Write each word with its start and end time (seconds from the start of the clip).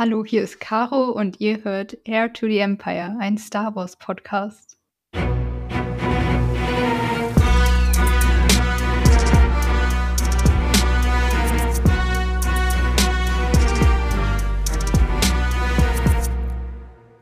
Hallo, 0.00 0.24
hier 0.24 0.44
ist 0.44 0.60
Caro 0.60 1.10
und 1.10 1.40
ihr 1.40 1.64
hört 1.64 1.98
Air 2.04 2.32
to 2.32 2.46
the 2.46 2.58
Empire, 2.58 3.16
ein 3.18 3.36
Star 3.36 3.74
Wars 3.74 3.96
Podcast. 3.96 4.78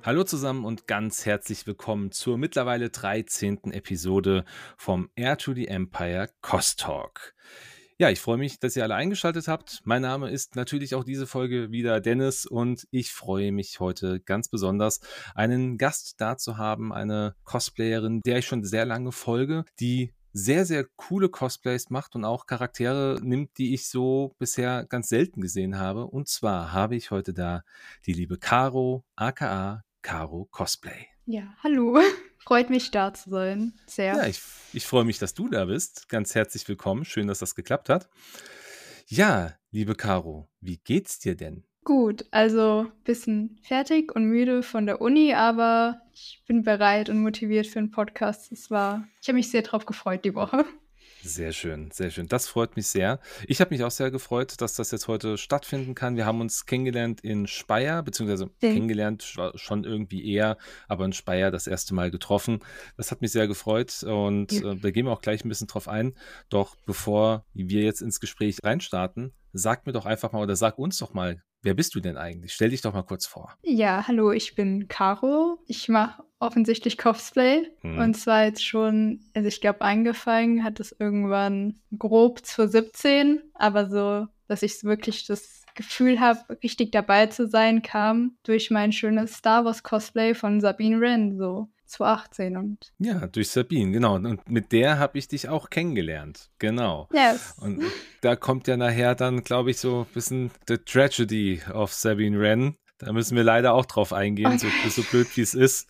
Hallo 0.03 0.25
zusammen 0.25 0.67
und 0.67 0.87
ganz 0.87 1.25
herzlich 1.25 1.67
willkommen 1.67 2.13
zur 2.13 2.37
mittlerweile 2.37 2.91
13. 2.91 3.73
Episode 3.73 4.45
vom 4.77 5.09
Air 5.15 5.39
to 5.39 5.55
the 5.55 5.67
Empire 5.67 6.29
Cost 6.43 6.81
Talk. 6.81 7.35
Ja, 7.99 8.11
ich 8.11 8.21
freue 8.21 8.37
mich, 8.37 8.59
dass 8.61 8.77
ihr 8.77 8.83
alle 8.83 8.95
eingeschaltet 8.95 9.49
habt. 9.49 9.81
Mein 9.85 10.03
Name 10.03 10.29
ist 10.31 10.55
natürlich 10.55 10.95
auch 10.95 11.03
diese 11.03 11.27
Folge 11.27 11.71
wieder 11.71 11.99
Dennis 12.03 12.45
und 12.45 12.87
ich 12.91 13.11
freue 13.11 13.53
mich 13.53 13.81
heute 13.81 14.21
ganz 14.21 14.51
besonders, 14.51 15.01
einen 15.35 15.79
Gast 15.79 16.21
da 16.21 16.37
zu 16.37 16.59
haben, 16.59 16.93
eine 16.93 17.35
Cosplayerin, 17.45 18.21
der 18.21 18.41
ich 18.41 18.47
schon 18.47 18.65
sehr 18.65 18.85
lange 18.85 19.13
folge, 19.13 19.65
die 19.81 20.13
sehr, 20.35 20.67
sehr 20.67 20.85
coole 20.97 21.31
Cosplays 21.31 21.89
macht 21.89 22.15
und 22.17 22.27
auch 22.27 22.45
Charaktere 22.45 23.19
nimmt, 23.23 23.57
die 23.57 23.73
ich 23.73 23.89
so 23.89 24.35
bisher 24.39 24.85
ganz 24.85 25.09
selten 25.09 25.41
gesehen 25.41 25.79
habe. 25.79 26.07
Und 26.07 26.29
zwar 26.29 26.75
habe 26.75 26.97
ich 26.97 27.11
heute 27.11 27.33
da 27.33 27.63
die 28.05 28.13
liebe 28.13 28.37
Caro, 28.37 29.07
aka 29.15 29.85
Caro 30.03 30.49
Cosplay. 30.51 31.07
Ja, 31.25 31.55
hallo. 31.65 31.99
Freut 32.47 32.71
mich, 32.71 32.93
da 32.93 33.13
zu 33.13 33.29
sein. 33.29 33.73
Sehr. 33.87 34.15
Ja, 34.15 34.27
ich, 34.29 34.41
ich 34.73 34.87
freue 34.87 35.05
mich, 35.05 35.19
dass 35.19 35.35
du 35.35 35.49
da 35.49 35.65
bist. 35.65 36.09
Ganz 36.09 36.37
herzlich 36.37 36.69
willkommen. 36.69 37.05
Schön, 37.05 37.27
dass 37.27 37.41
das 37.41 37.57
geklappt 37.57 37.89
hat. 37.89 38.09
Ja, 39.09 39.55
liebe 39.73 39.97
Caro, 39.97 40.49
wie 40.61 40.77
geht's 40.77 41.19
dir 41.19 41.35
denn? 41.35 41.65
Gut, 41.83 42.25
also 42.31 42.87
ein 42.87 43.03
bisschen 43.03 43.59
fertig 43.63 44.15
und 44.15 44.27
müde 44.27 44.63
von 44.63 44.87
der 44.87 45.01
Uni, 45.01 45.35
aber 45.35 46.01
ich 46.13 46.45
bin 46.47 46.63
bereit 46.63 47.09
und 47.09 47.21
motiviert 47.21 47.67
für 47.67 47.81
einen 47.81 47.91
Podcast. 47.91 48.53
Es 48.53 48.71
war, 48.71 49.09
ich 49.21 49.27
habe 49.27 49.37
mich 49.37 49.51
sehr 49.51 49.63
drauf 49.63 49.85
gefreut 49.85 50.25
die 50.25 50.37
Woche. 50.37 50.65
Sehr 51.23 51.53
schön, 51.53 51.91
sehr 51.91 52.11
schön. 52.11 52.29
Das 52.29 52.49
freut 52.49 52.77
mich 52.77 52.87
sehr. 52.87 53.21
Ich 53.47 53.61
habe 53.61 53.75
mich 53.75 53.83
auch 53.83 53.91
sehr 53.91 54.11
gefreut, 54.11 54.61
dass 54.61 54.75
das 54.75 54.91
jetzt 54.91 55.09
heute 55.09 55.39
stattfinden 55.39 55.95
kann. 55.95 56.17
Wir 56.17 56.27
haben 56.27 56.41
uns 56.41 56.67
kennengelernt 56.67 57.21
in 57.23 57.47
Speyer, 57.47 58.03
beziehungsweise 58.03 58.51
ja. 58.63 58.73
kennengelernt 58.73 59.23
schon 59.55 59.85
irgendwie 59.85 60.33
eher, 60.33 60.57
aber 60.89 61.05
in 61.05 61.13
Speyer 61.13 61.51
das 61.51 61.67
erste 61.67 61.95
Mal 61.95 62.11
getroffen. 62.11 62.61
Das 62.97 63.11
hat 63.11 63.23
mich 63.23 63.33
sehr 63.33 63.49
gefreut 63.49 64.03
und 64.05 64.53
ja. 64.53 64.73
äh, 64.73 64.77
da 64.77 64.91
gehen 64.91 65.07
wir 65.07 65.13
auch 65.13 65.23
gleich 65.23 65.45
ein 65.45 65.49
bisschen 65.49 65.67
drauf 65.67 65.89
ein. 65.89 66.15
Doch 66.49 66.77
bevor 66.87 67.45
wir 67.53 67.83
jetzt 67.83 68.03
ins 68.03 68.21
Gespräch 68.21 68.59
reinstarten, 68.63 69.33
sag 69.53 69.87
mir 69.87 69.93
doch 69.93 70.07
einfach 70.07 70.33
mal 70.33 70.43
oder 70.43 70.57
sag 70.57 70.79
uns 70.79 70.99
doch 70.99 71.15
mal, 71.15 71.43
Wer 71.67 71.75
bist 71.75 71.97
du 71.97 72.01
denn 72.01 72.17
eigentlich? 72.17 72.53
Stell 72.53 72.71
dich 72.71 72.81
doch 72.81 72.95
mal 72.95 73.03
kurz 73.03 73.27
vor. 73.27 73.59
Ja, 73.65 74.07
hallo, 74.07 74.31
ich 74.31 74.55
bin 74.55 74.87
Caro. 74.87 75.59
Ich 75.67 75.89
mache 75.89 76.23
offensichtlich 76.39 76.97
Cosplay. 76.97 77.67
Hm. 77.81 77.99
Und 77.99 78.15
zwar 78.15 78.45
jetzt 78.45 78.65
schon, 78.65 79.19
also 79.35 79.49
ich 79.49 79.61
glaube, 79.61 79.81
angefangen 79.81 80.63
hat 80.63 80.79
es 80.79 80.95
irgendwann 80.97 81.81
grob 81.99 82.47
2017, 82.47 83.43
aber 83.55 83.91
so, 83.91 84.29
dass 84.47 84.63
ich 84.63 84.85
wirklich 84.85 85.27
das 85.27 85.65
Gefühl 85.75 86.21
habe, 86.21 86.57
richtig 86.63 86.93
dabei 86.93 87.27
zu 87.27 87.49
sein, 87.49 87.83
kam 87.83 88.37
durch 88.45 88.71
mein 88.71 88.93
schönes 88.93 89.35
Star 89.35 89.65
Wars 89.65 89.83
Cosplay 89.83 90.35
von 90.35 90.61
Sabine 90.61 91.01
Wren. 91.01 91.37
So 91.37 91.69
2018 91.87 92.57
und. 92.57 92.93
Ja, 92.99 93.27
durch 93.27 93.51
Sabine, 93.51 93.93
genau. 93.93 94.17
Und 94.17 94.49
mit 94.49 94.73
der 94.73 94.99
habe 94.99 95.19
ich 95.19 95.29
dich 95.29 95.49
auch 95.49 95.71
kennengelernt. 95.71 96.51
Genau. 96.59 97.09
Yes. 97.13 97.55
Und 97.61 97.83
da 98.21 98.37
kommt 98.37 98.69
ja 98.69 98.77
nachher 98.77 99.15
dann, 99.15 99.45
glaube 99.45 99.71
ich, 99.71 99.79
so 99.79 100.07
ein 100.09 100.13
bisschen 100.15 100.51
The 100.69 100.79
Tragedy 100.79 101.63
of 101.73 101.93
Sabine 101.93 102.39
Wren. 102.39 102.77
Da 102.99 103.13
müssen 103.13 103.37
wir 103.37 103.45
leider 103.45 103.75
auch 103.75 103.85
drauf 103.85 104.13
eingehen, 104.13 104.47
okay. 104.47 104.71
so, 104.89 105.03
so, 105.03 105.09
blöd 105.11 105.29
wie 105.37 105.43
es 105.43 105.55
ist. 105.55 105.89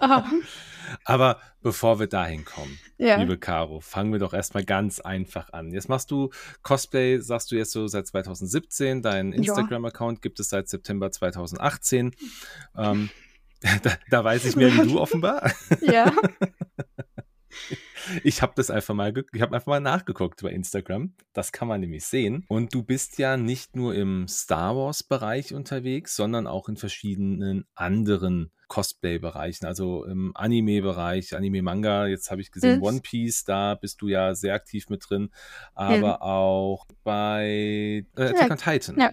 oh. 0.00 0.22
Aber 1.04 1.40
bevor 1.62 1.98
wir 1.98 2.06
dahin 2.06 2.44
kommen, 2.44 2.78
ja. 2.98 3.16
liebe 3.16 3.38
Caro, 3.38 3.80
fangen 3.80 4.12
wir 4.12 4.18
doch 4.18 4.32
erstmal 4.32 4.64
ganz 4.64 5.00
einfach 5.00 5.52
an. 5.52 5.72
Jetzt 5.72 5.88
machst 5.88 6.10
du 6.10 6.30
Cosplay, 6.62 7.18
sagst 7.18 7.50
du 7.50 7.56
jetzt 7.56 7.72
so 7.72 7.86
seit 7.88 8.06
2017. 8.06 9.02
Dein 9.02 9.32
Instagram-Account 9.32 10.22
gibt 10.22 10.40
es 10.40 10.48
seit 10.48 10.68
September 10.68 11.10
2018. 11.10 12.12
Ähm, 12.76 13.10
Da, 13.82 13.92
da 14.10 14.24
weiß 14.24 14.44
ich 14.44 14.56
mehr 14.56 14.72
wie 14.72 14.88
du 14.88 15.00
offenbar. 15.00 15.50
Ja. 15.80 16.12
Ich 18.22 18.42
habe 18.42 18.52
das 18.54 18.70
einfach 18.70 18.94
mal, 18.94 19.12
ich 19.32 19.40
habe 19.40 19.56
einfach 19.56 19.66
mal 19.66 19.80
nachgeguckt 19.80 20.42
bei 20.42 20.50
Instagram. 20.50 21.14
Das 21.32 21.52
kann 21.52 21.66
man 21.66 21.80
nämlich 21.80 22.04
sehen. 22.04 22.44
Und 22.48 22.72
du 22.72 22.82
bist 22.82 23.18
ja 23.18 23.36
nicht 23.36 23.74
nur 23.74 23.94
im 23.94 24.28
Star 24.28 24.76
Wars 24.76 25.02
Bereich 25.02 25.54
unterwegs, 25.54 26.14
sondern 26.14 26.46
auch 26.46 26.68
in 26.68 26.76
verschiedenen 26.76 27.66
anderen 27.74 28.52
Cosplay-Bereichen, 28.68 29.66
also 29.66 30.04
im 30.04 30.32
Anime-Bereich, 30.34 31.34
Anime-Manga. 31.34 32.06
Jetzt 32.06 32.30
habe 32.30 32.40
ich 32.40 32.50
gesehen 32.50 32.78
mhm. 32.78 32.82
One 32.82 33.00
Piece, 33.00 33.44
da 33.44 33.74
bist 33.74 34.00
du 34.02 34.08
ja 34.08 34.34
sehr 34.34 34.54
aktiv 34.54 34.88
mit 34.88 35.04
drin, 35.08 35.30
aber 35.74 36.16
mhm. 36.16 36.22
auch 36.22 36.86
bei 37.04 38.04
äh, 38.16 38.22
Attack 38.22 38.50
on 38.50 38.58
Titan. 38.58 39.00
Ja. 39.00 39.12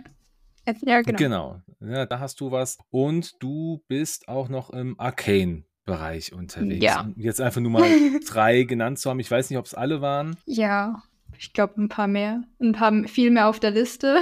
Ja, 0.65 1.01
genau. 1.01 1.17
Genau. 1.17 1.61
Ja, 1.81 2.05
da 2.05 2.19
hast 2.19 2.39
du 2.39 2.51
was. 2.51 2.77
Und 2.89 3.41
du 3.41 3.83
bist 3.87 4.27
auch 4.27 4.49
noch 4.49 4.69
im 4.69 4.99
Arcane. 4.99 5.63
Bereich 5.85 6.31
unterwegs. 6.31 6.81
Ja. 6.81 7.09
Jetzt 7.17 7.41
einfach 7.41 7.59
nur 7.59 7.71
mal 7.71 7.83
drei 8.29 8.63
genannt 8.63 8.99
zu 8.99 9.09
haben. 9.09 9.19
Ich 9.19 9.29
weiß 9.29 9.49
nicht, 9.49 9.59
ob 9.59 9.65
es 9.65 9.73
alle 9.73 9.99
waren. 9.99 10.37
Ja, 10.45 11.03
ich 11.37 11.51
glaube 11.51 11.81
ein 11.81 11.89
paar 11.89 12.07
mehr. 12.07 12.43
Ein 12.61 12.71
paar 12.71 12.93
viel 13.05 13.31
mehr 13.31 13.49
auf 13.49 13.59
der 13.59 13.71
Liste. 13.71 14.19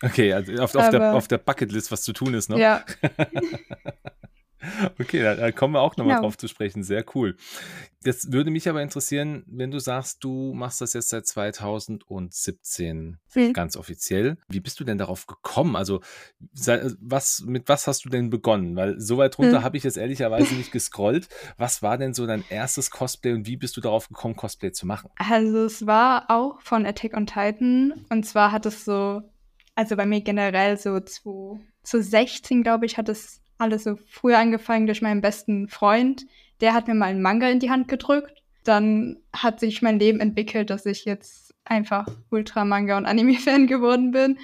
Okay, 0.00 0.32
also 0.32 0.52
auf, 0.62 0.74
auf 0.76 0.90
der, 0.90 1.14
auf 1.14 1.26
der 1.26 1.38
Bucketlist, 1.38 1.90
was 1.90 2.02
zu 2.02 2.12
tun 2.12 2.34
ist 2.34 2.50
noch. 2.50 2.58
Ja. 2.58 2.84
Okay, 4.98 5.22
da, 5.22 5.34
da, 5.34 5.52
kommen 5.52 5.74
wir 5.74 5.80
auch 5.80 5.96
nochmal 5.96 6.16
genau. 6.16 6.26
drauf 6.28 6.38
zu 6.38 6.48
sprechen. 6.48 6.82
Sehr 6.82 7.04
cool. 7.14 7.36
Jetzt 8.04 8.32
würde 8.32 8.50
mich 8.50 8.68
aber 8.68 8.82
interessieren, 8.82 9.44
wenn 9.46 9.70
du 9.70 9.78
sagst, 9.78 10.24
du 10.24 10.52
machst 10.54 10.80
das 10.80 10.92
jetzt 10.92 11.10
seit 11.10 11.26
2017 11.26 13.18
mhm. 13.34 13.52
ganz 13.52 13.76
offiziell. 13.76 14.36
Wie 14.48 14.60
bist 14.60 14.80
du 14.80 14.84
denn 14.84 14.98
darauf 14.98 15.26
gekommen? 15.26 15.76
Also, 15.76 16.00
was, 17.00 17.42
mit 17.46 17.68
was 17.68 17.86
hast 17.86 18.04
du 18.04 18.08
denn 18.08 18.30
begonnen? 18.30 18.74
Weil 18.76 19.00
so 19.00 19.18
weit 19.18 19.38
runter 19.38 19.60
mhm. 19.60 19.64
habe 19.64 19.76
ich 19.76 19.84
jetzt 19.84 19.96
ehrlicherweise 19.96 20.54
nicht 20.54 20.72
gescrollt. 20.72 21.28
Was 21.58 21.82
war 21.82 21.96
denn 21.98 22.14
so 22.14 22.26
dein 22.26 22.44
erstes 22.48 22.90
Cosplay 22.90 23.32
und 23.32 23.46
wie 23.46 23.56
bist 23.56 23.76
du 23.76 23.80
darauf 23.80 24.08
gekommen, 24.08 24.36
Cosplay 24.36 24.72
zu 24.72 24.86
machen? 24.86 25.10
Also, 25.16 25.64
es 25.64 25.86
war 25.86 26.26
auch 26.28 26.60
von 26.60 26.86
Attack 26.86 27.16
on 27.16 27.26
Titan. 27.26 28.04
Und 28.10 28.24
zwar 28.24 28.52
hat 28.52 28.66
es 28.66 28.84
so, 28.84 29.22
also 29.74 29.96
bei 29.96 30.06
mir 30.06 30.22
generell 30.22 30.76
so 30.76 30.98
zu, 31.00 31.60
zu 31.84 32.02
16, 32.02 32.62
glaube 32.62 32.86
ich, 32.86 32.98
hat 32.98 33.08
es 33.08 33.41
alles 33.62 33.84
so 33.84 33.96
früher 34.08 34.38
angefangen 34.38 34.86
durch 34.86 35.02
meinen 35.02 35.20
besten 35.20 35.68
Freund. 35.68 36.26
Der 36.60 36.74
hat 36.74 36.88
mir 36.88 36.94
mal 36.94 37.06
einen 37.06 37.22
Manga 37.22 37.48
in 37.48 37.60
die 37.60 37.70
Hand 37.70 37.88
gedrückt. 37.88 38.42
Dann 38.64 39.18
hat 39.32 39.60
sich 39.60 39.82
mein 39.82 39.98
Leben 39.98 40.20
entwickelt, 40.20 40.70
dass 40.70 40.86
ich 40.86 41.04
jetzt 41.04 41.54
einfach 41.64 42.06
Ultra-Manga- 42.30 42.96
und 42.96 43.06
Anime-Fan 43.06 43.66
geworden 43.68 44.12
bin. 44.12 44.38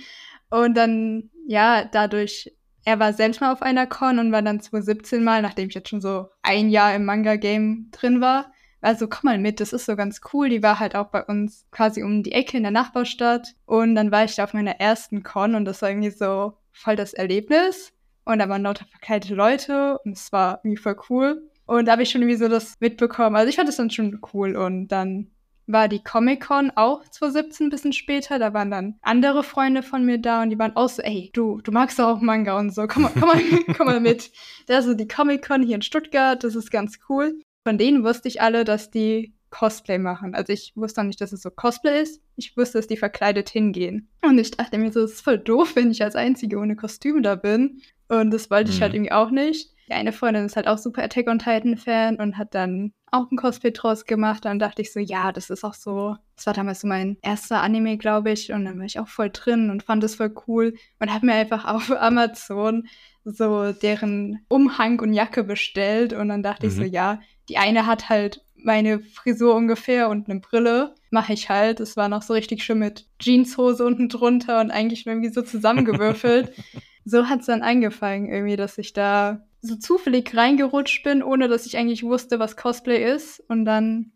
Und 0.50 0.76
dann, 0.76 1.30
ja, 1.46 1.84
dadurch, 1.84 2.52
er 2.84 2.98
war 2.98 3.12
selbst 3.12 3.40
mal 3.40 3.52
auf 3.52 3.62
einer 3.62 3.86
Con 3.86 4.18
und 4.18 4.32
war 4.32 4.42
dann 4.42 4.60
2017 4.60 5.22
mal, 5.22 5.42
nachdem 5.42 5.68
ich 5.68 5.74
jetzt 5.74 5.90
schon 5.90 6.00
so 6.00 6.28
ein 6.42 6.70
Jahr 6.70 6.94
im 6.94 7.04
Manga-Game 7.04 7.90
drin 7.90 8.20
war. 8.20 8.52
Also 8.80 9.08
komm 9.08 9.22
mal 9.24 9.38
mit, 9.38 9.60
das 9.60 9.72
ist 9.72 9.86
so 9.86 9.96
ganz 9.96 10.20
cool. 10.32 10.48
Die 10.48 10.62
war 10.62 10.78
halt 10.78 10.94
auch 10.94 11.08
bei 11.08 11.24
uns 11.24 11.66
quasi 11.70 12.02
um 12.02 12.22
die 12.22 12.32
Ecke 12.32 12.56
in 12.56 12.62
der 12.62 12.72
Nachbarstadt. 12.72 13.54
Und 13.66 13.94
dann 13.94 14.10
war 14.10 14.24
ich 14.24 14.36
da 14.36 14.44
auf 14.44 14.54
meiner 14.54 14.80
ersten 14.80 15.22
Con 15.22 15.54
und 15.54 15.64
das 15.64 15.82
war 15.82 15.90
irgendwie 15.90 16.10
so 16.10 16.54
voll 16.72 16.96
das 16.96 17.12
Erlebnis. 17.12 17.92
Und 18.28 18.40
da 18.40 18.48
waren 18.50 18.62
lauter 18.62 18.84
verkleidete 18.84 19.34
Leute 19.34 19.98
und 20.04 20.12
es 20.12 20.30
war 20.32 20.60
irgendwie 20.62 20.76
voll 20.76 20.96
cool. 21.08 21.48
Und 21.64 21.86
da 21.86 21.92
habe 21.92 22.02
ich 22.02 22.10
schon 22.10 22.20
irgendwie 22.20 22.36
so 22.36 22.46
das 22.46 22.74
mitbekommen. 22.78 23.36
Also 23.36 23.48
ich 23.48 23.56
fand 23.56 23.70
es 23.70 23.76
dann 23.76 23.88
schon 23.88 24.20
cool. 24.34 24.54
Und 24.54 24.88
dann 24.88 25.30
war 25.66 25.88
die 25.88 26.04
Comic-Con 26.04 26.72
auch 26.76 27.08
2017 27.08 27.66
ein 27.66 27.70
bisschen 27.70 27.94
später. 27.94 28.38
Da 28.38 28.52
waren 28.52 28.70
dann 28.70 28.96
andere 29.00 29.42
Freunde 29.42 29.82
von 29.82 30.04
mir 30.04 30.18
da 30.18 30.42
und 30.42 30.50
die 30.50 30.58
waren 30.58 30.76
auch 30.76 30.90
so, 30.90 31.00
ey, 31.00 31.30
du, 31.32 31.62
du 31.62 31.72
magst 31.72 31.98
doch 31.98 32.06
auch 32.06 32.20
Manga 32.20 32.58
und 32.58 32.74
so, 32.74 32.86
komm 32.86 33.04
mal, 33.04 33.12
komm 33.18 33.28
mal, 33.28 33.40
komm 33.76 33.86
mal 33.86 34.00
mit. 34.00 34.30
Da 34.66 34.78
ist 34.78 34.94
die 34.94 35.08
Comic-Con 35.08 35.62
hier 35.62 35.76
in 35.76 35.82
Stuttgart, 35.82 36.44
das 36.44 36.54
ist 36.54 36.70
ganz 36.70 36.98
cool. 37.08 37.40
Von 37.66 37.78
denen 37.78 38.04
wusste 38.04 38.28
ich 38.28 38.42
alle, 38.42 38.64
dass 38.64 38.90
die 38.90 39.32
Cosplay 39.50 39.98
machen. 39.98 40.34
Also 40.34 40.52
ich 40.52 40.72
wusste 40.74 41.00
auch 41.00 41.06
nicht, 41.06 41.20
dass 41.20 41.32
es 41.32 41.42
so 41.42 41.50
Cosplay 41.50 42.02
ist. 42.02 42.22
Ich 42.36 42.56
wusste, 42.56 42.78
dass 42.78 42.86
die 42.86 42.96
verkleidet 42.96 43.48
hingehen. 43.48 44.08
Und 44.22 44.38
ich 44.38 44.50
dachte 44.50 44.78
mir 44.78 44.92
so, 44.92 45.00
es 45.00 45.14
ist 45.14 45.20
voll 45.22 45.38
doof, 45.38 45.74
wenn 45.74 45.90
ich 45.90 46.02
als 46.02 46.16
Einzige 46.16 46.58
ohne 46.58 46.76
Kostüm 46.76 47.22
da 47.22 47.34
bin. 47.34 47.80
Und 48.08 48.30
das 48.30 48.50
wollte 48.50 48.70
ich 48.70 48.80
halt 48.80 48.92
mhm. 48.92 48.96
irgendwie 48.96 49.12
auch 49.12 49.30
nicht. 49.30 49.74
Die 49.88 49.94
eine 49.94 50.12
Freundin 50.12 50.44
ist 50.44 50.56
halt 50.56 50.68
auch 50.68 50.78
super 50.78 51.02
Attack 51.02 51.28
on 51.28 51.38
Titan 51.38 51.76
Fan 51.76 52.16
und 52.16 52.36
hat 52.36 52.54
dann 52.54 52.92
auch 53.10 53.30
ein 53.30 53.36
Cosplay 53.36 53.70
draus 53.70 54.04
gemacht. 54.04 54.44
Dann 54.44 54.58
dachte 54.58 54.82
ich 54.82 54.92
so, 54.92 55.00
ja, 55.00 55.32
das 55.32 55.48
ist 55.48 55.64
auch 55.64 55.74
so. 55.74 56.16
Das 56.36 56.46
war 56.46 56.52
damals 56.52 56.80
so 56.80 56.88
mein 56.88 57.16
erster 57.22 57.62
Anime, 57.62 57.96
glaube 57.96 58.30
ich. 58.30 58.52
Und 58.52 58.66
dann 58.66 58.78
war 58.78 58.84
ich 58.84 58.98
auch 58.98 59.08
voll 59.08 59.30
drin 59.30 59.70
und 59.70 59.82
fand 59.82 60.04
es 60.04 60.16
voll 60.16 60.34
cool 60.46 60.74
und 61.00 61.12
habe 61.12 61.26
mir 61.26 61.34
einfach 61.34 61.64
auf 61.74 61.90
Amazon 61.90 62.86
so 63.24 63.72
deren 63.72 64.44
Umhang 64.48 65.00
und 65.00 65.14
Jacke 65.14 65.42
bestellt. 65.42 66.12
Und 66.12 66.28
dann 66.28 66.42
dachte 66.42 66.66
mhm. 66.66 66.70
ich 66.70 66.76
so, 66.76 66.82
mhm. 66.82 66.92
ja, 66.92 67.20
die 67.48 67.56
eine 67.56 67.86
hat 67.86 68.10
halt 68.10 68.44
meine 68.62 69.00
Frisur 69.00 69.54
ungefähr 69.54 70.08
und 70.08 70.28
eine 70.28 70.40
Brille 70.40 70.94
mache 71.10 71.32
ich 71.32 71.48
halt. 71.48 71.80
Es 71.80 71.96
war 71.96 72.08
noch 72.08 72.22
so 72.22 72.34
richtig 72.34 72.62
schön 72.64 72.78
mit 72.78 73.06
Jeanshose 73.18 73.84
unten 73.84 74.08
drunter 74.08 74.60
und 74.60 74.70
eigentlich 74.70 75.06
irgendwie 75.06 75.30
so 75.30 75.42
zusammengewürfelt. 75.42 76.52
so 77.04 77.28
hat 77.28 77.40
es 77.40 77.46
dann 77.46 77.62
angefangen, 77.62 78.30
irgendwie, 78.30 78.56
dass 78.56 78.78
ich 78.78 78.92
da 78.92 79.46
so 79.60 79.76
zufällig 79.76 80.36
reingerutscht 80.36 81.02
bin, 81.02 81.22
ohne 81.22 81.48
dass 81.48 81.66
ich 81.66 81.76
eigentlich 81.76 82.04
wusste, 82.04 82.38
was 82.38 82.56
Cosplay 82.56 83.12
ist. 83.12 83.40
Und 83.48 83.64
dann 83.64 84.12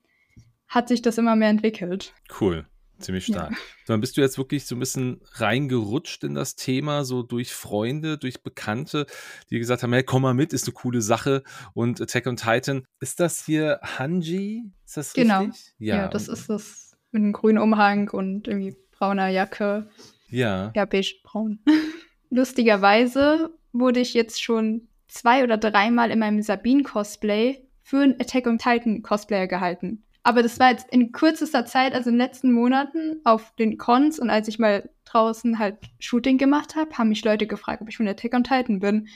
hat 0.69 0.89
sich 0.89 1.03
das 1.03 1.19
immer 1.19 1.37
mehr 1.37 1.51
entwickelt. 1.51 2.15
Cool. 2.41 2.67
Ziemlich 3.03 3.27
stark. 3.27 3.51
Ja. 3.51 3.57
Dann 3.87 4.01
bist 4.01 4.17
du 4.17 4.21
jetzt 4.21 4.39
wirklich 4.39 4.65
so 4.67 4.77
ein 4.77 4.79
bisschen 4.79 5.21
reingerutscht 5.33 6.25
in 6.25 6.35
das 6.35 6.57
Thema, 6.57 7.05
so 7.05 7.23
durch 7.23 7.53
Freunde, 7.53 8.19
durch 8.19 8.43
Bekannte, 8.43 9.07
die 9.51 9.59
gesagt 9.59 9.83
haben, 9.83 9.93
hey, 9.93 10.03
komm 10.03 10.23
mal 10.23 10.35
mit, 10.35 10.53
ist 10.53 10.67
eine 10.67 10.75
coole 10.75 11.03
Sache. 11.03 11.43
Und 11.75 12.01
Attack 12.01 12.27
on 12.27 12.37
Titan, 12.37 12.85
ist 13.01 13.21
das 13.21 13.45
hier 13.45 13.81
Hanji? 13.83 14.73
Ist 14.87 14.97
das 14.97 15.13
genau. 15.13 15.41
richtig? 15.41 15.75
Genau. 15.79 15.91
Ja. 15.91 16.03
ja, 16.03 16.09
das 16.09 16.29
ist 16.29 16.49
das 16.49 16.97
mit 17.11 17.23
einem 17.23 17.33
grünen 17.33 17.59
Umhang 17.59 18.09
und 18.11 18.49
irgendwie 18.49 18.77
brauner 18.93 19.29
Jacke. 19.29 19.89
Ja. 20.29 20.73
Ja, 20.75 20.85
beige-braun. 20.85 21.59
Lustigerweise 22.31 23.51
wurde 23.73 24.01
ich 24.01 24.15
jetzt 24.15 24.43
schon 24.43 24.89
zwei 25.09 25.45
oder 25.45 25.59
dreimal 25.59 26.11
in 26.11 26.19
meinem 26.19 26.41
Sabine-Cosplay 26.41 27.67
für 27.83 27.99
einen 27.99 28.21
Attack 28.21 28.47
on 28.47 28.59
Titan 28.59 29.03
Cosplayer 29.03 29.47
gehalten. 29.47 30.05
Aber 30.25 30.43
das 30.43 30.61
war 30.61 30.71
jetzt 30.71 30.89
in 30.91 31.13
kürzester 31.13 31.67
Zeit, 31.67 31.95
also 31.95 32.11
in 32.11 32.15
den 32.15 32.27
letzten 32.27 32.53
Monaten 32.53 33.21
auf 33.25 33.55
den 33.57 33.77
Cons 33.77 34.19
und 34.19 34.31
als 34.31 34.47
ich 34.47 34.59
mal 34.59 34.89
draußen 35.05 35.59
halt 35.59 35.79
Shooting 35.99 36.39
gemacht 36.39 36.77
habe, 36.77 36.97
haben 36.97 37.09
mich 37.09 37.25
Leute 37.25 37.47
gefragt, 37.47 37.83
ob 37.83 37.89
ich 37.89 37.97
von 37.97 38.07
Attack 38.07 38.35
on 38.35 38.45
Titan 38.45 38.79
bin. 38.79 39.09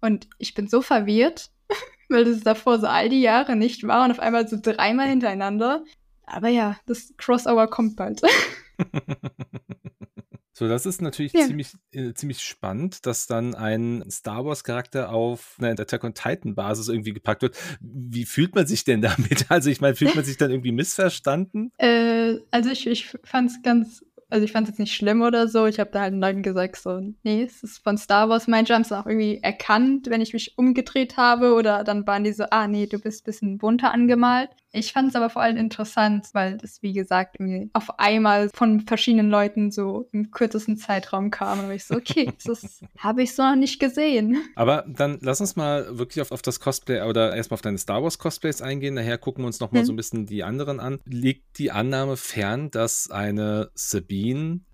Und 0.00 0.28
ich 0.38 0.54
bin 0.54 0.68
so 0.68 0.80
verwirrt, 0.80 1.50
weil 2.08 2.24
das 2.24 2.40
davor 2.40 2.78
so 2.78 2.86
all 2.86 3.08
die 3.08 3.20
Jahre 3.20 3.56
nicht 3.56 3.86
war 3.86 4.04
und 4.04 4.12
auf 4.12 4.20
einmal 4.20 4.46
so 4.46 4.56
dreimal 4.60 5.08
hintereinander. 5.08 5.84
Aber 6.26 6.48
ja, 6.48 6.76
das 6.86 7.12
Crossover 7.16 7.66
kommt 7.66 7.96
bald. 7.96 8.22
So, 10.54 10.68
das 10.68 10.84
ist 10.84 11.00
natürlich 11.00 11.32
ja. 11.32 11.46
ziemlich, 11.46 11.72
äh, 11.92 12.12
ziemlich 12.12 12.40
spannend, 12.40 13.06
dass 13.06 13.26
dann 13.26 13.54
ein 13.54 14.04
Star 14.10 14.44
Wars-Charakter 14.44 15.10
auf 15.10 15.56
eine 15.58 15.70
Attack 15.70 16.04
on 16.04 16.12
Titan-Basis 16.12 16.88
irgendwie 16.88 17.14
gepackt 17.14 17.42
wird. 17.42 17.56
Wie 17.80 18.26
fühlt 18.26 18.54
man 18.54 18.66
sich 18.66 18.84
denn 18.84 19.00
damit? 19.00 19.46
Also, 19.52 19.70
ich 19.70 19.80
meine, 19.80 19.94
fühlt 19.94 20.14
man 20.14 20.24
sich 20.24 20.36
dann 20.36 20.50
irgendwie 20.50 20.72
missverstanden? 20.72 21.72
Äh, 21.78 22.38
also, 22.50 22.70
ich, 22.70 22.86
ich 22.86 23.16
fand 23.24 23.50
es 23.50 23.62
ganz 23.62 24.04
also 24.32 24.46
ich 24.46 24.52
fand 24.52 24.66
es 24.66 24.72
jetzt 24.72 24.78
nicht 24.78 24.94
schlimm 24.94 25.20
oder 25.20 25.46
so. 25.46 25.66
Ich 25.66 25.78
habe 25.78 25.90
da 25.90 26.00
halt 26.00 26.14
Leuten 26.14 26.42
gesagt, 26.42 26.76
so, 26.76 27.00
nee, 27.22 27.42
es 27.42 27.62
ist 27.62 27.78
von 27.78 27.98
Star 27.98 28.30
Wars. 28.30 28.48
Mein 28.48 28.64
Jumps 28.64 28.90
auch 28.90 29.06
irgendwie 29.06 29.40
erkannt, 29.42 30.08
wenn 30.08 30.22
ich 30.22 30.32
mich 30.32 30.56
umgedreht 30.56 31.18
habe. 31.18 31.52
Oder 31.52 31.84
dann 31.84 32.06
waren 32.06 32.24
die 32.24 32.32
so, 32.32 32.44
ah 32.50 32.66
nee, 32.66 32.86
du 32.86 32.98
bist 32.98 33.22
ein 33.22 33.26
bisschen 33.26 33.58
bunter 33.58 33.92
angemalt. 33.92 34.48
Ich 34.74 34.94
fand 34.94 35.10
es 35.10 35.16
aber 35.16 35.28
vor 35.28 35.42
allem 35.42 35.58
interessant, 35.58 36.28
weil 36.32 36.56
das, 36.56 36.82
wie 36.82 36.94
gesagt, 36.94 37.36
irgendwie 37.38 37.68
auf 37.74 37.98
einmal 37.98 38.48
von 38.54 38.80
verschiedenen 38.80 39.28
Leuten 39.28 39.70
so 39.70 40.08
im 40.12 40.30
kürzesten 40.30 40.78
Zeitraum 40.78 41.30
kam. 41.30 41.60
Und 41.60 41.70
ich 41.70 41.84
so, 41.84 41.94
okay, 41.94 42.32
das 42.46 42.80
habe 42.96 43.22
ich 43.22 43.34
so 43.34 43.42
noch 43.42 43.54
nicht 43.54 43.80
gesehen. 43.80 44.42
Aber 44.56 44.86
dann 44.88 45.18
lass 45.20 45.42
uns 45.42 45.56
mal 45.56 45.98
wirklich 45.98 46.22
auf, 46.22 46.32
auf 46.32 46.40
das 46.40 46.58
Cosplay 46.58 47.02
oder 47.02 47.36
erstmal 47.36 47.56
auf 47.56 47.62
deine 47.62 47.76
Star 47.76 48.02
Wars 48.02 48.18
Cosplays 48.18 48.62
eingehen. 48.62 48.94
Nachher 48.94 49.18
gucken 49.18 49.44
wir 49.44 49.48
uns 49.48 49.60
nochmal 49.60 49.82
hm. 49.82 49.86
so 49.86 49.92
ein 49.92 49.96
bisschen 49.96 50.24
die 50.24 50.42
anderen 50.42 50.80
an. 50.80 51.00
Liegt 51.04 51.58
die 51.58 51.70
Annahme 51.70 52.16
fern, 52.16 52.70
dass 52.70 53.10
eine 53.10 53.70
Sabine 53.74 54.21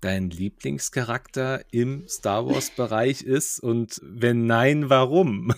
dein 0.01 0.29
Lieblingscharakter 0.29 1.61
im 1.71 2.07
Star 2.07 2.47
Wars 2.47 2.71
Bereich 2.71 3.21
ist? 3.21 3.59
Und 3.59 3.99
wenn 4.03 4.45
nein, 4.45 4.89
warum? 4.89 5.53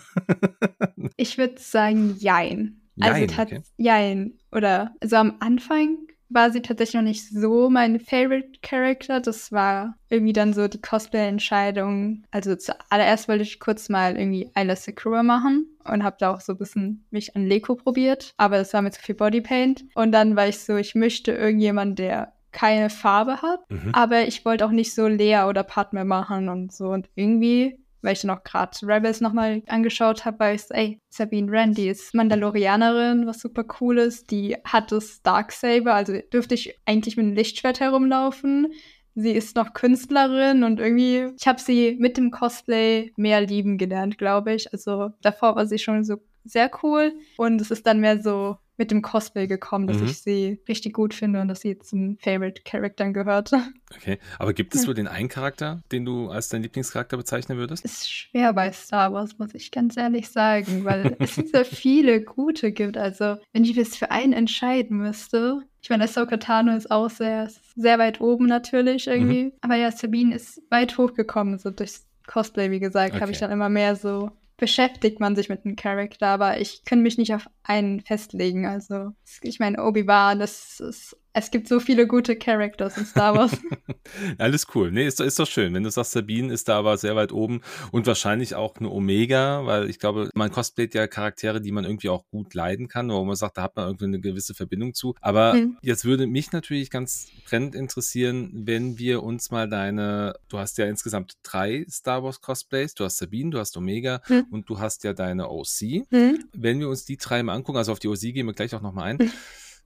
ich 1.18 1.38
würde 1.38 1.60
sagen, 1.60 2.16
jein. 2.20 2.82
Also 3.00 3.26
jein, 3.26 3.40
okay. 3.40 3.62
jein. 3.78 4.34
Oder 4.52 4.94
also 5.02 5.16
am 5.16 5.36
Anfang 5.40 5.98
war 6.34 6.52
sie 6.52 6.62
tatsächlich 6.62 6.96
noch 6.96 7.02
nicht 7.02 7.30
so 7.30 7.70
mein 7.70 8.00
Favorite 8.00 8.60
Character. 8.62 9.20
Das 9.20 9.52
war 9.52 9.96
irgendwie 10.10 10.34
dann 10.34 10.54
so 10.54 10.68
die 10.68 10.82
Cosplay-Entscheidung. 10.82 12.24
Also 12.32 12.56
zuallererst 12.56 13.28
wollte 13.28 13.44
ich 13.44 13.60
kurz 13.60 13.90
mal 13.90 14.18
irgendwie 14.18 14.50
Ayla 14.54 14.76
Sakura 14.76 15.24
machen 15.24 15.68
und 15.84 16.04
habe 16.04 16.16
da 16.20 16.34
auch 16.34 16.42
so 16.42 16.54
ein 16.54 16.58
bisschen 16.58 17.06
mich 17.12 17.36
an 17.36 17.46
Leko 17.46 17.76
probiert. 17.76 18.34
Aber 18.38 18.58
das 18.58 18.74
war 18.74 18.82
mir 18.82 18.92
zu 18.92 19.02
viel 19.02 19.16
Bodypaint. 19.16 19.86
Und 19.96 20.12
dann 20.12 20.36
war 20.36 20.48
ich 20.48 20.60
so, 20.60 20.78
ich 20.78 20.96
möchte 20.96 21.34
irgendjemand, 21.34 22.00
der 22.00 22.34
keine 22.52 22.90
Farbe 22.90 23.42
hat. 23.42 23.60
Mhm. 23.70 23.92
Aber 23.94 24.28
ich 24.28 24.46
wollte 24.46 24.66
auch 24.66 24.72
nicht 24.72 24.94
so 24.94 25.08
Lea 25.08 25.44
oder 25.48 25.64
Padme 25.64 26.06
machen 26.06 26.50
und 26.50 26.72
so. 26.72 26.90
Und 26.90 27.10
irgendwie 27.16 27.82
weil 28.02 28.14
ich 28.14 28.22
dann 28.22 28.32
auch 28.32 28.44
gerade 28.44 28.76
Rebels 28.84 29.22
nochmal 29.22 29.62
angeschaut 29.68 30.26
habe, 30.26 30.40
weil 30.40 30.56
ich 30.56 30.64
so, 30.64 30.74
ey, 30.74 31.00
Sabine 31.10 31.52
Randy 31.52 31.90
ist 31.90 32.14
Mandalorianerin, 32.14 33.28
was 33.28 33.40
super 33.40 33.64
cool 33.80 34.00
ist. 34.00 34.32
Die 34.32 34.58
hat 34.64 34.92
das 34.92 35.22
Darksaber, 35.22 35.94
also 35.94 36.14
dürfte 36.34 36.56
ich 36.56 36.80
eigentlich 36.86 37.18
mit 37.18 37.26
einem 37.26 37.36
Lichtschwert 37.36 37.80
herumlaufen. 37.80 38.74
Sie 39.14 39.32
ist 39.32 39.56
noch 39.56 39.74
Künstlerin 39.74 40.64
und 40.64 40.80
irgendwie, 40.80 41.34
ich 41.38 41.48
habe 41.48 41.60
sie 41.60 41.98
mit 42.00 42.18
dem 42.18 42.32
Cosplay 42.32 43.12
mehr 43.18 43.42
lieben 43.42 43.78
gelernt, 43.78 44.18
glaube 44.18 44.54
ich. 44.54 44.72
Also 44.72 45.10
davor 45.22 45.56
war 45.56 45.66
sie 45.66 45.80
schon 45.80 46.04
so 46.04 46.18
sehr 46.46 46.72
cool 46.82 47.14
und 47.38 47.62
es 47.62 47.72
ist 47.72 47.86
dann 47.86 48.00
mehr 48.00 48.22
so 48.22 48.58
mit 48.78 48.92
dem 48.92 49.02
Cosplay 49.02 49.48
gekommen, 49.48 49.88
dass 49.88 49.98
mhm. 49.98 50.06
ich 50.06 50.22
sie 50.22 50.60
richtig 50.68 50.94
gut 50.94 51.14
finde 51.14 51.42
und 51.42 51.48
dass 51.48 51.62
sie 51.62 51.78
zum 51.80 52.18
Favorite 52.20 52.62
Charaktern 52.64 53.14
gehört. 53.14 53.52
Okay, 53.94 54.20
aber 54.40 54.54
gibt 54.54 54.74
es 54.74 54.88
wohl 54.88 54.94
den 54.94 55.10
einen 55.10 55.28
Charakter, 55.28 55.84
den 55.92 56.06
du 56.06 56.30
als 56.30 56.48
dein 56.48 56.64
Lieblingscharakter 56.64 57.18
bezeichnen 57.18 57.58
würdest? 57.58 57.84
Ist 57.84 58.10
schwer 58.10 58.54
bei 58.54 58.72
Star 58.72 59.12
Wars, 59.12 59.38
muss 59.38 59.54
ich 59.54 59.70
ganz 59.70 59.98
ehrlich 59.98 60.30
sagen, 60.30 60.86
weil 60.86 61.16
es 61.20 61.36
sehr 61.36 61.66
viele 61.66 62.22
gute 62.22 62.72
gibt. 62.72 62.96
Also, 62.96 63.36
wenn 63.52 63.66
ich 63.66 63.76
jetzt 63.76 63.98
für 63.98 64.10
einen 64.10 64.32
entscheiden 64.32 64.98
müsste, 64.98 65.64
ich 65.82 65.90
meine, 65.90 66.06
Ahsoka 66.06 66.38
Tano 66.38 66.74
ist 66.74 66.90
auch 66.90 67.10
sehr, 67.10 67.50
sehr 67.76 68.00
weit 68.00 68.22
oben 68.22 68.46
natürlich 68.46 69.08
irgendwie. 69.08 69.46
Mhm. 69.46 69.54
Aber 69.60 69.76
ja, 69.76 69.92
Sabine 69.92 70.36
ist 70.36 70.62
weit 70.70 70.98
hochgekommen, 70.98 71.58
so 71.58 71.70
durchs 71.70 72.08
Cosplay, 72.28 72.72
wie 72.72 72.80
gesagt, 72.80 73.14
okay. 73.14 73.22
habe 73.22 73.32
ich 73.32 73.40
dann 73.40 73.52
immer 73.52 73.68
mehr 73.68 73.96
so 73.98 74.32
beschäftigt 74.62 75.20
man 75.20 75.36
sich 75.36 75.50
mit 75.50 75.66
einem 75.66 75.76
Charakter, 75.76 76.28
aber 76.28 76.60
ich 76.60 76.86
kann 76.86 77.02
mich 77.02 77.18
nicht 77.18 77.34
auf 77.34 77.50
einen 77.64 78.00
festlegen. 78.00 78.68
Also, 78.68 79.10
ich 79.42 79.60
meine, 79.60 79.84
Obi-Wan, 79.84 80.38
das 80.38 80.80
ist 80.80 81.18
es 81.34 81.50
gibt 81.50 81.68
so 81.68 81.80
viele 81.80 82.08
gute 82.08 82.36
Characters 82.36 82.98
in 82.98 83.06
Star 83.06 83.36
Wars. 83.36 83.58
Alles 84.38 84.68
cool. 84.76 84.92
Nee, 84.92 85.08
ist, 85.08 85.22
ist 85.22 85.40
doch 85.40 85.48
schön. 85.48 85.74
Wenn 85.74 85.84
du 85.84 85.90
sagst, 85.90 86.12
Sabine 86.12 86.52
ist 86.52 86.68
da 86.68 86.80
aber 86.80 86.98
sehr 86.98 87.16
weit 87.16 87.32
oben 87.32 87.62
und 87.92 88.06
wahrscheinlich 88.06 88.56
auch 88.56 88.76
eine 88.78 88.90
Omega, 88.90 89.66
weil 89.66 89.90
ich 89.90 90.00
glaube, 90.00 90.30
man 90.34 90.52
cosplayt 90.52 90.94
ja 90.94 91.08
Charaktere, 91.08 91.62
die 91.62 91.72
man 91.72 91.86
irgendwie 91.86 92.10
auch 92.10 92.26
gut 92.28 92.54
leiden 92.54 92.90
kann, 92.90 93.10
wo 93.10 93.24
man 93.24 93.36
sagt, 93.36 93.58
da 93.58 93.64
hat 93.64 93.76
man 93.78 93.88
irgendwie 93.88 94.06
eine 94.06 94.20
gewisse 94.20 94.54
Verbindung 94.54 94.94
zu. 94.94 95.16
Aber 95.22 95.54
mhm. 95.54 95.78
jetzt 95.82 96.04
würde 96.04 96.28
mich 96.28 96.52
natürlich 96.52 96.90
ganz 96.90 97.28
brennend 97.46 97.76
interessieren, 97.76 98.52
wenn 98.54 98.98
wir 98.98 99.24
uns 99.24 99.52
mal 99.52 99.70
deine, 99.70 100.36
du 100.50 100.60
hast 100.60 100.78
ja 100.78 100.86
insgesamt 100.86 101.38
drei 101.44 101.86
Star 101.90 102.24
Wars 102.24 102.42
Cosplays, 102.42 102.94
du 102.94 103.06
hast 103.06 103.18
Sabine, 103.18 103.52
du 103.52 103.60
hast 103.60 103.78
Omega 103.78 104.22
mhm. 104.28 104.48
und 104.52 104.70
du 104.70 104.80
hast 104.80 105.06
ja 105.06 105.14
deine 105.14 105.50
OC. 105.50 106.08
Mhm. 106.10 106.44
Wenn 106.54 106.80
wir 106.80 106.90
uns 106.90 107.06
die 107.06 107.16
drei 107.16 107.42
mal 107.42 107.54
angucken, 107.54 107.78
also 107.78 107.94
auf 107.94 108.00
die 108.00 108.10
OC 108.10 108.20
gehen 108.20 108.48
wir 108.48 108.54
gleich 108.54 108.76
auch 108.76 108.82
nochmal 108.82 109.12
ein. 109.12 109.32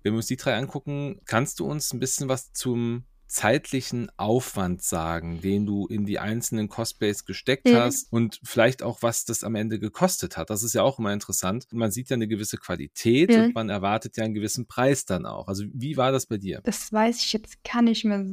Wenn 0.05 0.13
wir 0.13 0.17
uns 0.17 0.27
die 0.27 0.37
drei 0.37 0.55
angucken, 0.55 1.19
kannst 1.25 1.59
du 1.59 1.65
uns 1.65 1.91
ein 1.91 1.97
bisschen 1.97 2.29
was 2.29 2.53
zum 2.53 3.05
zeitlichen 3.27 4.09
Aufwand 4.17 4.81
sagen, 4.81 5.41
den 5.41 5.65
du 5.65 5.87
in 5.87 6.05
die 6.05 6.19
einzelnen 6.19 6.69
Cosplays 6.69 7.25
gesteckt 7.25 7.67
mhm. 7.67 7.75
hast 7.75 8.11
und 8.11 8.39
vielleicht 8.43 8.83
auch, 8.83 9.01
was 9.01 9.25
das 9.25 9.43
am 9.43 9.55
Ende 9.55 9.79
gekostet 9.79 10.37
hat. 10.37 10.49
Das 10.49 10.63
ist 10.63 10.73
ja 10.73 10.83
auch 10.83 10.99
immer 10.99 11.13
interessant. 11.13 11.65
Man 11.71 11.91
sieht 11.91 12.09
ja 12.09 12.15
eine 12.15 12.27
gewisse 12.27 12.57
Qualität 12.57 13.31
mhm. 13.31 13.45
und 13.45 13.55
man 13.55 13.69
erwartet 13.69 14.17
ja 14.17 14.23
einen 14.23 14.33
gewissen 14.33 14.67
Preis 14.67 15.05
dann 15.05 15.25
auch. 15.25 15.47
Also 15.47 15.65
wie 15.73 15.97
war 15.97 16.11
das 16.11 16.25
bei 16.27 16.37
dir? 16.37 16.61
Das 16.63 16.91
weiß 16.91 17.19
ich 17.23 17.33
jetzt 17.33 17.63
gar 17.63 17.81
nicht 17.81 18.05
mehr 18.05 18.23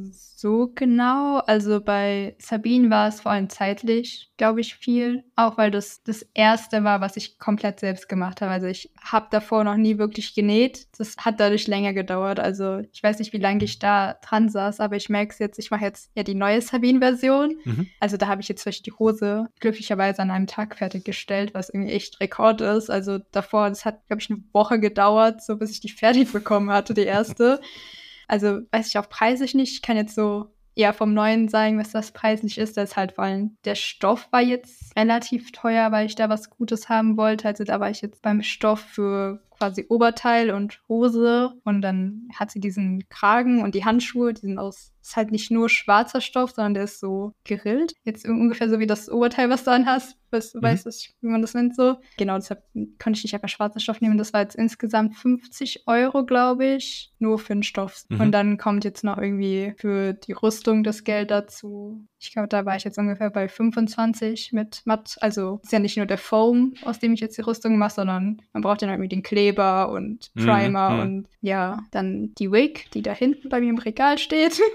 so 0.43 0.71
genau. 0.75 1.37
Also 1.37 1.79
bei 1.79 2.35
Sabine 2.37 2.89
war 2.89 3.07
es 3.07 3.21
vor 3.21 3.31
allem 3.31 3.49
zeitlich, 3.49 4.29
glaube 4.35 4.59
ich, 4.59 4.75
viel. 4.75 5.23
Auch 5.37 5.57
weil 5.57 5.71
das 5.71 6.03
das 6.03 6.25
erste 6.33 6.83
war, 6.83 6.99
was 6.99 7.15
ich 7.15 7.39
komplett 7.39 7.79
selbst 7.79 8.09
gemacht 8.09 8.41
habe. 8.41 8.51
Also 8.51 8.67
ich 8.67 8.91
habe 9.01 9.27
davor 9.31 9.63
noch 9.63 9.77
nie 9.77 9.97
wirklich 9.97 10.35
genäht. 10.35 10.87
Das 10.97 11.15
hat 11.17 11.39
dadurch 11.39 11.67
länger 11.67 11.93
gedauert. 11.93 12.41
Also 12.41 12.79
ich 12.91 13.01
weiß 13.01 13.19
nicht, 13.19 13.31
wie 13.31 13.37
lange 13.37 13.63
ich 13.63 13.79
da 13.79 14.15
dran 14.15 14.49
saß, 14.49 14.81
aber 14.83 14.95
ich 14.95 15.09
merke 15.09 15.31
es 15.31 15.39
jetzt, 15.39 15.57
ich 15.57 15.71
mache 15.71 15.85
jetzt 15.85 16.11
ja 16.15 16.23
die 16.23 16.35
neue 16.35 16.61
Sabine-Version. 16.61 17.55
Mhm. 17.63 17.87
Also 17.99 18.17
da 18.17 18.27
habe 18.27 18.41
ich 18.41 18.47
jetzt 18.47 18.65
Beispiel 18.65 18.91
die 18.93 18.99
Hose 18.99 19.47
glücklicherweise 19.59 20.21
an 20.21 20.31
einem 20.31 20.47
Tag 20.47 20.77
fertiggestellt, 20.77 21.53
was 21.53 21.69
irgendwie 21.69 21.93
echt 21.93 22.19
Rekord 22.19 22.61
ist. 22.61 22.89
Also 22.89 23.19
davor, 23.31 23.69
das 23.69 23.85
hat, 23.85 24.05
glaube 24.07 24.21
ich, 24.21 24.29
eine 24.29 24.43
Woche 24.51 24.79
gedauert, 24.79 25.41
so 25.41 25.57
bis 25.57 25.71
ich 25.71 25.79
die 25.79 25.89
fertig 25.89 26.31
bekommen 26.31 26.69
hatte, 26.69 26.93
die 26.93 27.01
erste. 27.01 27.61
also 28.27 28.59
weiß 28.71 28.87
ich 28.87 28.97
auch 28.97 29.09
preislich 29.09 29.53
nicht. 29.53 29.73
Ich 29.73 29.81
kann 29.81 29.97
jetzt 29.97 30.15
so 30.15 30.49
eher 30.75 30.93
vom 30.93 31.13
Neuen 31.13 31.49
sagen, 31.49 31.79
was 31.79 31.91
das 31.91 32.11
preislich 32.11 32.57
ist. 32.57 32.77
Das 32.77 32.91
ist 32.91 32.97
halt 32.97 33.13
vor 33.13 33.25
allem, 33.25 33.57
der 33.65 33.75
Stoff 33.75 34.27
war 34.31 34.41
jetzt 34.41 34.95
relativ 34.97 35.51
teuer, 35.51 35.91
weil 35.91 36.07
ich 36.07 36.15
da 36.15 36.29
was 36.29 36.49
Gutes 36.49 36.89
haben 36.89 37.17
wollte. 37.17 37.47
Also 37.47 37.63
da 37.63 37.79
war 37.79 37.89
ich 37.89 38.01
jetzt 38.01 38.21
beim 38.21 38.41
Stoff 38.41 38.79
für 38.79 39.41
quasi 39.63 39.85
Oberteil 39.87 40.51
und 40.51 40.81
Hose 40.89 41.53
und 41.63 41.81
dann 41.81 42.27
hat 42.35 42.51
sie 42.51 42.59
diesen 42.59 43.07
Kragen 43.07 43.61
und 43.63 43.75
die 43.75 43.85
Handschuhe, 43.85 44.33
die 44.33 44.41
sind 44.41 44.57
aus, 44.57 44.91
ist 45.01 45.15
halt 45.15 45.31
nicht 45.31 45.51
nur 45.51 45.69
schwarzer 45.69 46.19
Stoff, 46.19 46.51
sondern 46.51 46.73
der 46.73 46.83
ist 46.83 46.99
so 46.99 47.31
gerillt. 47.45 47.93
Jetzt 48.03 48.27
ungefähr 48.27 48.69
so 48.69 48.79
wie 48.79 48.87
das 48.87 49.09
Oberteil, 49.09 49.49
was 49.49 49.63
du 49.63 49.71
anhast, 49.71 50.17
weißt, 50.31 50.55
mhm. 50.55 50.61
weißt 50.63 50.85
du, 50.85 50.89
wie 51.21 51.27
man 51.27 51.41
das 51.41 51.53
nennt 51.53 51.77
so. 51.77 51.95
Genau, 52.17 52.35
deshalb 52.35 52.63
konnte 53.01 53.17
ich 53.17 53.23
nicht 53.23 53.33
einfach 53.33 53.47
schwarzen 53.47 53.79
Stoff 53.79 54.01
nehmen. 54.01 54.17
Das 54.17 54.33
war 54.33 54.41
jetzt 54.41 54.55
insgesamt 54.55 55.15
50 55.15 55.87
Euro, 55.87 56.25
glaube 56.25 56.65
ich, 56.65 57.13
nur 57.19 57.39
für 57.39 57.53
den 57.53 57.63
Stoff. 57.63 58.03
Mhm. 58.09 58.19
Und 58.19 58.31
dann 58.33 58.57
kommt 58.57 58.83
jetzt 58.83 59.05
noch 59.05 59.17
irgendwie 59.17 59.73
für 59.77 60.11
die 60.11 60.33
Rüstung 60.33 60.83
das 60.83 61.05
Geld 61.05 61.31
dazu. 61.31 62.05
Ich 62.23 62.31
glaube, 62.31 62.47
da 62.47 62.65
war 62.65 62.75
ich 62.75 62.85
jetzt 62.85 62.97
ungefähr 62.97 63.29
bei 63.29 63.47
25 63.49 64.53
mit 64.53 64.81
Matt. 64.85 65.17
Also 65.19 65.59
ist 65.61 65.73
ja 65.73 65.79
nicht 65.79 65.97
nur 65.97 66.05
der 66.05 66.17
Foam, 66.17 66.73
aus 66.83 66.99
dem 66.99 67.13
ich 67.13 67.19
jetzt 67.19 67.37
die 67.37 67.41
Rüstung 67.41 67.77
mache, 67.77 67.95
sondern 67.95 68.41
man 68.53 68.63
braucht 68.63 68.81
ja 68.81 68.87
noch 68.87 68.93
irgendwie 68.93 69.09
den 69.09 69.23
Kleber 69.23 69.89
und 69.89 70.31
Mhm, 70.33 70.45
Primer 70.45 70.89
mhm. 70.91 70.99
und 71.01 71.27
ja, 71.41 71.79
dann 71.91 72.33
die 72.39 72.51
Wig, 72.51 72.89
die 72.93 73.01
da 73.01 73.11
hinten 73.11 73.49
bei 73.49 73.59
mir 73.59 73.69
im 73.69 73.77
Regal 73.77 74.17
steht. 74.17 74.59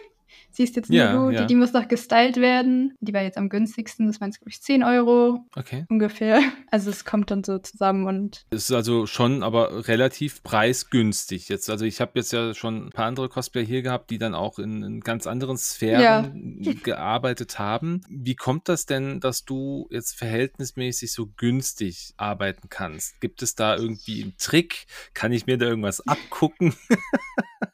Sie 0.50 0.62
ist 0.64 0.76
jetzt 0.76 0.90
Ja, 0.90 1.16
gut, 1.16 1.35
ja. 1.35 1.40
die, 1.42 1.47
die 1.49 1.54
muss 1.54 1.73
noch 1.73 1.88
gestylt 1.88 2.37
werden. 2.37 2.94
Die 3.00 3.12
war 3.14 3.23
jetzt 3.23 3.38
am 3.38 3.49
günstigsten, 3.49 4.06
das 4.06 4.20
waren 4.20 4.30
jetzt, 4.30 4.40
glaube 4.40 4.50
ich, 4.50 4.61
10 4.62 4.82
Euro 4.85 5.44
Okay. 5.56 5.85
ungefähr. 5.88 6.40
Also 6.70 6.90
es 6.90 7.04
kommt 7.04 7.30
dann 7.30 7.44
so 7.44 7.58
zusammen 7.58 8.06
und 8.06 8.44
Es 8.50 8.64
ist 8.70 8.73
also 8.73 9.06
schon 9.06 9.42
aber 9.42 9.88
relativ 9.88 10.42
preisgünstig. 10.42 11.49
Jetzt, 11.49 11.70
also 11.70 11.85
ich 11.85 12.00
habe 12.00 12.12
jetzt 12.14 12.32
ja 12.32 12.54
schon 12.54 12.87
ein 12.87 12.90
paar 12.90 13.06
andere 13.06 13.28
Cosplayer 13.28 13.64
hier 13.64 13.82
gehabt, 13.82 14.11
die 14.11 14.18
dann 14.18 14.35
auch 14.35 14.58
in, 14.58 14.82
in 14.82 15.00
ganz 15.00 15.26
anderen 15.26 15.56
Sphären 15.58 16.61
gearbeitet 16.82 17.58
haben. 17.58 18.02
Wie 18.08 18.35
kommt 18.37 18.68
das 18.68 18.87
denn, 18.87 19.20
dass 19.20 19.44
du 19.44 19.88
jetzt 19.90 20.16
verhältnismäßig 20.16 21.12
so 21.12 21.26
günstig 21.37 22.14
arbeiten 22.16 22.68
kannst? 22.68 23.20
Gibt 23.20 23.42
es 23.42 23.54
da 23.54 23.76
irgendwie 23.76 24.23
einen 24.23 24.35
Trick? 24.38 24.87
Kann 25.14 25.32
ich 25.32 25.47
mir 25.47 25.58
da 25.58 25.66
irgendwas 25.66 26.06
abgucken? 26.06 26.75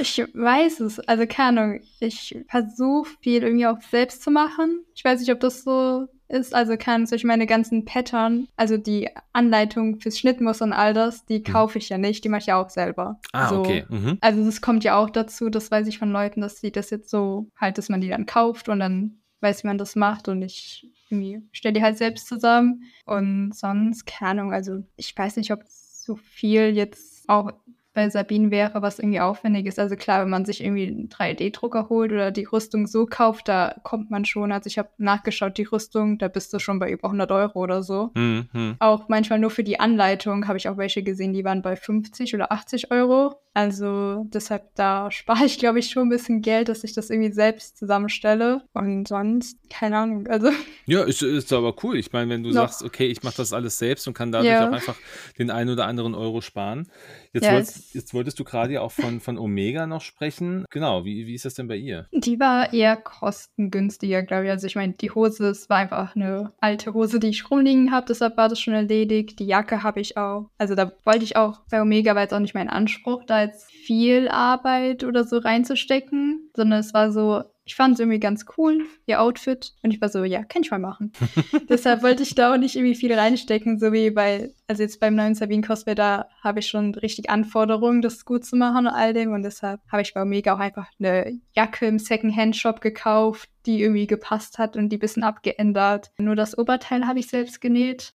Ich 0.00 0.18
weiß 0.18 0.80
es. 0.80 1.00
Also 1.00 1.26
keine 1.26 1.60
Ahnung. 1.60 1.80
Ich 2.00 2.38
versuche 2.48 3.10
viel 3.20 3.42
irgendwie 3.42 3.66
auch 3.66 3.80
selbst 3.82 4.22
zu 4.22 4.30
machen. 4.30 4.84
Ich 4.94 5.04
weiß 5.04 5.20
nicht, 5.20 5.30
ob 5.30 5.40
das 5.40 5.62
so 5.62 6.06
ist. 6.28 6.54
Also 6.54 6.76
kann 6.76 7.04
durch 7.04 7.24
meine 7.24 7.46
ganzen 7.46 7.84
Pattern, 7.84 8.48
also 8.56 8.76
die 8.76 9.08
Anleitung 9.32 10.00
fürs 10.00 10.18
Schnittmuster 10.18 10.64
und 10.64 10.72
all 10.72 10.94
das, 10.94 11.26
die 11.26 11.42
kaufe 11.42 11.78
ich 11.78 11.88
ja 11.88 11.98
nicht. 11.98 12.24
Die 12.24 12.28
mache 12.28 12.40
ich 12.40 12.46
ja 12.46 12.60
auch 12.60 12.70
selber. 12.70 13.20
Ah, 13.32 13.48
so. 13.48 13.60
okay. 13.60 13.84
Mhm. 13.88 14.18
Also 14.20 14.44
das 14.44 14.60
kommt 14.60 14.84
ja 14.84 14.96
auch 14.96 15.10
dazu, 15.10 15.50
das 15.50 15.70
weiß 15.70 15.86
ich 15.86 15.98
von 15.98 16.10
Leuten, 16.10 16.40
dass 16.40 16.60
sie 16.60 16.72
das 16.72 16.90
jetzt 16.90 17.10
so 17.10 17.48
halt, 17.56 17.78
dass 17.78 17.88
man 17.88 18.00
die 18.00 18.08
dann 18.08 18.26
kauft 18.26 18.68
und 18.68 18.80
dann 18.80 19.20
weiß, 19.40 19.64
wie 19.64 19.68
man 19.68 19.78
das 19.78 19.96
macht 19.96 20.28
und 20.28 20.42
ich 20.42 20.86
irgendwie 21.10 21.42
stelle 21.52 21.72
die 21.74 21.82
halt 21.82 21.98
selbst 21.98 22.26
zusammen. 22.28 22.84
Und 23.04 23.52
sonst, 23.54 24.06
keine 24.06 24.42
Ahnung, 24.42 24.52
also 24.52 24.82
ich 24.96 25.16
weiß 25.16 25.36
nicht, 25.36 25.52
ob 25.52 25.64
so 25.66 26.16
viel 26.16 26.70
jetzt 26.76 27.28
auch 27.28 27.52
bei 28.00 28.08
Sabine 28.08 28.50
wäre, 28.50 28.80
was 28.80 28.98
irgendwie 28.98 29.20
aufwendig 29.20 29.66
ist. 29.66 29.78
Also 29.78 29.94
klar, 29.94 30.22
wenn 30.22 30.30
man 30.30 30.46
sich 30.46 30.64
irgendwie 30.64 30.86
einen 30.86 31.08
3D-Drucker 31.10 31.90
holt 31.90 32.12
oder 32.12 32.30
die 32.30 32.44
Rüstung 32.44 32.86
so 32.86 33.04
kauft, 33.04 33.46
da 33.46 33.74
kommt 33.82 34.10
man 34.10 34.24
schon. 34.24 34.52
Also 34.52 34.68
ich 34.68 34.78
habe 34.78 34.88
nachgeschaut, 34.96 35.58
die 35.58 35.64
Rüstung, 35.64 36.16
da 36.16 36.28
bist 36.28 36.50
du 36.54 36.58
schon 36.58 36.78
bei 36.78 36.90
über 36.90 37.08
100 37.08 37.30
Euro 37.30 37.60
oder 37.60 37.82
so. 37.82 38.10
Mhm. 38.14 38.48
mhm. 38.54 38.76
Auch 38.78 39.08
manchmal 39.08 39.38
nur 39.38 39.50
für 39.50 39.64
die 39.64 39.78
Anleitung 39.80 40.48
habe 40.48 40.56
ich 40.56 40.68
auch 40.70 40.78
welche 40.78 41.02
gesehen, 41.02 41.34
die 41.34 41.44
waren 41.44 41.60
bei 41.60 41.76
50 41.76 42.34
oder 42.34 42.50
80 42.50 42.90
Euro. 42.90 43.34
Also 43.52 44.26
deshalb, 44.32 44.74
da 44.76 45.10
spare 45.10 45.44
ich, 45.44 45.58
glaube 45.58 45.80
ich, 45.80 45.90
schon 45.90 46.04
ein 46.04 46.08
bisschen 46.08 46.40
Geld, 46.40 46.68
dass 46.68 46.84
ich 46.84 46.92
das 46.92 47.10
irgendwie 47.10 47.32
selbst 47.32 47.76
zusammenstelle. 47.78 48.62
Und 48.74 49.08
sonst, 49.08 49.58
keine 49.68 49.98
Ahnung, 49.98 50.26
also 50.28 50.50
Ja, 50.86 51.02
ist, 51.02 51.22
ist 51.22 51.52
aber 51.52 51.74
cool. 51.82 51.96
Ich 51.98 52.12
meine, 52.12 52.30
wenn 52.30 52.42
du 52.44 52.50
Noch. 52.50 52.68
sagst, 52.68 52.82
okay, 52.84 53.06
ich 53.06 53.22
mache 53.22 53.36
das 53.38 53.52
alles 53.52 53.78
selbst 53.78 54.06
und 54.08 54.14
kann 54.14 54.30
dadurch 54.32 54.52
Ja. 54.52 54.68
auch 54.68 54.72
einfach 54.72 54.96
den 55.38 55.50
einen 55.50 55.70
oder 55.70 55.86
anderen 55.86 56.14
Euro 56.14 56.40
sparen. 56.40 56.88
Jetzt, 57.32 57.44
Ja, 57.46 57.52
wolltest, 57.54 57.76
es- 57.76 57.94
jetzt 57.94 58.14
wolltest 58.14 58.38
du 58.38 58.44
gerade 58.44 58.72
ja 58.74 58.80
auch 58.82 58.92
von, 58.92 59.20
von 59.20 59.36
Omega 59.38 59.86
noch 59.86 60.00
sprechen. 60.00 60.64
Genau, 60.70 61.04
wie, 61.04 61.26
wie 61.26 61.34
ist 61.34 61.44
das 61.44 61.54
denn 61.54 61.66
bei 61.68 61.76
ihr? 61.76 62.06
die 62.12 62.38
war 62.38 62.72
eher 62.72 62.96
kostengünstiger, 62.96 64.22
glaube 64.22 64.44
ich. 64.46 64.50
Also 64.50 64.66
ich 64.66 64.76
meine, 64.76 64.92
die 64.94 65.10
Hose, 65.10 65.48
es 65.48 65.68
war 65.68 65.78
einfach 65.78 66.14
eine 66.14 66.52
alte 66.60 66.92
Hose, 66.94 67.18
die 67.20 67.28
ich 67.28 67.50
rumliegen 67.50 67.90
habe, 67.92 68.06
deshalb 68.08 68.36
war 68.36 68.48
das 68.48 68.60
schon 68.60 68.74
erledigt. 68.74 69.38
Die 69.38 69.46
Jacke 69.46 69.82
habe 69.82 70.00
ich 70.00 70.16
auch. 70.16 70.50
Also 70.58 70.74
da 70.74 70.92
wollte 71.04 71.24
ich 71.24 71.36
auch, 71.36 71.60
bei 71.70 71.80
Omega 71.82 72.14
war 72.14 72.22
jetzt 72.22 72.34
auch 72.34 72.38
nicht 72.40 72.54
mein 72.54 72.68
Anspruch, 72.68 73.24
da 73.26 73.39
jetzt 73.42 73.70
viel 73.70 74.28
Arbeit 74.28 75.04
oder 75.04 75.24
so 75.24 75.38
reinzustecken, 75.38 76.50
sondern 76.54 76.80
es 76.80 76.94
war 76.94 77.12
so, 77.12 77.42
ich 77.64 77.76
fand 77.76 77.94
es 77.94 78.00
irgendwie 78.00 78.18
ganz 78.18 78.46
cool, 78.58 78.84
ihr 79.06 79.20
Outfit. 79.20 79.74
Und 79.82 79.92
ich 79.92 80.00
war 80.00 80.08
so, 80.08 80.24
ja, 80.24 80.42
kann 80.42 80.62
ich 80.62 80.70
mal 80.72 80.80
machen. 80.80 81.12
Deshalb 81.68 82.02
wollte 82.02 82.24
ich 82.24 82.34
da 82.34 82.52
auch 82.52 82.58
nicht 82.58 82.74
irgendwie 82.74 82.96
viel 82.96 83.12
reinstecken, 83.12 83.78
so 83.78 83.92
wie 83.92 84.10
bei, 84.10 84.52
also 84.66 84.82
jetzt 84.82 84.98
beim 84.98 85.14
neuen 85.14 85.36
Sabine 85.36 85.62
Cosplay, 85.62 85.94
da 85.94 86.26
habe 86.42 86.58
ich 86.58 86.66
schon 86.66 86.94
richtig 86.96 87.30
Anforderungen, 87.30 88.02
das 88.02 88.24
gut 88.24 88.44
zu 88.44 88.56
machen 88.56 88.88
und 88.88 88.92
all 88.92 89.12
dem. 89.12 89.32
Und 89.32 89.42
deshalb 89.42 89.80
habe 89.90 90.02
ich 90.02 90.14
bei 90.14 90.22
Omega 90.22 90.54
auch 90.54 90.58
einfach 90.58 90.88
eine 90.98 91.38
Jacke 91.54 91.86
im 91.86 92.00
Second-Hand-Shop 92.00 92.80
gekauft, 92.80 93.48
die 93.66 93.82
irgendwie 93.82 94.08
gepasst 94.08 94.58
hat 94.58 94.76
und 94.76 94.88
die 94.88 94.96
ein 94.96 95.00
bisschen 95.00 95.22
abgeändert. 95.22 96.10
Nur 96.18 96.34
das 96.34 96.58
Oberteil 96.58 97.06
habe 97.06 97.20
ich 97.20 97.28
selbst 97.28 97.60
genäht. 97.60 98.14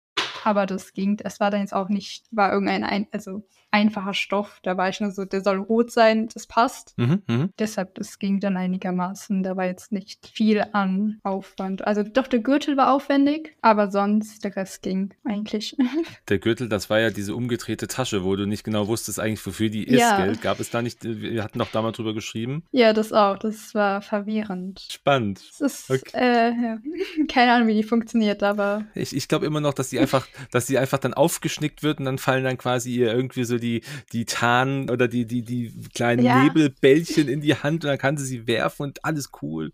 Aber 0.45 0.65
das 0.67 0.93
ging, 0.93 1.17
das 1.17 1.41
war 1.41 1.51
dann 1.51 1.61
jetzt 1.61 1.75
auch 1.75 1.89
nicht, 1.89 2.25
war 2.31 2.53
irgendein, 2.53 2.85
ein, 2.85 3.07
also 3.13 3.43
einfacher 3.71 4.15
Stoff. 4.15 4.61
Da 4.63 4.77
war 4.77 4.89
ich 4.89 5.01
nur 5.01 5.11
so, 5.11 5.25
der 5.25 5.43
soll 5.43 5.59
rot 5.59 5.91
sein, 5.91 6.29
das 6.33 6.47
passt. 6.47 6.97
Mhm, 6.99 7.23
mhm. 7.29 7.51
Deshalb, 7.59 7.95
das 7.95 8.19
ging 8.19 8.41
dann 8.41 8.57
einigermaßen. 8.57 9.43
Da 9.43 9.57
war 9.57 9.67
jetzt 9.67 9.93
nicht 9.93 10.27
viel 10.33 10.65
an 10.73 11.21
Aufwand. 11.23 11.87
Also 11.87 12.03
doch, 12.03 12.27
der 12.27 12.41
Gürtel 12.41 12.77
war 12.77 12.93
aufwendig, 12.93 13.57
aber 13.63 13.91
sonst, 13.91 14.43
der 14.45 14.57
Rest 14.57 14.83
ging 14.83 15.15
eigentlich. 15.25 15.77
Der 16.29 16.39
Gürtel, 16.39 16.69
das 16.69 16.91
war 16.91 17.01
ja 17.01 17.11
diese 17.11 17.35
umgedrehte 17.35 17.87
Tasche, 17.89 18.25
wo 18.25 18.37
du 18.37 18.47
nicht 18.47 18.65
genau 18.65 18.87
wusstest 18.89 19.19
eigentlich, 19.21 19.45
wofür 19.45 19.69
die 19.69 19.85
ist, 19.85 20.01
Ja. 20.01 20.25
gell? 20.25 20.37
Gab 20.37 20.61
es 20.61 20.71
da 20.71 20.81
nicht, 20.83 20.99
wir 21.03 21.43
hatten 21.43 21.59
doch 21.59 21.71
damals 21.73 21.97
drüber 21.97 22.15
geschrieben. 22.15 22.63
ja, 22.73 22.93
das 22.93 23.13
auch. 23.13 23.39
Das 23.39 23.75
war 23.75 24.01
verwirrend. 24.03 24.87
Spannend. 24.91 25.41
Ist, 25.59 25.91
Okay. 25.91 26.11
äh, 26.15 26.51
ja. 26.51 26.79
keine 27.29 27.53
Ahnung, 27.53 27.69
wie 27.69 27.75
die 27.75 27.83
funktioniert, 27.83 28.43
aber 28.43 28.85
Ich, 28.95 29.15
ich 29.15 29.29
glaube 29.29 29.47
immer 29.47 29.61
noch, 29.61 29.75
dass 29.75 29.91
die 29.91 29.99
einfach, 29.99 30.27
dass 30.51 30.67
die 30.67 30.79
einfach 30.79 30.99
dann 30.99 31.15
aufgeschnickt 31.15 31.83
wird 31.83 31.99
und 31.99 32.05
dann 32.07 32.19
fallen 32.19 32.45
dann 32.45 32.59
quasi 32.59 32.95
ihr 32.95 33.13
irgendwie 33.13 33.45
so 33.45 33.59
die, 33.61 33.83
die 34.13 34.25
Tarn 34.25 34.91
oder 34.91 35.07
die, 35.09 35.27
die, 35.27 35.43
die 35.43 35.73
kleinen 35.95 36.25
Ja. 36.25 36.43
Nebelbällchen 36.43 37.29
in 37.29 37.41
die 37.41 37.55
Hand 37.55 37.85
und 37.85 37.89
dann 37.91 37.99
kann 37.99 38.17
sie 38.17 38.25
sie 38.25 38.47
werfen 38.47 38.83
und 38.83 39.05
alles 39.05 39.31
cool. 39.43 39.73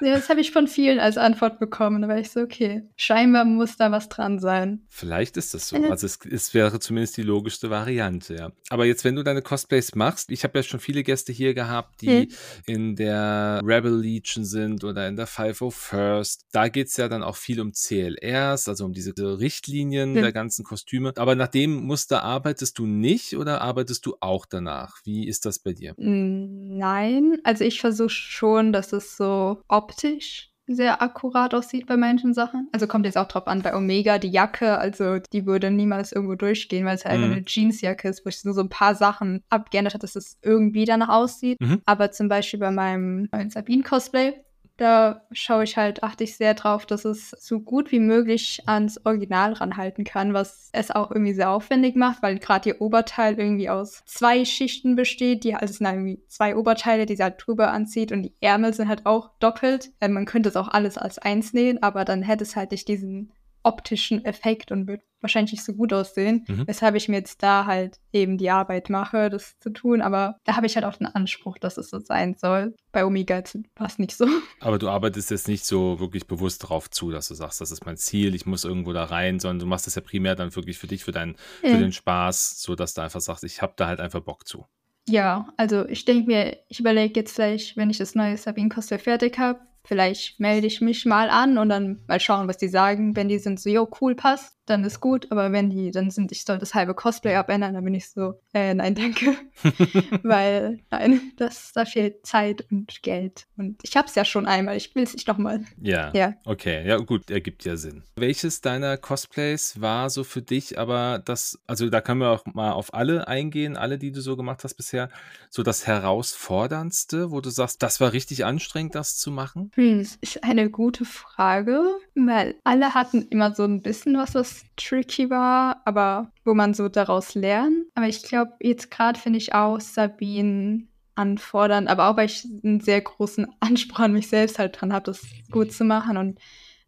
ja, 0.00 0.14
das 0.14 0.28
habe 0.28 0.40
ich 0.40 0.50
von 0.50 0.66
vielen 0.66 0.98
als 0.98 1.16
Antwort 1.18 1.58
bekommen. 1.60 2.02
Da 2.02 2.08
war 2.08 2.18
ich 2.18 2.30
so, 2.30 2.40
okay, 2.40 2.82
scheinbar 2.96 3.44
muss 3.44 3.76
da 3.76 3.90
was 3.92 4.08
dran 4.08 4.38
sein. 4.38 4.80
Vielleicht 4.88 5.36
ist 5.36 5.54
das 5.54 5.68
so. 5.68 5.76
Also 5.76 6.06
es, 6.06 6.18
es 6.30 6.54
wäre 6.54 6.78
zumindest 6.80 7.16
die 7.16 7.22
logischste 7.22 7.70
Variante, 7.70 8.34
ja. 8.34 8.52
Aber 8.70 8.86
jetzt, 8.86 9.04
wenn 9.04 9.14
du 9.14 9.22
deine 9.22 9.42
Cosplays 9.42 9.94
machst, 9.94 10.30
ich 10.30 10.42
habe 10.44 10.58
ja 10.58 10.62
schon 10.62 10.80
viele 10.80 11.02
Gäste 11.02 11.32
hier 11.32 11.54
gehabt, 11.54 12.00
die 12.00 12.06
Mhm. 12.06 12.28
in 12.66 12.96
der 12.96 13.60
Rebel 13.64 13.94
Legion 14.00 14.44
sind 14.44 14.82
oder 14.84 15.06
in 15.08 15.16
der 15.16 15.26
501st. 15.28 16.40
Da 16.52 16.68
geht's 16.68 16.96
ja 16.96 17.08
dann 17.08 17.22
auch 17.22 17.36
viel 17.36 17.60
um 17.60 17.72
CLRs, 17.72 18.68
also 18.68 18.84
um 18.84 18.92
diese 18.92 19.12
Richtlinien 19.18 20.12
Mhm. 20.12 20.14
der 20.22 20.32
ganzen 20.32 20.64
Kostüme. 20.64 21.12
Aber 21.16 21.34
nach 21.34 21.48
dem 21.48 21.74
Muster 21.84 22.22
arbeitest 22.22 22.78
du 22.78 22.86
nicht 22.86 23.25
oder 23.34 23.60
arbeitest 23.62 24.04
du 24.06 24.16
auch 24.20 24.46
danach? 24.46 24.98
Wie 25.04 25.26
ist 25.26 25.46
das 25.46 25.58
bei 25.58 25.72
dir? 25.72 25.94
Mm, 25.96 26.76
Nein, 26.76 27.38
also 27.44 27.64
ich 27.64 27.80
versuche 27.80 28.10
schon, 28.10 28.72
dass 28.72 28.92
es 28.92 29.16
so 29.16 29.60
optisch 29.68 30.50
sehr 30.68 31.00
akkurat 31.00 31.54
aussieht 31.54 31.86
bei 31.86 31.96
manchen 31.96 32.34
Sachen. 32.34 32.68
Also 32.72 32.88
kommt 32.88 33.06
jetzt 33.06 33.16
auch 33.16 33.28
drauf 33.28 33.46
an, 33.46 33.62
bei 33.62 33.74
Omega 33.76 34.18
die 34.18 34.30
Jacke, 34.30 34.78
also 34.78 35.18
die 35.32 35.46
würde 35.46 35.70
niemals 35.70 36.10
irgendwo 36.10 36.34
durchgehen, 36.34 36.84
weil 36.84 36.96
es 36.96 37.04
halt 37.04 37.20
Mhm. 37.20 37.24
eine 37.32 37.42
Jeansjacke 37.46 38.08
ist, 38.08 38.24
wo 38.24 38.30
ich 38.30 38.44
nur 38.44 38.52
so 38.52 38.62
ein 38.62 38.68
paar 38.68 38.96
Sachen 38.96 39.44
abgeändert 39.48 39.94
habe, 39.94 40.00
dass 40.02 40.16
es 40.16 40.38
irgendwie 40.42 40.84
danach 40.84 41.08
aussieht. 41.08 41.60
Mhm. 41.60 41.82
Aber 41.86 42.10
zum 42.10 42.28
Beispiel 42.28 42.58
bei 42.58 42.72
meinem 42.72 43.28
neuen 43.32 43.50
Sabine-Cosplay, 43.50 44.34
da 44.76 45.22
schaue 45.32 45.64
ich 45.64 45.76
halt, 45.76 46.02
achte 46.02 46.24
ich 46.24 46.36
sehr 46.36 46.54
drauf, 46.54 46.84
dass 46.84 47.04
es 47.04 47.30
so 47.30 47.60
gut 47.60 47.92
wie 47.92 47.98
möglich 47.98 48.62
ans 48.66 49.00
Original 49.04 49.54
ranhalten 49.54 50.04
kann, 50.04 50.34
was 50.34 50.68
es 50.72 50.90
auch 50.90 51.10
irgendwie 51.10 51.32
sehr 51.32 51.50
aufwendig 51.50 51.96
macht, 51.96 52.22
weil 52.22 52.38
gerade 52.38 52.68
ihr 52.70 52.80
Oberteil 52.80 53.38
irgendwie 53.38 53.70
aus 53.70 54.02
zwei 54.04 54.44
Schichten 54.44 54.94
besteht. 54.94 55.44
Die, 55.44 55.54
also 55.54 55.72
es 55.72 55.78
sind 55.78 55.86
irgendwie 55.86 56.22
zwei 56.28 56.56
Oberteile, 56.56 57.06
die 57.06 57.16
sie 57.16 57.22
halt 57.22 57.42
drüber 57.44 57.72
anzieht 57.72 58.12
und 58.12 58.22
die 58.22 58.34
Ärmel 58.40 58.74
sind 58.74 58.88
halt 58.88 59.06
auch 59.06 59.30
doppelt. 59.40 59.92
Äh, 60.00 60.08
man 60.08 60.26
könnte 60.26 60.48
es 60.50 60.56
auch 60.56 60.68
alles 60.68 60.98
als 60.98 61.18
eins 61.18 61.52
nähen, 61.54 61.82
aber 61.82 62.04
dann 62.04 62.22
hätte 62.22 62.44
es 62.44 62.56
halt 62.56 62.70
nicht 62.72 62.88
diesen 62.88 63.32
optischen 63.66 64.24
Effekt 64.24 64.70
und 64.72 64.86
wird 64.86 65.02
wahrscheinlich 65.20 65.52
nicht 65.52 65.64
so 65.64 65.72
gut 65.74 65.92
aussehen, 65.92 66.44
Mhm. 66.46 66.66
weshalb 66.68 66.94
ich 66.94 67.08
mir 67.08 67.16
jetzt 67.16 67.42
da 67.42 67.66
halt 67.66 67.98
eben 68.12 68.38
die 68.38 68.50
Arbeit 68.50 68.90
mache, 68.90 69.28
das 69.28 69.58
zu 69.58 69.70
tun. 69.70 70.00
Aber 70.02 70.36
da 70.44 70.56
habe 70.56 70.66
ich 70.66 70.76
halt 70.76 70.84
auch 70.84 70.94
den 70.96 71.06
Anspruch, 71.08 71.58
dass 71.58 71.76
es 71.78 71.90
so 71.90 71.98
sein 71.98 72.34
soll. 72.38 72.74
Bei 72.92 73.04
Omega 73.04 73.42
war 73.76 73.86
es 73.88 73.98
nicht 73.98 74.16
so. 74.16 74.26
Aber 74.60 74.78
du 74.78 74.88
arbeitest 74.88 75.30
jetzt 75.30 75.48
nicht 75.48 75.64
so 75.64 75.98
wirklich 75.98 76.26
bewusst 76.26 76.62
darauf 76.62 76.88
zu, 76.90 77.10
dass 77.10 77.28
du 77.28 77.34
sagst, 77.34 77.60
das 77.60 77.70
ist 77.72 77.84
mein 77.84 77.96
Ziel, 77.96 78.34
ich 78.34 78.46
muss 78.46 78.64
irgendwo 78.64 78.92
da 78.92 79.04
rein, 79.04 79.40
sondern 79.40 79.58
du 79.58 79.66
machst 79.66 79.86
das 79.86 79.96
ja 79.96 80.02
primär 80.02 80.34
dann 80.36 80.54
wirklich 80.54 80.78
für 80.78 80.86
dich, 80.86 81.02
für 81.02 81.12
deinen, 81.12 81.36
für 81.60 81.68
Ja. 81.68 81.78
den 81.78 81.92
Spaß, 81.92 82.62
so 82.62 82.74
dass 82.76 82.94
du 82.94 83.00
einfach 83.00 83.20
sagst, 83.20 83.42
ich 83.44 83.62
habe 83.62 83.72
da 83.76 83.88
halt 83.88 84.00
einfach 84.00 84.20
Bock 84.20 84.46
zu. 84.46 84.64
Ja, 85.08 85.48
also 85.56 85.86
ich 85.88 86.04
denke 86.04 86.26
mir, 86.26 86.58
ich 86.68 86.80
überlege 86.80 87.20
jetzt 87.20 87.34
vielleicht, 87.36 87.76
wenn 87.76 87.90
ich 87.90 87.98
das 87.98 88.14
neue 88.14 88.36
Sabine 88.36 88.68
Cosplay 88.68 88.98
fertig 88.98 89.38
habe, 89.38 89.60
vielleicht 89.86 90.38
melde 90.40 90.66
ich 90.66 90.80
mich 90.80 91.06
mal 91.06 91.30
an 91.30 91.58
und 91.58 91.68
dann 91.68 92.00
mal 92.06 92.20
schauen, 92.20 92.48
was 92.48 92.58
die 92.58 92.68
sagen. 92.68 93.16
Wenn 93.16 93.28
die 93.28 93.38
sind 93.38 93.60
so, 93.60 93.70
jo, 93.70 93.88
cool, 94.00 94.14
passt, 94.14 94.55
dann 94.66 94.84
ist 94.84 95.00
gut, 95.00 95.30
aber 95.30 95.52
wenn 95.52 95.70
die 95.70 95.90
dann 95.90 96.10
sind, 96.10 96.32
ich 96.32 96.44
soll 96.44 96.58
das 96.58 96.74
halbe 96.74 96.94
Cosplay 96.94 97.34
abändern, 97.36 97.74
dann 97.74 97.84
bin 97.84 97.94
ich 97.94 98.10
so, 98.10 98.34
äh, 98.52 98.74
nein, 98.74 98.94
danke. 98.94 99.36
Weil, 100.22 100.80
nein, 100.90 101.32
das, 101.36 101.72
da 101.72 101.84
fehlt 101.84 102.26
Zeit 102.26 102.66
und 102.70 103.02
Geld. 103.02 103.46
Und 103.56 103.78
ich 103.82 103.96
hab's 103.96 104.14
ja 104.14 104.24
schon 104.24 104.46
einmal, 104.46 104.76
ich 104.76 104.94
will 104.94 105.04
es 105.04 105.14
nicht 105.14 105.28
nochmal. 105.28 105.64
Ja. 105.80 106.12
Ja. 106.14 106.34
Okay, 106.44 106.86
ja, 106.86 106.96
gut, 106.98 107.30
ergibt 107.30 107.64
ja 107.64 107.76
Sinn. 107.76 108.02
Welches 108.16 108.60
deiner 108.60 108.96
Cosplays 108.96 109.80
war 109.80 110.10
so 110.10 110.24
für 110.24 110.42
dich, 110.42 110.78
aber 110.78 111.22
das, 111.24 111.58
also 111.66 111.88
da 111.88 112.00
können 112.00 112.20
wir 112.20 112.30
auch 112.30 112.44
mal 112.46 112.72
auf 112.72 112.92
alle 112.92 113.28
eingehen, 113.28 113.76
alle, 113.76 113.98
die 113.98 114.12
du 114.12 114.20
so 114.20 114.36
gemacht 114.36 114.64
hast 114.64 114.74
bisher, 114.74 115.08
so 115.48 115.62
das 115.62 115.86
herausforderndste, 115.86 117.30
wo 117.30 117.40
du 117.40 117.50
sagst, 117.50 117.82
das 117.82 118.00
war 118.00 118.12
richtig 118.12 118.44
anstrengend, 118.44 118.94
das 118.94 119.16
zu 119.16 119.30
machen? 119.30 119.70
Hm, 119.74 120.00
das 120.00 120.16
ist 120.20 120.42
eine 120.42 120.70
gute 120.70 121.04
Frage, 121.04 121.98
weil 122.16 122.54
alle 122.64 122.94
hatten 122.94 123.26
immer 123.28 123.54
so 123.54 123.64
ein 123.64 123.82
bisschen 123.82 124.16
was, 124.16 124.34
was 124.34 124.64
tricky 124.76 125.28
war, 125.28 125.82
aber 125.84 126.32
wo 126.44 126.54
man 126.54 126.72
so 126.72 126.88
daraus 126.88 127.34
lernt. 127.34 127.86
Aber 127.94 128.08
ich 128.08 128.22
glaube, 128.22 128.52
jetzt 128.60 128.90
gerade 128.90 129.20
finde 129.20 129.38
ich 129.38 129.54
auch 129.54 129.80
Sabine 129.80 130.84
anfordern, 131.14 131.88
aber 131.88 132.08
auch 132.08 132.16
weil 132.16 132.26
ich 132.26 132.46
einen 132.64 132.80
sehr 132.80 133.00
großen 133.00 133.46
Anspruch 133.60 134.00
an 134.00 134.12
mich 134.12 134.28
selbst 134.28 134.58
halt 134.58 134.80
dran 134.80 134.92
habe, 134.92 135.04
das 135.04 135.26
gut 135.50 135.72
zu 135.72 135.84
machen 135.84 136.16
und 136.16 136.38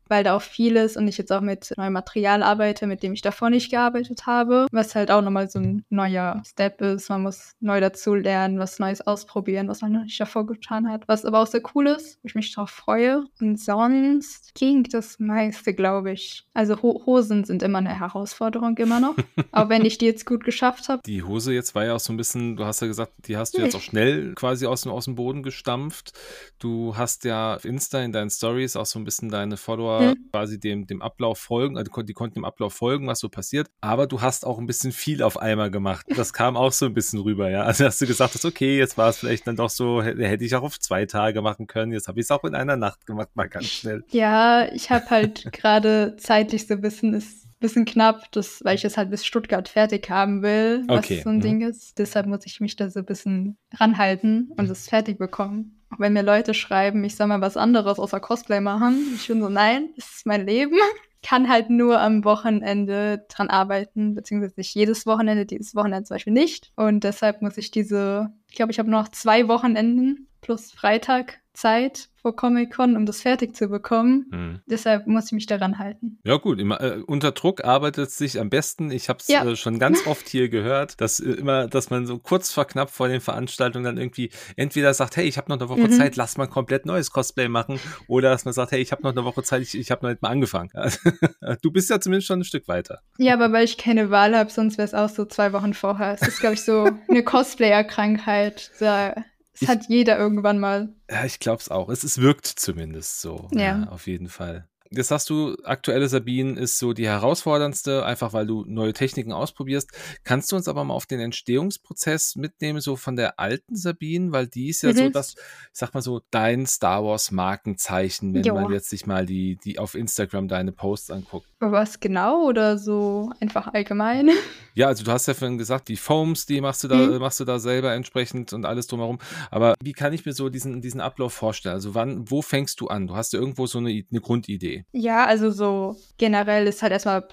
weil 0.09 0.25
da 0.25 0.37
auch 0.37 0.43
vieles 0.43 0.97
und 0.97 1.09
ich 1.09 1.19
jetzt 1.19 1.33
auch 1.33 1.41
mit 1.41 1.73
neuem 1.77 1.93
Material 1.93 2.43
arbeite, 2.43 2.87
mit 2.87 3.03
dem 3.03 3.13
ich 3.13 3.23
davor 3.23 3.51
nicht 3.51 3.71
gearbeitet 3.71 4.27
habe, 4.27 4.67
was 4.73 4.95
halt 4.95 5.11
auch 5.11 5.23
nochmal 5.23 5.49
so 5.49 5.59
ein 5.59 5.85
neuer 5.91 6.43
Step 6.47 6.81
ist. 6.81 7.09
Man 7.09 7.23
muss 7.23 7.53
neu 7.61 7.81
dazu 7.81 8.15
lernen, 8.15 8.59
was 8.59 8.79
Neues 8.79 9.07
ausprobieren, 9.07 9.69
was 9.69 9.83
man 9.83 9.93
noch 9.93 10.05
nicht 10.05 10.21
davor 10.21 10.47
getan 10.47 10.89
hat, 10.89 11.07
was 11.09 11.25
aber 11.25 11.41
auch 11.41 11.47
sehr 11.47 11.63
cool 11.75 11.87
ist, 11.89 12.19
wo 12.23 12.27
ich 12.27 12.35
mich 12.35 12.55
darauf 12.55 12.71
freue. 12.71 13.25
Und 13.41 13.61
sonst 13.61 14.55
ging 14.55 14.85
das 14.85 15.19
meiste, 15.19 15.75
glaube 15.75 16.13
ich. 16.13 16.45
Also 16.55 16.83
Ho 16.83 17.03
Hosen 17.07 17.45
sind 17.45 17.63
immer 17.63 17.79
eine 17.79 17.99
Herausforderung, 17.99 18.77
immer 18.77 19.01
noch. 19.01 19.17
auch 19.53 19.69
wenn 19.69 19.85
ich 19.85 19.99
die 19.99 20.07
jetzt 20.07 20.27
gut 20.27 20.45
geschafft 20.45 20.89
habe. 20.89 21.03
Die 21.05 21.23
Hose 21.23 21.53
jetzt 21.53 21.75
war 21.75 21.85
ja 21.85 21.95
auch 21.95 22.01
so 22.01 22.13
ein 22.13 22.17
bisschen, 22.17 22.57
du 22.57 22.65
hast 22.65 22.81
ja 22.81 22.87
gesagt, 22.87 23.13
die 23.27 23.37
hast 23.37 23.57
du 23.57 23.63
jetzt 23.63 23.75
auch 23.75 23.81
schnell 23.81 24.35
quasi 24.35 24.67
aus 24.67 24.83
dem, 24.83 24.93
aus 24.93 25.05
dem 25.05 25.15
Boden 25.15 25.43
gestampft. 25.43 26.13
Du 26.59 26.97
hast 26.97 27.25
ja 27.25 27.57
auf 27.57 27.65
Insta 27.65 28.01
in 28.03 28.13
deinen 28.13 28.31
Stories 28.31 28.77
auch 28.77 28.87
so 28.87 28.99
ein 28.99 29.05
bisschen 29.05 29.29
deine 29.29 29.57
Follower 29.57 29.98
mhm. 30.01 30.31
quasi 30.31 30.59
dem, 30.59 30.87
dem 30.87 31.03
Ablauf 31.03 31.39
folgen, 31.39 31.77
also 31.77 31.91
die 32.03 32.13
konnten 32.13 32.35
dem 32.35 32.45
Ablauf 32.45 32.75
folgen, 32.75 33.07
was 33.07 33.21
so 33.21 33.29
passiert. 33.29 33.69
Aber 33.81 34.07
du 34.07 34.21
hast 34.21 34.47
auch 34.47 34.59
ein 34.59 34.67
bisschen 34.67 34.93
viel 34.93 35.23
auf 35.23 35.39
einmal 35.39 35.71
gemacht. 35.71 36.07
Das 36.15 36.33
kam 36.33 36.57
auch 36.57 36.73
so 36.73 36.87
ein 36.87 36.95
bisschen 36.95 37.21
rüber, 37.21 37.51
ja. 37.51 37.63
Also 37.63 37.85
hast 37.85 38.01
du 38.01 38.07
gesagt 38.07 38.35
hast, 38.35 38.45
okay, 38.45 38.79
jetzt 38.79 38.99
war 38.99 39.09
es 39.09 39.19
vielleicht 39.19 39.47
dann 39.47 39.57
doch 39.57 39.71
so, 39.71 40.03
hätte 40.03 40.45
ich 40.45 40.55
auch 40.55 40.63
auf 40.63 40.79
zwei 40.79 41.07
Tage 41.07 41.43
machen 41.43 41.67
können. 41.67 41.93
Jetzt 41.93 42.09
habe 42.09 42.21
ich 42.21 42.27
es 42.27 42.31
auch 42.31 42.45
in 42.45 42.55
einer 42.55 42.77
Nacht 42.77 43.07
gemacht, 43.07 43.31
mal 43.35 43.49
ganz 43.49 43.67
schnell. 43.67 44.05
Ja, 44.11 44.71
ich 44.73 44.91
habe 44.91 45.09
halt 45.11 45.45
gerade 45.53 46.17
zeitlich 46.19 46.67
so 46.67 46.75
ein 46.75 46.81
bisschen 46.81 47.15
ist 47.15 47.49
bisschen 47.61 47.85
knapp, 47.85 48.31
das, 48.33 48.61
weil 48.63 48.77
ich 48.77 48.85
es 48.85 48.97
halt 48.97 49.11
bis 49.11 49.27
Stuttgart 49.27 49.69
fertig 49.69 50.09
haben 50.11 50.43
will, 50.43 50.85
was 50.87 50.99
okay. 50.99 51.23
so 51.23 51.31
ein 51.31 51.37
mhm. 51.37 51.41
Ding 51.41 51.61
ist. 51.63 51.99
Deshalb 51.99 52.27
muss 52.27 52.47
ich 52.47 52.61
mich 52.61 52.77
da 52.77 52.89
so 52.91 53.01
ein 53.01 53.07
bisschen 53.07 53.57
ranhalten 53.75 54.53
und 54.57 54.71
es 54.71 54.89
fertig 54.89 55.19
bekommen. 55.19 55.78
Wenn 55.97 56.13
mir 56.13 56.23
Leute 56.23 56.55
schreiben, 56.55 57.03
ich 57.05 57.17
soll 57.17 57.29
mal 57.29 57.41
was 57.41 57.57
anderes 57.57 57.99
außer 57.99 58.21
Cosplay 58.21 58.61
machen. 58.61 59.13
Ich 59.15 59.29
bin 59.29 59.41
so, 59.41 59.49
nein, 59.49 59.91
das 59.97 60.17
ist 60.17 60.27
mein 60.27 60.47
Leben. 60.47 60.77
Kann 61.23 61.49
halt 61.49 61.71
nur 61.71 62.01
am 62.01 62.25
Wochenende 62.25 63.25
dran 63.29 63.49
arbeiten, 63.49 64.15
beziehungsweise 64.15 64.55
nicht 64.57 64.75
jedes 64.75 65.07
Wochenende, 65.07 65.47
dieses 65.47 65.75
Wochenende 65.75 66.05
zum 66.05 66.15
Beispiel 66.15 66.33
nicht. 66.33 66.71
Und 66.77 67.03
deshalb 67.05 67.43
muss 67.43 67.57
ich 67.57 67.71
diese, 67.71 68.33
ich 68.49 68.55
glaube, 68.55 68.71
ich 68.71 68.79
habe 68.79 68.91
noch 68.91 69.09
zwei 69.09 69.49
Wochenenden 69.49 70.29
plus 70.41 70.71
Freitag 70.71 71.41
Zeit 71.59 72.09
vor 72.21 72.35
Comic-Con, 72.35 72.97
um 72.97 73.07
das 73.07 73.23
fertig 73.23 73.55
zu 73.55 73.69
bekommen. 73.69 74.27
Mhm. 74.31 74.61
Deshalb 74.67 75.07
muss 75.07 75.27
ich 75.27 75.33
mich 75.33 75.47
daran 75.47 75.79
halten. 75.79 76.19
Ja 76.25 76.37
gut, 76.37 76.61
immer, 76.61 76.81
äh, 76.81 77.03
unter 77.07 77.33
Druck 77.33 77.65
arbeitet 77.65 78.09
es 78.09 78.19
sich 78.19 78.41
am 78.41 78.51
besten. 78.51 78.91
Ich 78.91 79.09
habe 79.09 79.19
es 79.21 79.29
ja. 79.29 79.45
äh, 79.45 79.57
schon 79.57 79.79
ganz 79.79 80.07
oft 80.07 80.29
hier 80.29 80.49
gehört, 80.49 81.01
dass 81.01 81.21
äh, 81.21 81.31
immer, 81.31 81.69
dass 81.69 81.91
man 81.91 82.07
so 82.07 82.19
kurz 82.19 82.53
vor 82.53 82.65
knapp 82.65 82.91
vor 82.91 83.09
den 83.09 83.21
Veranstaltungen 83.21 83.85
dann 83.85 83.99
irgendwie 83.99 84.31
entweder 84.57 84.95
sagt, 84.95 85.17
hey, 85.17 85.27
ich 85.27 85.37
habe 85.37 85.51
noch 85.51 85.59
eine 85.59 85.69
Woche 85.69 85.89
mhm. 85.89 85.93
Zeit, 85.93 86.17
lass 86.17 86.37
mal 86.37 86.47
komplett 86.47 86.87
neues 86.87 87.11
Cosplay 87.11 87.49
machen, 87.49 87.81
oder 88.07 88.31
dass 88.31 88.45
man 88.45 88.55
sagt, 88.55 88.73
hey, 88.73 88.81
ich 88.81 88.93
habe 88.93 89.03
noch 89.03 89.13
eine 89.13 89.25
Woche 89.25 89.43
Zeit, 89.43 89.63
ich, 89.63 89.77
ich 89.77 89.91
habe 89.91 90.05
noch 90.05 90.11
nicht 90.11 90.23
mal 90.23 90.31
angefangen. 90.31 90.71
du 91.63 91.71
bist 91.71 91.91
ja 91.91 92.01
zumindest 92.01 92.27
schon 92.29 92.41
ein 92.41 92.45
Stück 92.45 92.69
weiter. 92.69 93.01
Ja, 93.19 93.35
aber 93.35 93.53
weil 93.53 93.65
ich 93.65 93.79
keine 93.79 94.11
Wahl 94.11 94.37
habe, 94.37 94.51
sonst 94.51 94.79
wäre 94.79 94.87
es 94.87 94.95
auch 94.95 95.09
so 95.09 95.25
zwei 95.25 95.53
Wochen 95.53 95.75
vorher. 95.75 96.15
Es 96.15 96.27
ist, 96.27 96.41
glaube 96.41 96.55
ich, 96.55 96.63
so 96.63 96.89
eine 97.09 97.23
Cosplayer-Krankheit. 97.25 98.71
Da 98.81 99.15
das 99.61 99.63
ich, 99.63 99.69
hat 99.69 99.89
jeder 99.89 100.19
irgendwann 100.19 100.59
mal. 100.59 100.95
Ja, 101.11 101.25
ich 101.25 101.41
glaube 101.41 101.61
es 101.61 101.71
auch. 101.71 101.89
Es, 101.89 102.05
es 102.05 102.21
wirkt 102.21 102.47
zumindest 102.47 103.21
so. 103.21 103.49
Ja. 103.53 103.61
ja. 103.61 103.85
Auf 103.89 104.07
jeden 104.07 104.29
Fall. 104.29 104.68
Jetzt 104.91 105.09
sagst 105.09 105.29
du, 105.29 105.57
aktuelle 105.65 106.09
Sabine 106.09 106.59
ist 106.59 106.79
so 106.79 106.93
die 106.93 107.07
herausforderndste, 107.07 108.05
einfach 108.05 108.33
weil 108.33 108.47
du 108.47 108.65
neue 108.67 108.93
Techniken 108.93 109.33
ausprobierst. 109.33 109.91
Kannst 110.25 110.51
du 110.51 110.57
uns 110.57 110.67
aber 110.67 110.85
mal 110.85 110.95
auf 110.95 111.07
den 111.07 111.21
Entstehungsprozess 111.21 112.37
mitnehmen, 112.37 112.81
so 112.81 112.97
von 112.97 113.17
der 113.17 113.39
alten 113.39 113.77
Sabine, 113.77 114.33
weil 114.33 114.47
die 114.47 114.71
ist 114.71 114.83
ja 114.83 114.93
mhm. 114.93 114.97
so 114.97 115.09
das, 115.11 115.35
ich 115.35 115.79
sag 115.79 115.93
mal 115.93 116.01
so, 116.01 116.23
dein 116.31 116.67
Star 116.67 117.05
Wars 117.05 117.31
Markenzeichen, 117.31 118.33
wenn 118.33 118.45
jo. 118.45 118.55
man 118.55 118.73
jetzt 118.73 118.89
sich 118.89 119.07
mal 119.07 119.27
die, 119.27 119.59
die 119.63 119.79
auf 119.79 119.95
Instagram 119.95 120.49
deine 120.49 120.73
Posts 120.73 121.11
anguckt. 121.11 121.47
Was 121.61 122.01
genau 122.01 122.47
oder 122.47 122.79
so 122.79 123.33
einfach 123.41 123.69
allgemein? 123.73 124.31
Ja, 124.75 124.87
also 124.87 125.03
du 125.03 125.11
hast 125.11 125.27
ja 125.27 125.35
vorhin 125.35 125.59
gesagt, 125.59 125.89
die 125.89 125.97
Foams, 125.97 126.47
die 126.47 126.61
machst 126.61 126.85
du 126.85 126.89
da, 126.89 126.95
mhm. 126.95 127.19
machst 127.19 127.41
du 127.41 127.45
da 127.45 127.59
selber 127.59 127.95
entsprechend 127.95 128.53
und 128.53 128.65
alles 128.65 128.87
drumherum. 128.87 129.19
Aber 129.51 129.75
wie 129.83 129.93
kann 129.93 130.13
ich 130.13 130.25
mir 130.25 130.33
so 130.33 130.51
diesen, 130.51 130.81
diesen 130.81 131.01
Ablauf 131.01 131.33
vorstellen? 131.33 131.75
Also 131.75 131.97
wann, 131.97 132.31
wo 132.31 132.43
fängst 132.43 132.81
du 132.81 132.87
an? 132.87 133.09
Du 133.09 133.17
hast 133.17 133.33
ja 133.33 133.41
irgendwo 133.41 133.67
so 133.67 133.79
eine, 133.79 134.05
eine 134.09 134.21
Grundidee. 134.21 134.78
Ja, 134.93 135.25
also 135.27 135.51
so 135.51 135.97
generell 136.17 136.67
ist 136.67 136.83
halt 136.83 136.93
erstmal 136.93 137.27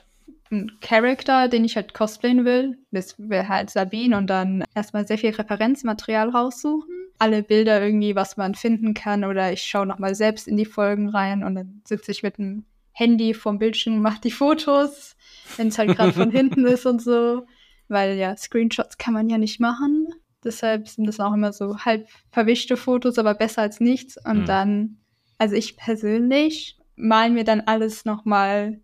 ein 0.51 0.71
Charakter, 0.81 1.47
den 1.47 1.65
ich 1.65 1.75
halt 1.75 1.93
cosplayen 1.93 2.45
will. 2.45 2.77
Das 2.91 3.15
wäre 3.17 3.47
halt 3.47 3.69
Sabine 3.69 4.17
und 4.17 4.27
dann 4.27 4.63
erstmal 4.75 5.07
sehr 5.07 5.17
viel 5.17 5.31
Referenzmaterial 5.31 6.29
raussuchen. 6.29 6.93
Alle 7.17 7.43
Bilder 7.43 7.81
irgendwie, 7.81 8.15
was 8.15 8.37
man 8.37 8.55
finden 8.55 8.93
kann 8.93 9.23
oder 9.23 9.51
ich 9.51 9.63
schaue 9.63 9.85
nochmal 9.85 10.15
selbst 10.15 10.47
in 10.47 10.57
die 10.57 10.65
Folgen 10.65 11.09
rein 11.09 11.43
und 11.43 11.55
dann 11.55 11.81
sitze 11.85 12.11
ich 12.11 12.23
mit 12.23 12.37
dem 12.37 12.65
Handy 12.91 13.33
vom 13.33 13.59
Bildschirm, 13.59 13.99
macht 13.99 14.23
die 14.23 14.31
Fotos, 14.31 15.15
wenn 15.57 15.67
es 15.67 15.77
halt 15.77 15.95
gerade 15.95 16.13
von 16.13 16.31
hinten 16.31 16.65
ist 16.65 16.85
und 16.85 17.01
so. 17.01 17.45
Weil 17.87 18.17
ja, 18.17 18.35
Screenshots 18.35 18.97
kann 18.97 19.13
man 19.13 19.29
ja 19.29 19.37
nicht 19.37 19.59
machen. 19.59 20.07
Deshalb 20.43 20.87
sind 20.87 21.07
das 21.07 21.19
auch 21.19 21.33
immer 21.33 21.53
so 21.53 21.79
halb 21.79 22.07
verwischte 22.31 22.77
Fotos, 22.77 23.17
aber 23.17 23.33
besser 23.33 23.61
als 23.61 23.79
nichts. 23.79 24.17
Und 24.23 24.41
mhm. 24.41 24.45
dann, 24.45 24.97
also 25.37 25.55
ich 25.55 25.75
persönlich 25.75 26.77
mal 26.95 27.29
mir 27.29 27.43
dann 27.43 27.61
alles 27.61 28.05
nochmal 28.05 28.81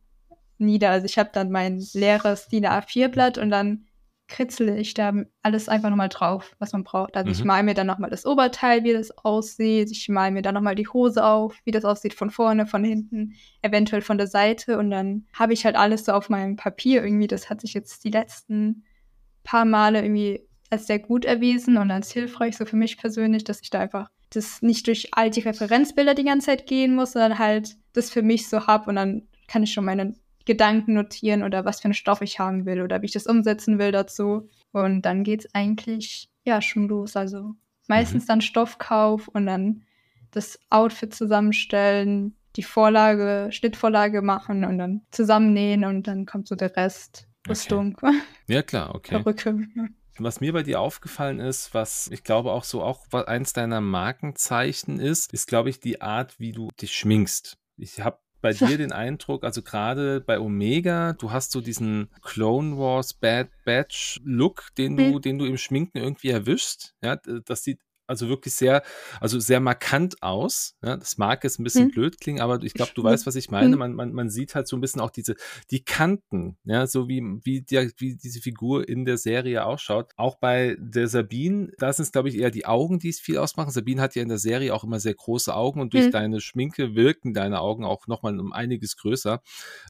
nieder. 0.58 0.92
Also 0.92 1.06
ich 1.06 1.18
habe 1.18 1.30
dann 1.34 1.52
mein 1.52 1.84
leeres 1.94 2.48
DIN 2.48 2.66
A4-Blatt 2.66 3.38
und 3.38 3.50
dann 3.50 3.86
kritzle 4.32 4.78
ich 4.78 4.94
da 4.94 5.14
alles 5.44 5.68
einfach 5.68 5.90
nochmal 5.90 6.10
drauf, 6.10 6.56
was 6.58 6.72
man 6.72 6.84
braucht. 6.84 7.18
Also 7.18 7.28
mhm. 7.28 7.34
ich 7.34 7.44
male 7.44 7.64
mir 7.64 7.74
dann 7.74 7.88
nochmal 7.88 8.10
das 8.10 8.26
Oberteil, 8.26 8.84
wie 8.84 8.94
das 8.94 9.12
aussieht. 9.18 9.92
Ich 9.92 10.08
male 10.08 10.32
mir 10.32 10.42
dann 10.42 10.56
nochmal 10.56 10.76
die 10.76 10.88
Hose 10.88 11.24
auf, 11.24 11.58
wie 11.66 11.72
das 11.72 11.84
aussieht 11.84 12.14
von 12.14 12.32
vorne, 12.32 12.66
von 12.66 12.84
hinten, 12.84 13.34
eventuell 13.62 14.02
von 14.02 14.18
der 14.18 14.28
Seite. 14.28 14.78
Und 14.78 14.90
dann 14.90 15.26
habe 15.34 15.54
ich 15.54 15.66
halt 15.66 15.76
alles 15.76 16.06
so 16.06 16.14
auf 16.14 16.30
meinem 16.30 16.56
Papier 16.56 17.04
irgendwie. 17.04 17.28
Das 17.28 17.50
hat 17.50 17.60
sich 17.60 17.74
jetzt 17.74 18.06
die 18.06 18.12
letzten 18.12 18.86
paar 19.44 19.66
Male 19.66 20.02
irgendwie 20.02 20.48
als 20.70 20.88
sehr 20.88 21.00
gut 21.00 21.26
erwiesen 21.26 21.78
und 21.78 21.92
als 21.92 22.12
hilfreich, 22.12 22.56
so 22.56 22.66
für 22.66 22.78
mich 22.78 22.98
persönlich, 22.98 23.44
dass 23.44 23.62
ich 23.62 23.70
da 23.70 23.82
einfach 23.82 24.10
das 24.30 24.62
nicht 24.62 24.88
durch 24.88 25.10
all 25.12 25.30
die 25.30 25.42
Referenzbilder 25.42 26.16
die 26.16 26.24
ganze 26.24 26.46
Zeit 26.46 26.66
gehen 26.66 26.96
muss, 26.96 27.12
sondern 27.12 27.38
halt 27.38 27.76
das 27.94 28.10
für 28.10 28.22
mich 28.22 28.50
so 28.50 28.68
habe 28.68 28.90
und 28.90 28.96
dann 28.96 29.28
kann 29.48 29.64
ich 29.64 29.74
schon 29.74 29.86
meine 29.86 30.16
Gedanken 30.46 30.94
notieren 30.94 31.44
oder 31.44 31.66
was 31.66 31.82
für 31.82 31.86
einen 31.86 31.94
Stoff 31.94 32.22
ich 32.22 32.40
haben 32.40 32.66
will 32.66 32.82
oder 32.82 33.02
wie 33.02 33.06
ich 33.06 33.12
das 33.12 33.28
umsetzen 33.28 33.80
will 33.80 33.92
dazu. 33.92 34.50
Und 34.72 35.04
dann 35.04 35.24
geht 35.24 35.46
es 35.46 35.54
eigentlich 35.54 36.30
ja 36.46 36.62
schon 36.62 36.88
los. 36.88 37.16
Also 37.16 37.54
meistens 37.88 38.24
mhm. 38.24 38.28
dann 38.28 38.42
Stoffkauf 38.42 39.28
und 39.28 39.46
dann 39.46 39.84
das 40.32 40.60
Outfit 40.70 41.14
zusammenstellen, 41.14 42.36
die 42.56 42.64
Vorlage, 42.64 43.50
Schnittvorlage 43.52 44.22
machen 44.22 44.64
und 44.66 44.78
dann 44.78 45.02
zusammennähen 45.12 45.86
und 45.86 46.08
dann 46.08 46.26
kommt 46.26 46.48
so 46.48 46.56
der 46.56 46.76
Rest. 46.76 47.28
Rüstung. 47.48 47.98
Okay. 48.02 48.20
Ja, 48.48 48.62
klar, 48.62 48.96
okay. 48.96 49.22
Perücke. 49.22 49.68
Was 50.18 50.42
mir 50.42 50.54
bei 50.54 50.64
dir 50.64 50.80
aufgefallen 50.80 51.40
ist, 51.40 51.74
was 51.74 52.08
ich 52.12 52.24
glaube 52.24 52.52
auch 52.52 52.64
so 52.64 52.84
auch 52.84 53.12
eins 53.12 53.54
deiner 53.54 53.82
Markenzeichen 53.82 55.00
ist, 55.00 55.34
ist, 55.34 55.48
glaube 55.48 55.70
ich, 55.70 55.80
die 55.80 56.02
Art, 56.02 56.40
wie 56.40 56.52
du 56.52 56.70
dich 56.80 56.94
schminkst. 56.94 57.58
Ich 57.78 58.00
habe 58.02 58.20
bei 58.42 58.54
dir 58.54 58.78
den 58.78 58.92
Eindruck, 58.92 59.44
also 59.44 59.62
gerade 59.62 60.20
bei 60.20 60.40
Omega, 60.40 61.14
du 61.14 61.32
hast 61.32 61.52
so 61.52 61.62
diesen 61.62 62.10
Clone 62.22 62.78
Wars 62.78 63.14
Bad 63.14 63.50
Batch 63.66 64.20
Look, 64.24 64.70
den 64.78 64.98
du, 64.98 65.04
mhm. 65.04 65.22
den 65.22 65.38
du 65.38 65.46
im 65.46 65.58
Schminken 65.58 66.00
irgendwie 66.00 66.30
erwischst. 66.30 66.96
Ja, 67.04 67.18
das 67.18 67.64
sieht 67.64 67.80
also 68.12 68.28
wirklich 68.28 68.54
sehr, 68.54 68.84
also 69.20 69.40
sehr 69.40 69.60
markant 69.60 70.22
aus. 70.22 70.76
Ja, 70.84 70.98
das 70.98 71.18
mag 71.18 71.44
jetzt 71.44 71.60
ein 71.60 71.64
bisschen 71.64 71.86
hm. 71.86 71.92
blöd 71.92 72.20
klingen, 72.20 72.42
aber 72.42 72.62
ich 72.62 72.74
glaube, 72.74 72.92
du 72.94 73.04
weißt, 73.04 73.26
was 73.26 73.36
ich 73.36 73.50
meine. 73.50 73.72
Hm. 73.72 73.80
Man, 73.80 73.94
man, 73.94 74.14
man 74.14 74.30
sieht 74.30 74.54
halt 74.54 74.68
so 74.68 74.78
ein 74.78 74.82
bisschen 74.82 75.02
auch 75.02 75.10
diese, 75.10 75.36
die 75.72 75.84
Kanten, 75.84 76.58
ja, 76.66 76.86
so 76.86 77.08
wie, 77.08 77.22
wie, 77.44 77.62
der, 77.62 77.90
wie 77.98 78.16
diese 78.16 78.42
Figur 78.42 78.88
in 78.88 79.06
der 79.06 79.18
Serie 79.18 79.66
ausschaut. 79.66 80.12
Auch 80.18 80.36
bei 80.36 80.76
der 80.80 81.08
Sabine, 81.08 81.72
da 81.78 81.92
sind 81.92 82.04
es, 82.04 82.12
glaube 82.12 82.30
ich, 82.30 82.38
eher 82.38 82.52
die 82.52 82.66
Augen, 82.66 83.00
die 83.00 83.10
es 83.10 83.20
viel 83.20 83.38
ausmachen. 83.38 83.72
Sabine 83.72 84.02
hat 84.02 84.16
ja 84.16 84.22
in 84.22 84.30
der 84.30 84.38
Serie 84.38 84.76
auch 84.76 84.84
immer 84.84 85.00
sehr 85.00 85.14
große 85.14 85.56
Augen 85.56 85.82
und 85.82 85.94
durch 85.94 86.06
hm. 86.06 86.12
deine 86.12 86.42
Schminke 86.42 86.96
wirken 86.96 87.34
deine 87.34 87.62
Augen 87.62 87.86
auch 87.86 88.08
nochmal 88.08 88.38
um 88.40 88.52
einiges 88.52 88.98
größer. 88.98 89.42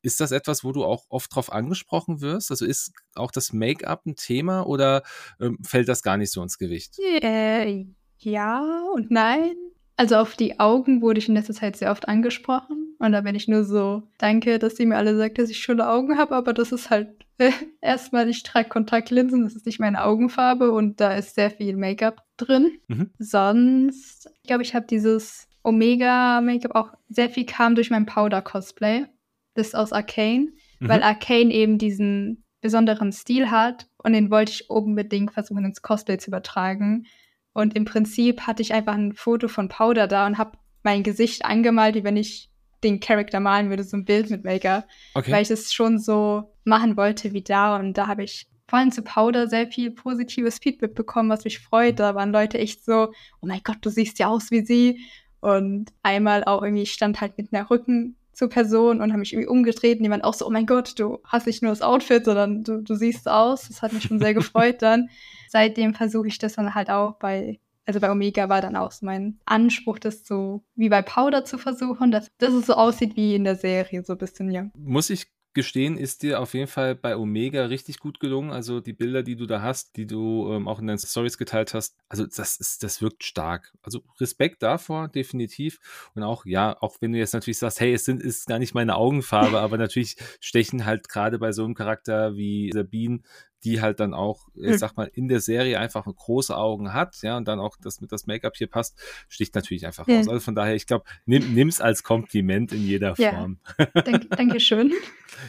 Ist 0.03 0.19
das 0.21 0.31
etwas, 0.31 0.63
wo 0.63 0.71
du 0.71 0.86
auch 0.86 1.05
oft 1.10 1.36
drauf 1.36 1.51
angesprochen 1.51 2.21
wirst? 2.21 2.51
Also 2.51 2.65
ist 2.65 2.93
auch 3.15 3.31
das 3.31 3.51
Make-up 3.51 4.05
ein 4.05 4.15
Thema 4.15 4.67
oder 4.67 5.03
ähm, 5.39 5.57
fällt 5.63 5.88
das 5.88 6.03
gar 6.03 6.17
nicht 6.17 6.31
so 6.31 6.41
ins 6.43 6.57
Gewicht? 6.57 6.97
Äh, 6.99 7.86
ja 8.23 8.84
und 8.93 9.12
nein. 9.12 9.53
Also 9.97 10.15
auf 10.15 10.36
die 10.36 10.60
Augen 10.60 11.01
wurde 11.01 11.19
ich 11.19 11.29
in 11.29 11.36
letzter 11.36 11.53
Zeit 11.53 11.75
sehr 11.75 11.91
oft 11.91 12.07
angesprochen. 12.07 12.95
Und 12.97 13.12
da 13.12 13.21
bin 13.21 13.36
ich 13.36 13.47
nur 13.47 13.63
so, 13.63 14.03
danke, 14.17 14.57
dass 14.57 14.75
sie 14.75 14.86
mir 14.86 14.97
alle 14.97 15.15
sagt, 15.15 15.38
dass 15.38 15.49
ich 15.49 15.60
schöne 15.60 15.88
Augen 15.88 16.17
habe, 16.17 16.36
aber 16.36 16.53
das 16.53 16.71
ist 16.71 16.89
halt 16.89 17.10
äh, 17.38 17.51
erstmal, 17.81 18.29
ich 18.29 18.43
trage 18.43 18.69
Kontaktlinsen, 18.69 19.43
das 19.43 19.55
ist 19.55 19.65
nicht 19.65 19.79
meine 19.79 20.03
Augenfarbe 20.03 20.71
und 20.71 20.99
da 20.99 21.13
ist 21.13 21.36
sehr 21.36 21.51
viel 21.51 21.75
Make-up 21.75 22.23
drin. 22.38 22.71
Mhm. 22.88 23.12
Sonst, 23.17 24.29
ich 24.41 24.47
glaube, 24.47 24.63
ich 24.63 24.75
habe 24.75 24.86
dieses 24.88 25.47
Omega-Make-up 25.63 26.75
auch 26.75 26.93
sehr 27.10 27.29
viel 27.29 27.45
kam 27.45 27.75
durch 27.75 27.89
mein 27.89 28.05
Powder-Cosplay. 28.05 29.05
Das 29.53 29.67
ist 29.67 29.75
aus 29.75 29.93
Arcane, 29.93 30.53
mhm. 30.79 30.88
weil 30.89 31.03
Arcane 31.03 31.51
eben 31.51 31.77
diesen 31.77 32.43
besonderen 32.62 33.12
Stil 33.12 33.49
hat 33.49 33.88
und 33.97 34.13
den 34.13 34.29
wollte 34.29 34.51
ich 34.51 34.69
unbedingt 34.69 35.31
versuchen 35.31 35.65
ins 35.65 35.81
Cosplay 35.81 36.17
zu 36.17 36.29
übertragen. 36.29 37.07
Und 37.54 37.76
im 37.76 37.86
Prinzip 37.86 38.42
hatte 38.42 38.62
ich 38.62 38.74
einfach 38.74 38.94
ein 38.94 39.14
Foto 39.14 39.48
von 39.48 39.68
Powder 39.68 40.08
da 40.08 40.26
und 40.26 40.38
habe 40.38 40.58
mein 40.84 41.04
Gesicht 41.04 41.46
angemalt, 41.46 41.96
wie 41.96 42.04
wenn 42.04 42.18
ich 42.18 42.50
den 42.84 43.00
Charakter 43.00 43.40
malen 43.40 43.70
würde, 43.70 43.84
so 43.84 43.98
ein 43.98 44.06
Bild 44.06 44.30
mit 44.30 44.44
Maker, 44.44 44.86
okay. 45.14 45.32
weil 45.32 45.44
ich 45.44 45.52
es 45.52 45.74
schon 45.74 46.00
so 46.00 46.52
machen 46.64 46.98
wollte 46.98 47.34
wie 47.34 47.44
da. 47.44 47.78
Und 47.78 47.98
da 47.98 48.08
habe 48.08 48.24
ich 48.24 48.48
vor 48.68 48.80
allem 48.80 48.92
zu 48.92 49.02
Powder 49.02 49.48
sehr 49.48 49.68
viel 49.68 49.92
positives 49.92 50.60
Feedback 50.60 50.96
bekommen, 50.96 51.30
was 51.30 51.44
mich 51.44 51.60
freut. 51.60 52.00
Da 52.00 52.16
waren 52.16 52.32
Leute 52.32 52.58
echt 52.58 52.84
so, 52.86 53.12
oh 53.42 53.46
mein 53.46 53.62
Gott, 53.64 53.78
du 53.82 53.90
siehst 53.90 54.18
ja 54.20 54.28
aus 54.28 54.50
wie 54.50 54.66
sie. 54.66 55.02
Und 55.42 55.92
einmal 56.04 56.44
auch 56.44 56.64
irgendwie 56.64 56.86
stand 56.86 57.20
halt 57.20 57.38
mit 57.38 57.54
einer 57.54 57.70
Rücken 57.70 58.16
zur 58.34 58.50
Person 58.50 59.02
und 59.02 59.12
habe 59.12 59.20
mich 59.20 59.34
irgendwie 59.34 59.50
umgedreht 59.50 59.98
und 59.98 60.04
jemand 60.04 60.24
auch 60.24 60.34
so, 60.34 60.46
oh 60.48 60.50
mein 60.50 60.65
Gott, 60.65 60.98
du 61.00 61.20
hast 61.26 61.48
nicht 61.48 61.62
nur 61.62 61.72
das 61.72 61.82
Outfit, 61.82 62.26
sondern 62.26 62.63
du, 62.63 62.82
du 62.82 62.96
siehst 62.96 63.28
aus. 63.28 63.67
Das 63.67 63.82
hat 63.82 63.94
mich 63.94 64.04
schon 64.04 64.20
sehr 64.20 64.34
gefreut 64.34 64.78
dann. 64.82 65.10
Seitdem 65.50 65.94
versuche 65.94 66.28
ich 66.28 66.38
das 66.38 66.54
dann 66.54 66.74
halt 66.74 66.89
auch 66.89 67.15
bei, 67.20 67.60
also 67.86 68.00
bei 68.00 68.12
Omega 68.12 68.48
war 68.50 68.62
dann 68.62 68.76
auch 68.76 68.91
so 68.91 69.06
mein 69.06 69.39
Anspruch, 69.46 70.00
das 70.00 70.26
so 70.26 70.63
wie 70.76 70.89
bei 70.89 71.02
Powder 71.02 71.46
zu 71.46 71.58
versuchen, 71.58 72.12
dass, 72.12 72.32
dass 72.38 72.54
es 72.54 72.67
so 72.67 72.74
aussieht 72.74 73.15
wie 73.15 73.36
in 73.36 73.44
der 73.44 73.56
Serie, 73.56 74.04
so 74.04 74.13
ein 74.13 74.20
bisschen, 74.20 74.50
ja. 74.50 74.70
Muss 74.78 75.10
ich 75.10 75.28
gestehen, 75.54 75.98
ist 75.98 76.24
dir 76.24 76.40
auf 76.40 76.54
jeden 76.54 76.68
Fall 76.68 76.96
bei 76.96 77.16
Omega 77.18 77.66
richtig 77.66 78.00
gut 78.00 78.20
gelungen. 78.20 78.52
Also 78.52 78.80
die 78.80 78.94
Bilder, 78.94 79.24
die 79.24 79.36
du 79.36 79.46
da 79.46 79.62
hast, 79.62 79.98
die 79.98 80.08
du 80.08 80.52
ähm, 80.52 80.68
auch 80.68 80.80
in 80.80 80.88
deinen 80.88 80.98
Stories 80.98 81.38
geteilt 81.38 81.74
hast, 81.74 81.96
also 82.10 82.26
das 82.26 82.58
ist, 82.58 82.84
das 82.84 83.02
wirkt 83.02 83.24
stark. 83.24 83.74
Also 83.82 84.02
Respekt 84.20 84.64
davor, 84.64 85.08
definitiv. 85.08 85.80
Und 86.16 86.24
auch, 86.24 86.46
ja, 86.46 86.78
auch 86.82 86.98
wenn 87.02 87.12
du 87.12 87.20
jetzt 87.20 87.34
natürlich 87.34 87.58
sagst, 87.60 87.80
hey, 87.80 87.94
es 87.94 88.06
sind, 88.06 88.22
ist 88.22 88.48
gar 88.48 88.60
nicht 88.60 88.74
meine 88.74 88.96
Augenfarbe, 88.96 89.60
aber 89.62 89.78
natürlich 89.78 90.16
stechen 90.40 90.86
halt 90.86 91.10
gerade 91.10 91.40
bei 91.40 91.52
so 91.52 91.64
einem 91.64 91.76
Charakter 91.76 92.36
wie 92.36 92.72
Sabine 92.74 93.22
die 93.63 93.82
halt 93.82 94.00
dann 94.00 94.13
auch, 94.13 94.47
ich 94.56 94.71
hm. 94.71 94.78
sag 94.78 94.97
mal, 94.97 95.10
in 95.13 95.28
der 95.28 95.39
Serie 95.39 95.80
einfach 95.80 96.06
große 96.06 96.56
Augen 96.56 96.93
hat, 96.93 97.21
ja, 97.21 97.38
und 97.38 97.47
dann 97.47 97.60
auch 97.60 97.78
das 97.82 98.02
mit 98.02 98.12
das 98.12 98.28
Make-up 98.28 98.56
hier 98.56 98.67
passt, 98.67 98.97
sticht 99.30 99.56
natürlich 99.56 99.86
einfach 99.86 100.08
ja. 100.08 100.17
raus. 100.17 100.28
Also 100.28 100.39
von 100.39 100.56
daher, 100.56 100.76
ich 100.76 100.88
glaube, 100.88 101.06
nimm, 101.26 101.54
nimm's 101.54 101.82
als 101.82 102.04
Kompliment 102.04 102.71
in 102.71 102.84
jeder 102.84 103.13
ja. 103.17 103.34
Form. 103.34 103.60
Dank, 103.93 104.30
Dankeschön. 104.36 104.93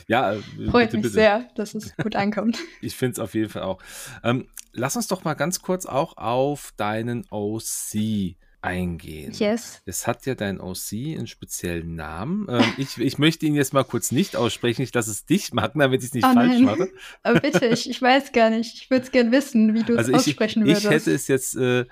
ja, 0.06 0.34
äh, 0.34 0.40
freut 0.70 0.90
bitte, 0.90 0.96
mich 0.96 1.02
bitte. 1.04 1.08
sehr, 1.08 1.48
dass 1.54 1.74
es 1.74 1.96
gut 1.96 2.16
ankommt. 2.16 2.58
ich 2.80 2.96
finde 2.96 3.12
es 3.12 3.18
auf 3.18 3.34
jeden 3.34 3.48
Fall 3.48 3.62
auch. 3.62 3.82
Ähm, 4.22 4.48
lass 4.72 4.96
uns 4.96 5.08
doch 5.08 5.24
mal 5.24 5.34
ganz 5.34 5.62
kurz 5.62 5.86
auch 5.86 6.16
auf 6.16 6.72
deinen 6.76 7.26
OC 7.30 8.36
eingehen. 8.62 9.32
Yes. 9.32 9.82
Es 9.84 10.06
hat 10.06 10.24
ja 10.24 10.34
dein 10.34 10.60
OC 10.60 10.92
einen 10.92 11.26
speziellen 11.26 11.96
Namen. 11.96 12.46
Ähm, 12.48 12.64
ich, 12.78 12.96
ich 12.98 13.18
möchte 13.18 13.44
ihn 13.44 13.54
jetzt 13.54 13.74
mal 13.74 13.84
kurz 13.84 14.12
nicht 14.12 14.36
aussprechen, 14.36 14.82
ich 14.82 14.94
lasse 14.94 15.10
es 15.10 15.26
dich 15.26 15.52
machen, 15.52 15.80
damit 15.80 16.02
ich 16.02 16.08
es 16.08 16.14
nicht 16.14 16.24
oh, 16.24 16.32
falsch 16.32 16.54
nein. 16.54 16.64
mache. 16.64 16.88
Aber 17.22 17.40
bitte, 17.40 17.66
ich, 17.66 17.90
ich 17.90 18.00
weiß 18.00 18.32
gar 18.32 18.50
nicht. 18.50 18.76
Ich 18.76 18.90
würde 18.90 19.04
es 19.04 19.10
gerne 19.10 19.32
wissen, 19.32 19.74
wie 19.74 19.82
du 19.82 19.96
also 19.96 20.12
es 20.12 20.18
aussprechen 20.18 20.64
würdest. 20.64 20.84
Ich 20.84 20.90
hätte 20.90 21.12
es 21.12 21.28
jetzt 21.28 21.56
äh, 21.56 21.84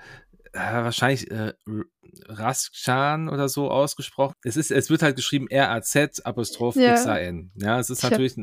wahrscheinlich 0.53 1.29
äh, 1.31 1.53
Raskchan 2.27 3.29
oder 3.29 3.47
so 3.47 3.69
ausgesprochen. 3.69 4.33
Es 4.43 4.57
ist, 4.57 4.71
es 4.71 4.89
wird 4.89 5.01
halt 5.01 5.15
geschrieben 5.15 5.47
R-A-Z 5.47 6.25
Apostroph 6.25 6.75
ja. 6.75 6.93
X-A-N. 6.93 7.51
Ja, 7.55 7.79
es 7.79 7.89
ist 7.89 8.03
natürlich, 8.03 8.35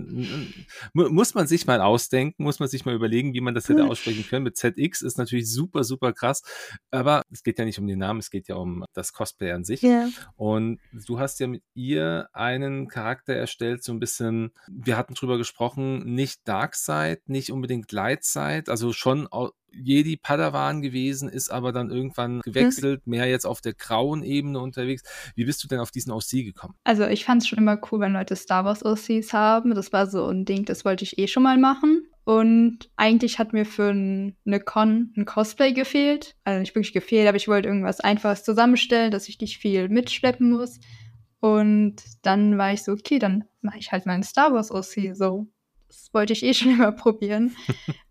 muss 0.93 1.35
man 1.35 1.47
sich 1.47 1.67
mal 1.67 1.81
ausdenken, 1.81 2.43
muss 2.43 2.61
man 2.61 2.69
sich 2.69 2.85
mal 2.85 2.95
überlegen, 2.95 3.35
wie 3.35 3.41
man 3.41 3.55
das 3.55 3.69
hätte 3.69 3.85
aussprechen 3.85 4.27
können. 4.27 4.45
Mit 4.45 4.57
ZX 4.57 5.03
ist 5.03 5.19
natürlich 5.19 5.53
super, 5.53 5.85
super 5.85 6.13
krass. 6.13 6.43
Aber 6.91 7.23
es 7.31 7.43
geht 7.43 7.59
ja 7.59 7.65
nicht 7.65 7.79
um 7.79 7.87
den 7.87 7.99
Namen, 7.99 8.21
es 8.21 8.31
geht 8.31 8.49
ja 8.49 8.55
um 8.55 8.85
das 8.95 9.13
Cosplay 9.13 9.53
an 9.53 9.65
sich. 9.65 9.83
Ja. 9.83 10.09
Und 10.37 10.81
du 10.93 11.19
hast 11.19 11.41
ja 11.41 11.47
mit 11.47 11.63
ihr 11.75 12.29
einen 12.33 12.89
Charakter 12.89 13.35
erstellt, 13.35 13.85
so 13.85 13.93
ein 13.93 14.01
bisschen, 14.01 14.53
wir 14.69 14.97
hatten 14.97 15.15
drüber 15.15 15.37
gesprochen, 15.37 16.15
nicht 16.15 16.41
Darkseid, 16.47 17.29
nicht 17.29 17.53
unbedingt 17.53 17.93
Lightside, 17.93 18.71
also 18.71 18.93
schon 18.93 19.29
Jedi 19.73 20.17
Padawan 20.17 20.83
gewesen, 20.83 21.29
ist 21.29 21.51
aber 21.51 21.73
dann 21.73 21.91
irgendwann 21.91 22.37
hm. 22.37 22.41
gewechselt, 22.43 23.05
hm. 23.05 23.11
mehr 23.11 23.27
jetzt 23.27 23.47
auf 23.47 23.61
der 23.61 23.75
grauen 23.75 24.23
Ebene 24.23 24.61
unterwegs. 24.61 25.03
Wie 25.35 25.45
bist 25.45 25.63
du 25.63 25.69
denn 25.69 25.81
auf 25.81 25.91
diesen 25.91 26.13
OC 26.13 26.31
gekommen? 26.31 26.75
Also 26.85 27.07
ich 27.07 27.25
fand 27.25 27.43
es 27.43 27.49
schon 27.49 27.59
immer 27.59 27.79
cool, 27.91 28.01
wenn 28.01 28.13
Leute 28.13 28.37
Star 28.37 28.65
Wars 28.65 28.85
OCs 28.85 29.33
haben. 29.33 29.75
Das 29.75 29.93
war 29.93 30.07
so 30.07 30.27
ein 30.27 30.45
Ding, 30.45 30.65
das 30.65 30.85
wollte 30.85 31.05
ich 31.05 31.19
eh 31.19 31.29
schon 31.29 31.43
mal 31.43 31.59
machen. 31.59 32.09
Und 32.25 32.91
eigentlich 32.97 33.39
hat 33.39 33.55
mir 33.55 33.65
für 33.65 33.89
eine 33.89 34.61
Con 34.61 35.15
ein 35.17 35.25
Cosplay 35.25 35.73
gefehlt. 35.73 36.37
Also 36.45 36.61
nicht 36.61 36.75
wirklich 36.75 36.93
gefehlt, 36.93 37.27
aber 37.27 37.39
ich 37.39 37.49
wollte 37.49 37.69
irgendwas 37.69 38.01
Einfaches 38.01 38.45
zusammenstellen, 38.45 39.11
dass 39.11 39.31
ich 39.31 39.41
nicht 39.41 39.57
viel 39.57 39.89
mitschleppen 39.89 40.51
muss. 40.51 40.79
Und 41.41 41.97
dann 42.23 42.59
war 42.59 42.73
ich 42.73 42.83
so, 42.83 42.93
okay, 42.93 43.19
dann 43.19 43.45
mache 43.63 43.79
ich 43.79 43.93
halt 43.93 44.07
meinen 44.07 44.25
Star 44.25 44.53
Wars 44.53 44.71
OC 44.71 45.17
so. 45.17 45.47
Das 45.87 46.11
wollte 46.13 46.35
ich 46.35 46.43
eh 46.43 46.53
schon 46.53 46.73
immer 46.75 46.93
probieren. 46.93 47.57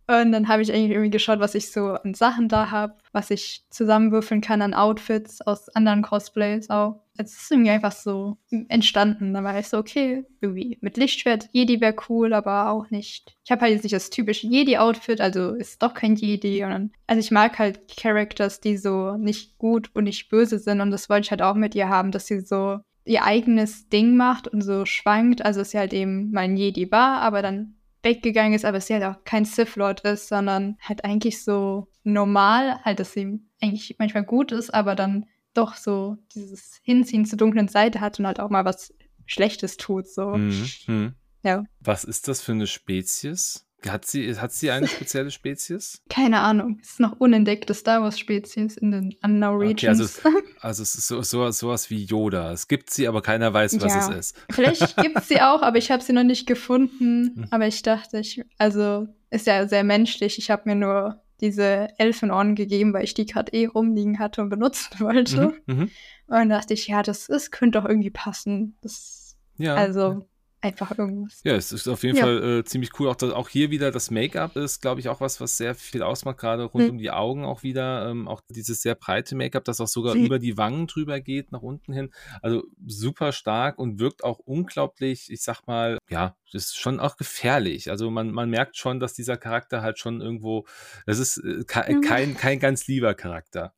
Und 0.09 0.31
dann 0.31 0.47
habe 0.47 0.61
ich 0.61 0.71
eigentlich 0.71 0.91
irgendwie 0.91 1.09
geschaut, 1.09 1.39
was 1.39 1.53
ich 1.53 1.71
so 1.71 1.89
an 1.89 2.13
Sachen 2.13 2.47
da 2.47 2.71
habe, 2.71 2.95
was 3.11 3.29
ich 3.29 3.65
zusammenwürfeln 3.69 4.39
kann 4.39 4.61
an 4.61 4.73
Outfits 4.73 5.41
aus 5.41 5.67
anderen 5.69 6.01
Cosplays 6.01 6.69
auch. 6.69 7.01
Es 7.17 7.33
ist 7.33 7.51
irgendwie 7.51 7.71
einfach 7.71 7.91
so 7.91 8.37
entstanden. 8.69 9.33
Da 9.33 9.43
war 9.43 9.59
ich 9.59 9.67
so, 9.67 9.77
okay, 9.77 10.23
irgendwie 10.39 10.77
mit 10.79 10.95
Lichtschwert, 10.95 11.49
Jedi 11.51 11.81
wäre 11.81 11.95
cool, 12.07 12.33
aber 12.33 12.69
auch 12.69 12.89
nicht. 12.89 13.35
Ich 13.43 13.51
habe 13.51 13.61
halt 13.61 13.73
jetzt 13.73 13.83
nicht 13.83 13.95
das 13.95 14.09
typische 14.09 14.47
Jedi-Outfit, 14.47 15.19
also 15.19 15.51
ist 15.55 15.83
doch 15.83 15.93
kein 15.93 16.15
Jedi. 16.15 16.59
Dann, 16.59 16.91
also 17.07 17.19
ich 17.19 17.31
mag 17.31 17.59
halt 17.59 17.81
Characters, 17.97 18.61
die 18.61 18.77
so 18.77 19.17
nicht 19.17 19.57
gut 19.57 19.89
und 19.93 20.05
nicht 20.05 20.29
böse 20.29 20.57
sind. 20.57 20.79
Und 20.79 20.91
das 20.91 21.09
wollte 21.09 21.25
ich 21.25 21.31
halt 21.31 21.41
auch 21.41 21.55
mit 21.55 21.75
ihr 21.75 21.89
haben, 21.89 22.11
dass 22.11 22.27
sie 22.27 22.39
so 22.39 22.79
ihr 23.03 23.23
eigenes 23.23 23.89
Ding 23.89 24.15
macht 24.15 24.47
und 24.47 24.61
so 24.61 24.85
schwankt. 24.85 25.43
Also 25.43 25.59
dass 25.61 25.71
sie 25.71 25.79
halt 25.79 25.91
eben 25.91 26.31
mein 26.31 26.55
Jedi 26.55 26.89
war, 26.91 27.21
aber 27.21 27.41
dann 27.41 27.73
weggegangen 28.03 28.53
ist, 28.53 28.65
aber 28.65 28.79
sie 28.79 28.93
halt 28.93 29.03
auch 29.03 29.23
kein 29.23 29.45
Sith 29.45 29.75
Lord 29.75 30.01
ist, 30.01 30.27
sondern 30.27 30.77
halt 30.81 31.03
eigentlich 31.03 31.43
so 31.43 31.87
normal, 32.03 32.79
halt, 32.83 32.99
dass 32.99 33.13
sie 33.13 33.39
eigentlich 33.61 33.95
manchmal 33.99 34.23
gut 34.23 34.51
ist, 34.51 34.73
aber 34.73 34.95
dann 34.95 35.25
doch 35.53 35.75
so 35.75 36.17
dieses 36.33 36.79
Hinziehen 36.83 37.25
zur 37.25 37.37
dunklen 37.37 37.67
Seite 37.67 37.99
hat 37.99 38.19
und 38.19 38.27
halt 38.27 38.39
auch 38.39 38.49
mal 38.49 38.65
was 38.65 38.93
Schlechtes 39.25 39.77
tut, 39.77 40.07
so. 40.07 40.35
Mhm. 40.35 41.15
Ja. 41.43 41.63
Was 41.79 42.03
ist 42.03 42.27
das 42.27 42.41
für 42.41 42.53
eine 42.53 42.67
Spezies? 42.67 43.66
Hat 43.89 44.05
sie, 44.05 44.35
hat 44.35 44.51
sie 44.51 44.71
eine 44.71 44.87
spezielle 44.87 45.31
Spezies? 45.31 46.01
Keine 46.09 46.39
Ahnung. 46.39 46.79
Es 46.81 46.91
ist 46.91 46.99
noch 46.99 47.19
unentdeckte 47.19 47.73
Star 47.73 48.01
Wars-Spezies 48.01 48.77
in 48.77 48.91
den 48.91 49.15
Unknown 49.23 49.57
Regions. 49.57 50.19
Okay, 50.19 50.27
also, 50.27 50.47
also, 50.61 50.83
es 50.83 50.95
ist 50.95 51.07
so, 51.07 51.21
so, 51.21 51.49
sowas 51.51 51.89
wie 51.89 52.03
Yoda. 52.03 52.51
Es 52.51 52.67
gibt 52.67 52.89
sie, 52.89 53.07
aber 53.07 53.21
keiner 53.21 53.53
weiß, 53.53 53.79
was 53.81 53.93
ja. 53.93 53.99
es 53.99 54.15
ist. 54.15 54.37
Vielleicht 54.51 54.97
gibt 54.97 55.17
es 55.17 55.27
sie 55.27 55.41
auch, 55.41 55.61
aber 55.61 55.77
ich 55.77 55.91
habe 55.91 56.03
sie 56.03 56.13
noch 56.13 56.23
nicht 56.23 56.47
gefunden. 56.47 57.33
Hm. 57.35 57.47
Aber 57.51 57.67
ich 57.67 57.81
dachte, 57.81 58.19
ich, 58.19 58.43
also 58.57 59.07
ist 59.29 59.47
ja 59.47 59.67
sehr 59.67 59.83
menschlich. 59.83 60.37
Ich 60.37 60.49
habe 60.49 60.63
mir 60.65 60.75
nur 60.75 61.21
diese 61.41 61.89
Elfenohren 61.97 62.55
gegeben, 62.55 62.93
weil 62.93 63.03
ich 63.03 63.13
die 63.13 63.25
gerade 63.25 63.51
eh 63.53 63.67
rumliegen 63.67 64.19
hatte 64.19 64.41
und 64.41 64.49
benutzen 64.49 64.99
wollte. 64.99 65.53
Mhm, 65.65 65.75
mh. 65.75 65.83
Und 65.83 66.35
dann 66.35 66.49
dachte 66.49 66.73
ich, 66.73 66.87
ja, 66.87 67.03
das, 67.03 67.27
das 67.27 67.51
könnte 67.51 67.79
doch 67.79 67.87
irgendwie 67.87 68.09
passen. 68.09 68.75
Das, 68.81 69.37
ja. 69.57 69.75
Also 69.75 70.27
einfach 70.61 70.97
irgendwas. 70.97 71.41
Ja, 71.43 71.55
es 71.55 71.71
ist 71.71 71.87
auf 71.87 72.03
jeden 72.03 72.17
ja. 72.17 72.23
Fall 72.23 72.59
äh, 72.59 72.63
ziemlich 72.63 72.99
cool. 72.99 73.09
Auch, 73.09 73.21
auch 73.21 73.49
hier 73.49 73.69
wieder 73.69 73.91
das 73.91 74.11
Make-up 74.11 74.55
ist, 74.55 74.81
glaube 74.81 74.99
ich, 74.99 75.09
auch 75.09 75.21
was, 75.21 75.39
was 75.39 75.57
sehr 75.57 75.75
viel 75.75 76.01
ausmacht, 76.01 76.37
gerade 76.37 76.63
rund 76.63 76.85
hm. 76.85 76.91
um 76.91 76.97
die 76.97 77.11
Augen 77.11 77.45
auch 77.45 77.63
wieder. 77.63 78.09
Ähm, 78.09 78.27
auch 78.27 78.41
dieses 78.49 78.81
sehr 78.81 78.95
breite 78.95 79.35
Make-up, 79.35 79.63
das 79.65 79.79
auch 79.81 79.87
sogar 79.87 80.15
hm. 80.15 80.25
über 80.25 80.39
die 80.39 80.57
Wangen 80.57 80.87
drüber 80.87 81.19
geht, 81.19 81.51
nach 81.51 81.61
unten 81.61 81.93
hin. 81.93 82.11
Also 82.41 82.63
super 82.85 83.31
stark 83.31 83.77
und 83.77 83.99
wirkt 83.99 84.23
auch 84.23 84.39
unglaublich, 84.39 85.31
ich 85.31 85.41
sag 85.41 85.67
mal, 85.67 85.99
ja, 86.09 86.35
ist 86.51 86.77
schon 86.77 86.99
auch 86.99 87.17
gefährlich. 87.17 87.89
Also 87.91 88.09
man, 88.09 88.31
man 88.31 88.49
merkt 88.49 88.77
schon, 88.77 88.99
dass 88.99 89.13
dieser 89.13 89.37
Charakter 89.37 89.81
halt 89.81 89.99
schon 89.99 90.21
irgendwo, 90.21 90.65
das 91.05 91.19
ist 91.19 91.37
äh, 91.37 91.63
kein, 91.65 92.01
kein 92.01 92.59
ganz 92.59 92.87
lieber 92.87 93.13
Charakter. 93.13 93.73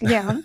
Ja. 0.00 0.38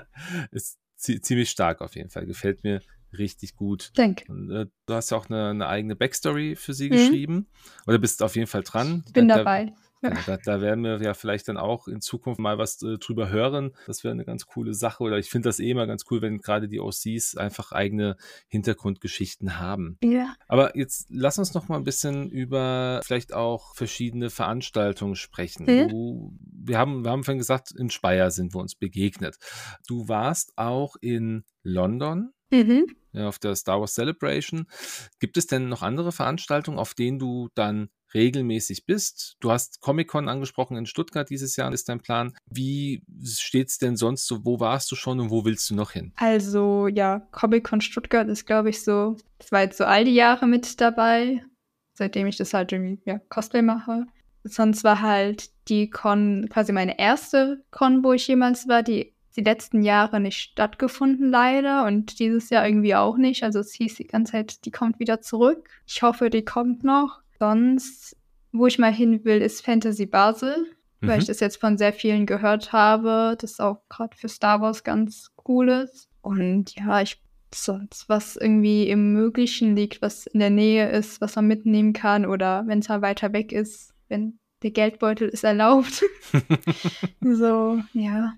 ist 0.50 0.78
ziemlich 0.96 1.50
stark 1.50 1.80
auf 1.80 1.96
jeden 1.96 2.10
Fall. 2.10 2.26
Gefällt 2.26 2.64
mir 2.64 2.80
richtig 3.18 3.56
gut. 3.56 3.92
Und, 4.28 4.50
äh, 4.50 4.66
du 4.86 4.94
hast 4.94 5.10
ja 5.10 5.16
auch 5.16 5.28
eine, 5.28 5.50
eine, 5.50 5.66
eigene 5.66 5.96
Backstory 5.96 6.56
für 6.56 6.74
sie 6.74 6.88
mhm. 6.88 6.92
geschrieben. 6.92 7.46
Oder 7.86 7.98
bist 7.98 8.22
auf 8.22 8.36
jeden 8.36 8.46
Fall 8.46 8.62
dran. 8.62 9.04
Bin 9.12 9.28
da, 9.28 9.38
dabei. 9.38 9.72
Ja. 10.04 10.10
Da, 10.26 10.36
da, 10.36 10.60
werden 10.60 10.84
wir 10.84 11.00
ja 11.00 11.14
vielleicht 11.14 11.48
dann 11.48 11.56
auch 11.56 11.88
in 11.88 12.00
Zukunft 12.00 12.38
mal 12.38 12.58
was 12.58 12.82
äh, 12.82 12.98
drüber 12.98 13.30
hören. 13.30 13.74
Das 13.86 14.04
wäre 14.04 14.12
eine 14.12 14.24
ganz 14.24 14.46
coole 14.46 14.74
Sache. 14.74 15.02
Oder 15.02 15.18
ich 15.18 15.30
finde 15.30 15.48
das 15.48 15.60
eh 15.60 15.70
immer 15.70 15.86
ganz 15.86 16.04
cool, 16.10 16.20
wenn 16.20 16.38
gerade 16.38 16.68
die 16.68 16.80
OCs 16.80 17.36
einfach 17.36 17.72
eigene 17.72 18.16
Hintergrundgeschichten 18.48 19.58
haben. 19.58 19.96
Ja. 20.02 20.34
Aber 20.46 20.76
jetzt 20.76 21.06
lass 21.08 21.38
uns 21.38 21.54
noch 21.54 21.68
mal 21.68 21.76
ein 21.76 21.84
bisschen 21.84 22.28
über 22.28 23.00
vielleicht 23.04 23.32
auch 23.32 23.74
verschiedene 23.74 24.28
Veranstaltungen 24.28 25.14
sprechen. 25.14 25.64
Mhm. 25.64 25.88
Du, 25.88 26.38
wir, 26.40 26.78
haben, 26.78 27.04
wir 27.04 27.10
haben 27.10 27.24
vorhin 27.24 27.38
gesagt, 27.38 27.72
in 27.72 27.88
Speyer 27.88 28.30
sind 28.30 28.54
wir 28.54 28.60
uns 28.60 28.74
begegnet. 28.74 29.38
Du 29.86 30.08
warst 30.08 30.52
auch 30.56 30.96
in 31.00 31.44
London. 31.62 32.30
Mhm. 32.50 32.94
Ja, 33.14 33.28
auf 33.28 33.38
der 33.38 33.54
Star 33.54 33.80
Wars 33.80 33.94
Celebration. 33.94 34.66
Gibt 35.20 35.36
es 35.36 35.46
denn 35.46 35.68
noch 35.68 35.82
andere 35.82 36.12
Veranstaltungen, 36.12 36.78
auf 36.78 36.94
denen 36.94 37.18
du 37.18 37.48
dann 37.54 37.88
regelmäßig 38.14 38.86
bist. 38.86 39.36
Du 39.40 39.50
hast 39.50 39.80
Comic-Con 39.80 40.28
angesprochen 40.28 40.76
in 40.76 40.86
Stuttgart 40.86 41.28
dieses 41.28 41.56
Jahr, 41.56 41.72
ist 41.72 41.88
dein 41.88 42.00
Plan. 42.00 42.32
Wie 42.46 43.02
steht 43.24 43.68
es 43.68 43.78
denn 43.78 43.96
sonst 43.96 44.26
so? 44.26 44.44
Wo 44.44 44.60
warst 44.60 44.90
du 44.90 44.96
schon 44.96 45.20
und 45.20 45.30
wo 45.30 45.44
willst 45.44 45.68
du 45.70 45.74
noch 45.74 45.90
hin? 45.90 46.12
Also 46.16 46.86
ja, 46.88 47.20
Comic-Con 47.32 47.80
Stuttgart 47.80 48.28
ist, 48.28 48.46
glaube 48.46 48.70
ich, 48.70 48.82
so, 48.82 49.16
das 49.38 49.52
war 49.52 49.62
jetzt 49.62 49.78
so 49.78 49.84
all 49.84 50.04
die 50.04 50.14
Jahre 50.14 50.46
mit 50.46 50.80
dabei, 50.80 51.44
seitdem 51.94 52.26
ich 52.26 52.36
das 52.36 52.54
halt 52.54 52.72
irgendwie, 52.72 53.02
ja, 53.04 53.18
Cosplay 53.28 53.62
mache. 53.62 54.06
Sonst 54.44 54.84
war 54.84 55.00
halt 55.00 55.50
die 55.68 55.88
Con 55.88 56.48
quasi 56.50 56.72
meine 56.72 56.98
erste 56.98 57.64
Con, 57.70 58.04
wo 58.04 58.12
ich 58.12 58.28
jemals 58.28 58.68
war, 58.68 58.82
die 58.82 59.13
die 59.36 59.42
letzten 59.42 59.82
Jahre 59.82 60.20
nicht 60.20 60.38
stattgefunden, 60.38 61.30
leider. 61.30 61.84
Und 61.84 62.18
dieses 62.18 62.50
Jahr 62.50 62.66
irgendwie 62.66 62.94
auch 62.94 63.16
nicht. 63.16 63.42
Also 63.42 63.60
es 63.60 63.72
hieß 63.72 63.96
die 63.96 64.06
ganze 64.06 64.32
Zeit, 64.32 64.64
die 64.64 64.70
kommt 64.70 64.98
wieder 64.98 65.20
zurück. 65.20 65.68
Ich 65.86 66.02
hoffe, 66.02 66.30
die 66.30 66.44
kommt 66.44 66.84
noch. 66.84 67.20
Sonst, 67.38 68.16
wo 68.52 68.66
ich 68.66 68.78
mal 68.78 68.92
hin 68.92 69.24
will, 69.24 69.42
ist 69.42 69.64
Fantasy 69.64 70.06
Basel, 70.06 70.66
mhm. 71.00 71.08
weil 71.08 71.18
ich 71.18 71.26
das 71.26 71.40
jetzt 71.40 71.60
von 71.60 71.76
sehr 71.76 71.92
vielen 71.92 72.26
gehört 72.26 72.72
habe, 72.72 73.36
das 73.40 73.60
auch 73.60 73.82
gerade 73.88 74.16
für 74.16 74.28
Star 74.28 74.60
Wars 74.60 74.84
ganz 74.84 75.30
cool 75.48 75.68
ist. 75.68 76.08
Und 76.22 76.74
ja, 76.76 77.02
ich 77.02 77.20
sonst, 77.54 78.08
was 78.08 78.36
irgendwie 78.36 78.88
im 78.88 79.12
Möglichen 79.12 79.76
liegt, 79.76 80.02
was 80.02 80.26
in 80.26 80.40
der 80.40 80.50
Nähe 80.50 80.90
ist, 80.90 81.20
was 81.20 81.36
man 81.36 81.46
mitnehmen 81.46 81.92
kann 81.92 82.26
oder 82.26 82.64
wenn 82.66 82.80
es 82.80 82.88
mal 82.88 83.02
weiter 83.02 83.32
weg 83.32 83.52
ist, 83.52 83.94
wenn 84.08 84.38
der 84.62 84.72
Geldbeutel 84.72 85.28
ist 85.28 85.44
erlaubt. 85.44 86.02
so, 87.20 87.80
ja. 87.92 88.34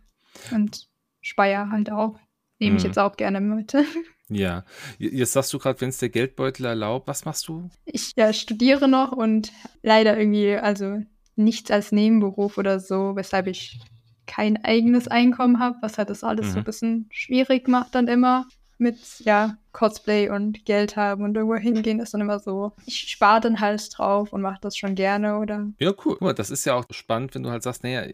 Und 0.52 0.88
Speyer 1.20 1.70
halt 1.70 1.90
auch. 1.90 2.18
Nehme 2.58 2.76
ich 2.76 2.82
mhm. 2.82 2.88
jetzt 2.88 2.98
auch 2.98 3.16
gerne 3.16 3.40
mit. 3.40 3.74
Ja, 4.28 4.64
jetzt 4.98 5.34
sagst 5.34 5.52
du 5.52 5.58
gerade, 5.60 5.80
wenn 5.80 5.90
es 5.90 5.98
der 5.98 6.08
Geldbeutel 6.08 6.66
erlaubt, 6.66 7.06
was 7.06 7.24
machst 7.24 7.46
du? 7.46 7.70
Ich 7.84 8.12
ja, 8.16 8.32
studiere 8.32 8.88
noch 8.88 9.12
und 9.12 9.52
leider 9.82 10.18
irgendwie, 10.18 10.56
also 10.56 11.00
nichts 11.36 11.70
als 11.70 11.92
Nebenberuf 11.92 12.58
oder 12.58 12.80
so, 12.80 13.14
weshalb 13.14 13.46
ich 13.46 13.78
kein 14.26 14.64
eigenes 14.64 15.06
Einkommen 15.06 15.60
habe, 15.60 15.76
was 15.80 15.96
halt 15.96 16.10
das 16.10 16.24
alles 16.24 16.48
mhm. 16.48 16.50
so 16.50 16.58
ein 16.58 16.64
bisschen 16.64 17.06
schwierig 17.10 17.68
macht 17.68 17.94
dann 17.94 18.08
immer 18.08 18.46
mit, 18.78 19.20
ja, 19.20 19.56
Cosplay 19.72 20.30
und 20.30 20.64
Geld 20.64 20.96
haben 20.96 21.22
und 21.22 21.36
irgendwo 21.36 21.56
hingehen, 21.56 22.00
ist 22.00 22.14
dann 22.14 22.22
immer 22.22 22.38
so. 22.38 22.72
Ich 22.86 23.10
spare 23.10 23.40
dann 23.40 23.60
halt 23.60 23.90
drauf 23.96 24.32
und 24.32 24.40
mache 24.40 24.58
das 24.62 24.74
schon 24.74 24.94
gerne, 24.94 25.38
oder? 25.38 25.66
Ja, 25.78 25.92
cool. 26.04 26.16
Guck 26.18 26.36
das 26.36 26.50
ist 26.50 26.64
ja 26.64 26.74
auch 26.74 26.84
spannend, 26.90 27.34
wenn 27.34 27.42
du 27.42 27.50
halt 27.50 27.62
sagst, 27.62 27.84
naja, 27.84 28.06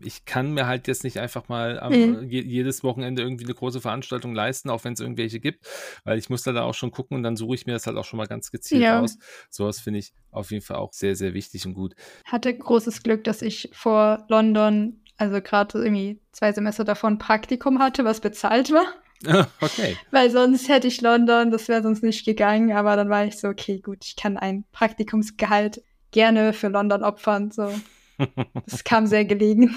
ich 0.00 0.24
kann 0.24 0.52
mir 0.52 0.66
halt 0.66 0.88
jetzt 0.88 1.04
nicht 1.04 1.18
einfach 1.18 1.48
mal 1.48 1.78
am, 1.78 1.92
mhm. 1.92 2.28
jedes 2.30 2.82
Wochenende 2.82 3.22
irgendwie 3.22 3.44
eine 3.44 3.54
große 3.54 3.82
Veranstaltung 3.82 4.34
leisten, 4.34 4.70
auch 4.70 4.84
wenn 4.84 4.94
es 4.94 5.00
irgendwelche 5.00 5.40
gibt, 5.40 5.66
weil 6.04 6.18
ich 6.18 6.30
muss 6.30 6.42
da, 6.42 6.52
da 6.52 6.62
auch 6.62 6.74
schon 6.74 6.90
gucken 6.90 7.18
und 7.18 7.22
dann 7.22 7.36
suche 7.36 7.54
ich 7.54 7.66
mir 7.66 7.72
das 7.72 7.86
halt 7.86 7.98
auch 7.98 8.04
schon 8.04 8.16
mal 8.16 8.26
ganz 8.26 8.50
gezielt 8.50 8.82
ja. 8.82 9.00
aus. 9.00 9.18
Sowas 9.50 9.80
finde 9.80 9.98
ich 9.98 10.14
auf 10.30 10.50
jeden 10.52 10.64
Fall 10.64 10.78
auch 10.78 10.94
sehr, 10.94 11.16
sehr 11.16 11.34
wichtig 11.34 11.66
und 11.66 11.74
gut. 11.74 11.94
Hatte 12.24 12.56
großes 12.56 13.02
Glück, 13.02 13.24
dass 13.24 13.42
ich 13.42 13.68
vor 13.74 14.24
London 14.28 15.00
also 15.16 15.40
gerade 15.40 15.78
irgendwie 15.78 16.20
zwei 16.32 16.52
Semester 16.52 16.84
davon 16.84 17.18
Praktikum 17.18 17.78
hatte, 17.78 18.04
was 18.04 18.20
bezahlt 18.20 18.72
war. 18.72 18.86
Okay. 19.60 19.96
Weil 20.10 20.30
sonst 20.30 20.68
hätte 20.68 20.88
ich 20.88 21.00
London, 21.00 21.50
das 21.50 21.68
wäre 21.68 21.82
sonst 21.82 22.02
nicht 22.02 22.24
gegangen, 22.24 22.72
aber 22.72 22.96
dann 22.96 23.08
war 23.08 23.24
ich 23.24 23.38
so, 23.38 23.48
okay, 23.48 23.80
gut, 23.80 24.04
ich 24.04 24.16
kann 24.16 24.36
ein 24.36 24.64
Praktikumsgehalt 24.72 25.82
gerne 26.10 26.52
für 26.52 26.68
London 26.68 27.02
opfern. 27.02 27.50
So. 27.50 27.72
Das 28.66 28.84
kam 28.84 29.08
sehr 29.08 29.24
gelegen. 29.24 29.74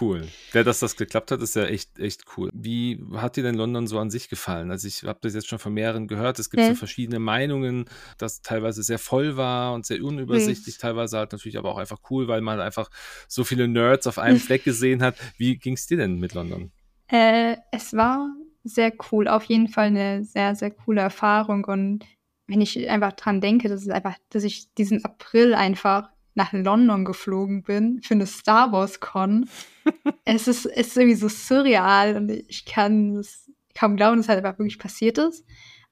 Cool. 0.00 0.26
Ja, 0.52 0.64
dass 0.64 0.80
das 0.80 0.96
geklappt 0.96 1.30
hat, 1.30 1.40
ist 1.42 1.54
ja 1.54 1.64
echt, 1.64 1.98
echt 1.98 2.24
cool. 2.36 2.50
Wie 2.52 3.00
hat 3.14 3.36
dir 3.36 3.44
denn 3.44 3.54
London 3.54 3.86
so 3.86 4.00
an 4.00 4.10
sich 4.10 4.28
gefallen? 4.28 4.72
Also 4.72 4.88
ich 4.88 5.04
habe 5.04 5.20
das 5.22 5.34
jetzt 5.34 5.48
schon 5.48 5.60
von 5.60 5.72
mehreren 5.72 6.08
gehört. 6.08 6.40
Es 6.40 6.50
gibt 6.50 6.62
hm. 6.62 6.70
so 6.70 6.74
verschiedene 6.74 7.20
Meinungen, 7.20 7.84
dass 8.18 8.42
teilweise 8.42 8.82
sehr 8.82 8.98
voll 8.98 9.36
war 9.36 9.74
und 9.74 9.86
sehr 9.86 10.02
unübersichtlich, 10.02 10.74
hm. 10.74 10.80
teilweise 10.80 11.18
halt 11.18 11.30
natürlich 11.30 11.56
aber 11.56 11.70
auch 11.70 11.78
einfach 11.78 12.00
cool, 12.10 12.26
weil 12.26 12.40
man 12.40 12.58
einfach 12.58 12.90
so 13.28 13.44
viele 13.44 13.68
Nerds 13.68 14.06
auf 14.06 14.18
einem 14.18 14.38
Fleck 14.40 14.64
gesehen 14.64 15.02
hat. 15.02 15.14
Wie 15.36 15.56
ging 15.56 15.74
es 15.74 15.86
dir 15.86 15.98
denn 15.98 16.18
mit 16.18 16.34
London? 16.34 16.72
Äh, 17.08 17.56
es 17.70 17.92
war 17.92 18.28
sehr 18.64 18.92
cool. 19.10 19.28
Auf 19.28 19.44
jeden 19.44 19.68
Fall 19.68 19.86
eine 19.86 20.24
sehr, 20.24 20.54
sehr 20.54 20.70
coole 20.70 21.00
Erfahrung. 21.00 21.64
Und 21.64 22.04
wenn 22.46 22.60
ich 22.60 22.88
einfach 22.88 23.12
dran 23.12 23.40
denke, 23.40 23.68
dass 23.68 23.82
es 23.82 23.88
einfach, 23.88 24.16
dass 24.30 24.44
ich 24.44 24.72
diesen 24.74 25.04
April 25.04 25.54
einfach 25.54 26.10
nach 26.34 26.52
London 26.52 27.04
geflogen 27.04 27.62
bin 27.62 28.00
für 28.02 28.14
eine 28.14 28.26
Star 28.26 28.72
Wars 28.72 29.00
Con. 29.00 29.48
es 30.24 30.48
ist, 30.48 30.66
es 30.66 30.88
ist 30.88 30.96
irgendwie 30.96 31.16
so 31.16 31.28
surreal 31.28 32.16
und 32.16 32.30
ich 32.30 32.64
kann 32.64 33.16
es 33.16 33.50
kaum 33.74 33.96
glauben, 33.96 34.16
dass 34.16 34.26
es 34.26 34.28
halt 34.28 34.44
einfach 34.44 34.58
wirklich 34.58 34.78
passiert 34.78 35.18
ist. 35.18 35.44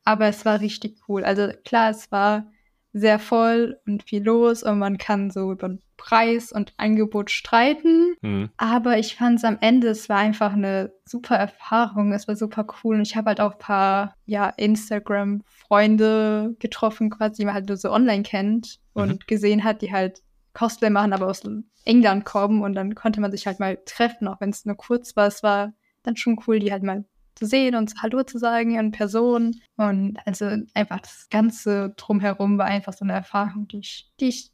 Aber 0.05 0.27
es 0.27 0.45
war 0.45 0.61
richtig 0.61 0.99
cool. 1.09 1.25
Also 1.25 1.49
klar, 1.65 1.91
es 1.91 2.11
war 2.11 2.51
sehr 2.93 3.19
voll 3.19 3.79
und 3.87 4.03
viel 4.05 4.23
los 4.23 4.63
und 4.63 4.79
man 4.79 4.99
kann 4.99 5.31
so 5.31 5.53
über 5.53 5.69
den 5.69 5.83
Preis 6.01 6.51
und 6.51 6.73
Angebot 6.79 7.31
streiten. 7.31 8.15
Mhm. 8.23 8.49
Aber 8.57 8.99
ich 8.99 9.17
fand 9.17 9.39
es 9.39 9.45
am 9.45 9.59
Ende, 9.61 9.89
es 9.89 10.09
war 10.09 10.17
einfach 10.17 10.55
eine 10.55 10.93
super 11.05 11.37
Erfahrung. 11.37 12.13
Es 12.13 12.27
war 12.27 12.37
super 12.37 12.67
cool 12.83 12.97
und 12.97 13.03
ich 13.03 13.17
habe 13.17 13.29
halt 13.29 13.41
auch 13.41 13.53
ein 13.53 13.59
paar 13.59 14.17
ja, 14.25 14.49
Instagram-Freunde 14.49 16.57
getroffen, 16.59 17.11
quasi, 17.11 17.43
die 17.43 17.45
man 17.45 17.55
halt 17.55 17.69
nur 17.69 17.77
so 17.77 17.93
online 17.93 18.23
kennt 18.23 18.79
und 18.95 19.11
mhm. 19.11 19.19
gesehen 19.27 19.63
hat, 19.63 19.83
die 19.83 19.93
halt 19.93 20.23
Cosplay 20.55 20.89
machen, 20.89 21.13
aber 21.13 21.27
aus 21.27 21.43
England 21.85 22.25
kommen 22.25 22.63
und 22.63 22.75
dann 22.75 22.95
konnte 22.95 23.21
man 23.21 23.31
sich 23.31 23.47
halt 23.47 23.61
mal 23.61 23.79
treffen, 23.85 24.27
auch 24.27 24.41
wenn 24.41 24.51
es 24.51 24.65
nur 24.65 24.77
kurz 24.77 25.15
war. 25.17 25.27
Es 25.27 25.43
war 25.43 25.75
dann 26.03 26.17
schon 26.17 26.41
cool, 26.47 26.61
die 26.61 26.73
halt 26.73 26.83
mal 26.83 27.05
zu 27.35 27.45
sehen 27.45 27.75
und 27.75 27.93
Hallo 28.03 28.23
zu 28.23 28.39
sagen 28.39 28.79
in 28.79 28.91
Person. 28.91 29.61
Und 29.77 30.17
also 30.25 30.47
einfach 30.73 31.01
das 31.01 31.29
Ganze 31.31 31.93
drumherum 31.97 32.57
war 32.57 32.67
einfach 32.67 32.95
so 32.95 33.05
eine 33.05 33.13
Erfahrung, 33.13 33.69
die 33.69 33.81
ich, 33.81 34.11
die 34.19 34.29
ich 34.29 34.51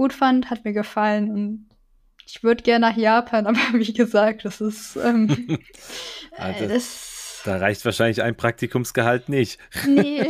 gut 0.00 0.14
fand, 0.14 0.48
hat 0.48 0.64
mir 0.64 0.72
gefallen 0.72 1.30
und 1.30 1.68
ich 2.26 2.42
würde 2.42 2.62
gerne 2.62 2.88
nach 2.88 2.96
Japan, 2.96 3.46
aber 3.46 3.58
wie 3.74 3.92
gesagt, 3.92 4.46
das 4.46 4.62
ist 4.62 4.96
ähm, 4.96 5.58
also, 6.38 6.66
das, 6.66 7.42
da 7.44 7.58
reicht 7.58 7.84
wahrscheinlich 7.84 8.22
ein 8.22 8.34
Praktikumsgehalt 8.34 9.28
nicht. 9.28 9.58
Nee. 9.86 10.24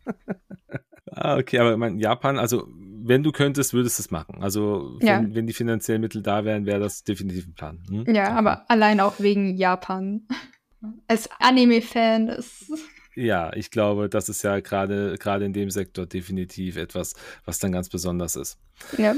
ah, 1.12 1.36
okay, 1.36 1.58
aber 1.58 1.74
in 1.86 1.98
Japan, 1.98 2.38
also 2.38 2.66
wenn 3.02 3.22
du 3.22 3.32
könntest, 3.32 3.74
würdest 3.74 3.98
du 3.98 4.04
es 4.04 4.10
machen. 4.10 4.42
Also 4.42 4.96
wenn, 4.98 5.06
ja. 5.06 5.22
wenn 5.34 5.46
die 5.46 5.52
finanziellen 5.52 6.00
Mittel 6.00 6.22
da 6.22 6.46
wären, 6.46 6.64
wäre 6.64 6.80
das 6.80 7.04
definitiv 7.04 7.48
ein 7.48 7.54
Plan. 7.54 7.82
Hm? 7.86 8.14
Ja, 8.14 8.32
aber 8.32 8.70
allein 8.70 9.00
auch 9.00 9.20
wegen 9.20 9.58
Japan 9.58 10.26
als 11.06 11.28
Anime-Fan 11.38 12.28
ist. 12.28 12.72
Ja, 13.20 13.52
ich 13.54 13.70
glaube, 13.70 14.08
das 14.08 14.30
ist 14.30 14.42
ja 14.42 14.60
gerade 14.60 15.16
gerade 15.18 15.44
in 15.44 15.52
dem 15.52 15.70
Sektor 15.70 16.06
definitiv 16.06 16.76
etwas, 16.76 17.14
was 17.44 17.58
dann 17.58 17.70
ganz 17.70 17.90
besonders 17.90 18.34
ist. 18.34 18.58
Ja. 18.96 19.14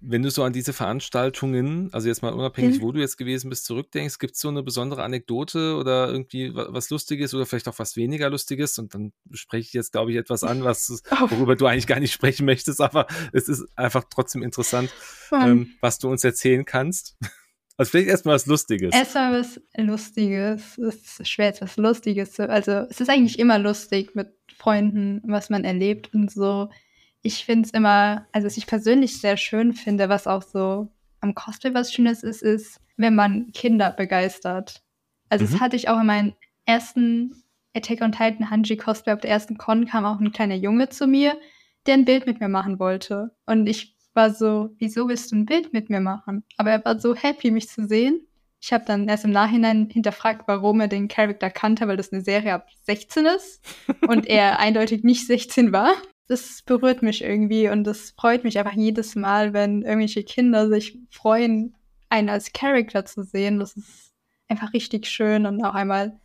Wenn 0.00 0.22
du 0.22 0.30
so 0.30 0.44
an 0.44 0.52
diese 0.52 0.72
Veranstaltungen, 0.72 1.88
also 1.92 2.06
jetzt 2.06 2.22
mal 2.22 2.32
unabhängig, 2.32 2.78
mhm. 2.78 2.82
wo 2.82 2.92
du 2.92 3.00
jetzt 3.00 3.18
gewesen 3.18 3.50
bist, 3.50 3.64
zurückdenkst, 3.64 4.18
gibt 4.20 4.34
es 4.34 4.40
so 4.40 4.48
eine 4.48 4.62
besondere 4.62 5.02
Anekdote 5.02 5.76
oder 5.76 6.08
irgendwie 6.08 6.52
was 6.54 6.90
Lustiges 6.90 7.34
oder 7.34 7.46
vielleicht 7.46 7.68
auch 7.68 7.78
was 7.78 7.96
weniger 7.96 8.30
Lustiges? 8.30 8.78
Und 8.78 8.94
dann 8.94 9.12
spreche 9.32 9.66
ich 9.68 9.72
jetzt, 9.72 9.92
glaube 9.92 10.12
ich, 10.12 10.16
etwas 10.16 10.44
an, 10.44 10.62
was, 10.62 11.02
oh. 11.10 11.30
worüber 11.30 11.56
du 11.56 11.66
eigentlich 11.66 11.86
gar 11.88 12.00
nicht 12.00 12.12
sprechen 12.12 12.46
möchtest, 12.46 12.80
aber 12.80 13.06
es 13.32 13.48
ist 13.48 13.66
einfach 13.76 14.04
trotzdem 14.08 14.42
interessant, 14.42 14.92
ähm, 15.32 15.74
was 15.80 15.98
du 15.98 16.08
uns 16.08 16.22
erzählen 16.22 16.64
kannst. 16.64 17.16
Also 17.76 17.90
vielleicht 17.90 18.08
erstmal 18.08 18.34
was 18.34 18.46
Lustiges. 18.46 18.94
Erstmal 18.94 19.40
was 19.40 19.60
Lustiges. 19.76 20.78
Es 20.78 21.18
ist 21.20 21.28
schwer, 21.28 21.46
jetzt 21.46 21.62
was 21.62 21.76
Lustiges 21.76 22.32
zu. 22.32 22.48
Also 22.48 22.72
es 22.90 23.00
ist 23.00 23.08
eigentlich 23.08 23.38
immer 23.38 23.58
lustig 23.58 24.14
mit 24.14 24.32
Freunden, 24.56 25.22
was 25.24 25.50
man 25.50 25.64
erlebt 25.64 26.12
und 26.14 26.30
so. 26.30 26.68
Ich 27.22 27.44
finde 27.44 27.66
es 27.66 27.72
immer, 27.72 28.26
also 28.32 28.46
was 28.46 28.56
ich 28.56 28.66
persönlich 28.66 29.20
sehr 29.20 29.36
schön 29.36 29.72
finde, 29.72 30.08
was 30.08 30.26
auch 30.26 30.42
so 30.42 30.92
am 31.20 31.34
Cosplay 31.34 31.72
was 31.72 31.92
Schönes 31.92 32.22
ist, 32.22 32.42
ist, 32.42 32.80
wenn 32.96 33.14
man 33.14 33.52
Kinder 33.52 33.90
begeistert. 33.90 34.82
Also 35.28 35.44
mhm. 35.46 35.52
das 35.52 35.60
hatte 35.60 35.76
ich 35.76 35.88
auch 35.88 36.00
in 36.00 36.06
meinem 36.06 36.32
ersten 36.66 37.42
Attack 37.74 38.02
on 38.02 38.12
Titan 38.12 38.50
Hanji 38.50 38.76
Cosplay 38.76 39.14
auf 39.14 39.20
der 39.20 39.30
ersten 39.30 39.56
Con 39.56 39.86
kam 39.86 40.04
auch 40.04 40.20
ein 40.20 40.32
kleiner 40.32 40.56
Junge 40.56 40.88
zu 40.88 41.06
mir, 41.06 41.38
der 41.86 41.94
ein 41.94 42.04
Bild 42.04 42.26
mit 42.26 42.40
mir 42.40 42.48
machen 42.48 42.78
wollte. 42.78 43.34
Und 43.46 43.66
ich 43.66 43.91
war 44.14 44.32
so, 44.32 44.70
wieso 44.78 45.08
willst 45.08 45.32
du 45.32 45.36
ein 45.36 45.46
Bild 45.46 45.72
mit 45.72 45.90
mir 45.90 46.00
machen? 46.00 46.44
Aber 46.56 46.70
er 46.70 46.84
war 46.84 46.98
so 46.98 47.14
happy, 47.14 47.50
mich 47.50 47.68
zu 47.68 47.86
sehen. 47.86 48.26
Ich 48.60 48.72
habe 48.72 48.84
dann 48.86 49.08
erst 49.08 49.24
im 49.24 49.32
Nachhinein 49.32 49.88
hinterfragt, 49.90 50.46
warum 50.46 50.80
er 50.80 50.88
den 50.88 51.08
Charakter 51.08 51.50
kannte, 51.50 51.88
weil 51.88 51.96
das 51.96 52.12
eine 52.12 52.22
Serie 52.22 52.54
ab 52.54 52.68
16 52.84 53.26
ist 53.26 53.60
und 54.08 54.26
er 54.26 54.60
eindeutig 54.60 55.02
nicht 55.02 55.26
16 55.26 55.72
war. 55.72 55.94
Das 56.28 56.62
berührt 56.62 57.02
mich 57.02 57.22
irgendwie 57.22 57.68
und 57.68 57.84
das 57.84 58.12
freut 58.12 58.44
mich 58.44 58.58
einfach 58.58 58.74
jedes 58.74 59.16
Mal, 59.16 59.52
wenn 59.52 59.82
irgendwelche 59.82 60.22
Kinder 60.22 60.68
sich 60.68 60.98
freuen, 61.10 61.74
einen 62.08 62.28
als 62.28 62.52
Charakter 62.52 63.04
zu 63.04 63.24
sehen. 63.24 63.58
Das 63.58 63.76
ist 63.76 64.12
einfach 64.48 64.72
richtig 64.72 65.06
schön 65.06 65.46
und 65.46 65.64
auch 65.64 65.74
einmal 65.74 66.20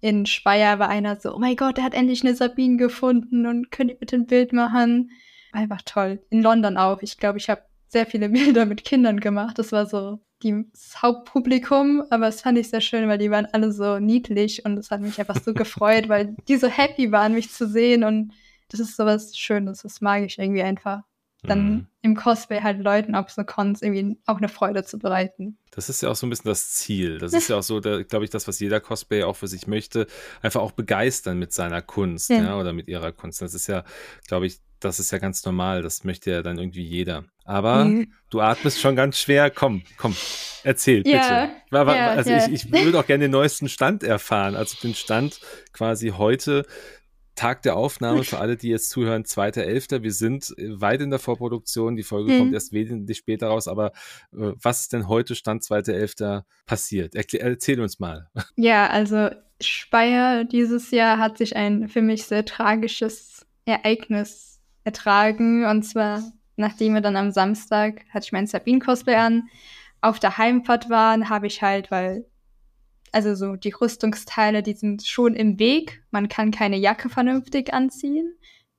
in 0.00 0.26
Speyer 0.26 0.78
war 0.78 0.88
einer 0.88 1.20
so, 1.20 1.34
oh 1.34 1.38
mein 1.38 1.56
Gott, 1.56 1.78
er 1.78 1.84
hat 1.84 1.94
endlich 1.94 2.22
eine 2.22 2.34
Sabine 2.34 2.76
gefunden 2.76 3.46
und 3.46 3.70
könnt 3.70 3.90
ihr 3.90 3.96
bitte 3.96 4.16
ein 4.16 4.26
Bild 4.26 4.52
machen? 4.52 5.10
Einfach 5.52 5.82
toll. 5.84 6.20
In 6.30 6.42
London 6.42 6.76
auch. 6.76 7.02
Ich 7.02 7.18
glaube, 7.18 7.38
ich 7.38 7.50
habe 7.50 7.62
sehr 7.88 8.06
viele 8.06 8.28
Bilder 8.30 8.66
mit 8.66 8.84
Kindern 8.84 9.20
gemacht. 9.20 9.58
Das 9.58 9.72
war 9.72 9.86
so 9.86 10.20
das 10.42 11.02
Hauptpublikum, 11.02 12.02
aber 12.08 12.26
das 12.26 12.40
fand 12.40 12.56
ich 12.56 12.70
sehr 12.70 12.80
schön, 12.80 13.08
weil 13.08 13.18
die 13.18 13.30
waren 13.30 13.46
alle 13.52 13.72
so 13.72 13.98
niedlich 13.98 14.64
und 14.64 14.78
es 14.78 14.90
hat 14.90 15.02
mich 15.02 15.18
einfach 15.18 15.36
so 15.42 15.52
gefreut, 15.52 16.08
weil 16.08 16.34
die 16.48 16.56
so 16.56 16.66
happy 16.66 17.12
waren, 17.12 17.34
mich 17.34 17.50
zu 17.50 17.68
sehen 17.68 18.04
und 18.04 18.32
das 18.68 18.80
ist 18.80 18.96
so 18.96 19.04
was 19.04 19.36
Schönes, 19.36 19.82
das 19.82 20.00
mag 20.00 20.22
ich 20.22 20.38
irgendwie 20.38 20.62
einfach. 20.62 21.02
Dann 21.42 21.70
mhm. 21.70 21.86
im 22.02 22.16
Cosplay 22.16 22.60
halt 22.60 22.80
Leuten 22.80 23.14
auf 23.14 23.30
so 23.30 23.44
Cons 23.44 23.80
irgendwie 23.80 24.18
auch 24.26 24.36
eine 24.36 24.48
Freude 24.48 24.84
zu 24.84 24.98
bereiten. 24.98 25.56
Das 25.70 25.88
ist 25.88 26.02
ja 26.02 26.10
auch 26.10 26.16
so 26.16 26.26
ein 26.26 26.30
bisschen 26.30 26.50
das 26.50 26.72
Ziel. 26.72 27.16
Das 27.16 27.32
ist 27.32 27.48
ja 27.48 27.56
auch 27.56 27.62
so, 27.62 27.80
glaube 27.80 28.24
ich, 28.24 28.30
das, 28.30 28.46
was 28.46 28.60
jeder 28.60 28.78
Cosplayer 28.78 29.26
auch 29.26 29.36
für 29.36 29.48
sich 29.48 29.66
möchte, 29.66 30.06
einfach 30.42 30.60
auch 30.60 30.72
begeistern 30.72 31.38
mit 31.38 31.54
seiner 31.54 31.80
Kunst, 31.80 32.28
ja, 32.28 32.42
ja 32.42 32.58
oder 32.58 32.74
mit 32.74 32.88
ihrer 32.88 33.12
Kunst. 33.12 33.40
Das 33.40 33.54
ist 33.54 33.68
ja, 33.68 33.84
glaube 34.26 34.46
ich, 34.46 34.60
das 34.80 34.98
ist 34.98 35.10
ja 35.10 35.18
ganz 35.18 35.44
normal. 35.44 35.82
Das 35.82 36.04
möchte 36.04 36.30
ja 36.30 36.42
dann 36.42 36.58
irgendwie 36.58 36.82
jeder. 36.82 37.24
Aber 37.44 37.84
mhm. 37.84 38.12
du 38.30 38.40
atmest 38.40 38.80
schon 38.80 38.96
ganz 38.96 39.18
schwer. 39.18 39.50
Komm, 39.50 39.82
komm, 39.96 40.16
erzähl 40.64 41.06
ja, 41.06 41.50
bitte. 41.70 41.94
Ja, 41.96 42.10
also 42.10 42.30
ja. 42.30 42.46
ich, 42.46 42.66
ich 42.66 42.72
würde 42.72 42.98
auch 42.98 43.06
gerne 43.06 43.24
den 43.24 43.30
neuesten 43.30 43.68
Stand 43.68 44.02
erfahren. 44.02 44.54
Also 44.56 44.76
den 44.82 44.94
Stand 44.94 45.40
quasi 45.72 46.08
heute. 46.16 46.64
Tag 47.36 47.62
der 47.62 47.76
Aufnahme 47.76 48.22
für 48.22 48.38
alle, 48.38 48.58
die 48.58 48.68
jetzt 48.68 48.90
zuhören, 48.90 49.22
2.11. 49.22 50.02
Wir 50.02 50.12
sind 50.12 50.52
weit 50.58 51.00
in 51.00 51.08
der 51.08 51.18
Vorproduktion. 51.18 51.96
Die 51.96 52.02
Folge 52.02 52.32
mhm. 52.32 52.38
kommt 52.38 52.52
erst 52.52 52.72
wesentlich 52.72 53.16
später 53.16 53.46
raus. 53.46 53.66
Aber 53.66 53.92
äh, 54.32 54.52
was 54.60 54.82
ist 54.82 54.92
denn 54.92 55.08
heute 55.08 55.34
Stand 55.34 55.62
2.11. 55.62 56.42
passiert? 56.66 57.14
Erklär, 57.14 57.42
erzähl 57.42 57.80
uns 57.80 57.98
mal. 57.98 58.28
Ja, 58.56 58.88
also 58.88 59.30
Speyer 59.62 60.44
dieses 60.44 60.90
Jahr 60.90 61.18
hat 61.18 61.38
sich 61.38 61.56
ein 61.56 61.88
für 61.88 62.02
mich 62.02 62.24
sehr 62.24 62.44
tragisches 62.44 63.46
Ereignis 63.64 64.49
ertragen. 64.84 65.64
Und 65.64 65.82
zwar, 65.82 66.22
nachdem 66.56 66.94
wir 66.94 67.00
dann 67.00 67.16
am 67.16 67.30
Samstag, 67.30 68.04
hatte 68.10 68.24
ich 68.24 68.32
meinen 68.32 68.46
Sabine-Cosplay 68.46 69.16
an, 69.16 69.48
auf 70.00 70.18
der 70.18 70.38
Heimfahrt 70.38 70.88
waren, 70.88 71.28
habe 71.28 71.46
ich 71.46 71.62
halt, 71.62 71.90
weil, 71.90 72.26
also 73.12 73.34
so 73.34 73.56
die 73.56 73.70
Rüstungsteile, 73.70 74.62
die 74.62 74.74
sind 74.74 75.06
schon 75.06 75.34
im 75.34 75.58
Weg. 75.58 76.02
Man 76.10 76.28
kann 76.28 76.50
keine 76.50 76.76
Jacke 76.76 77.08
vernünftig 77.08 77.72
anziehen. 77.72 78.34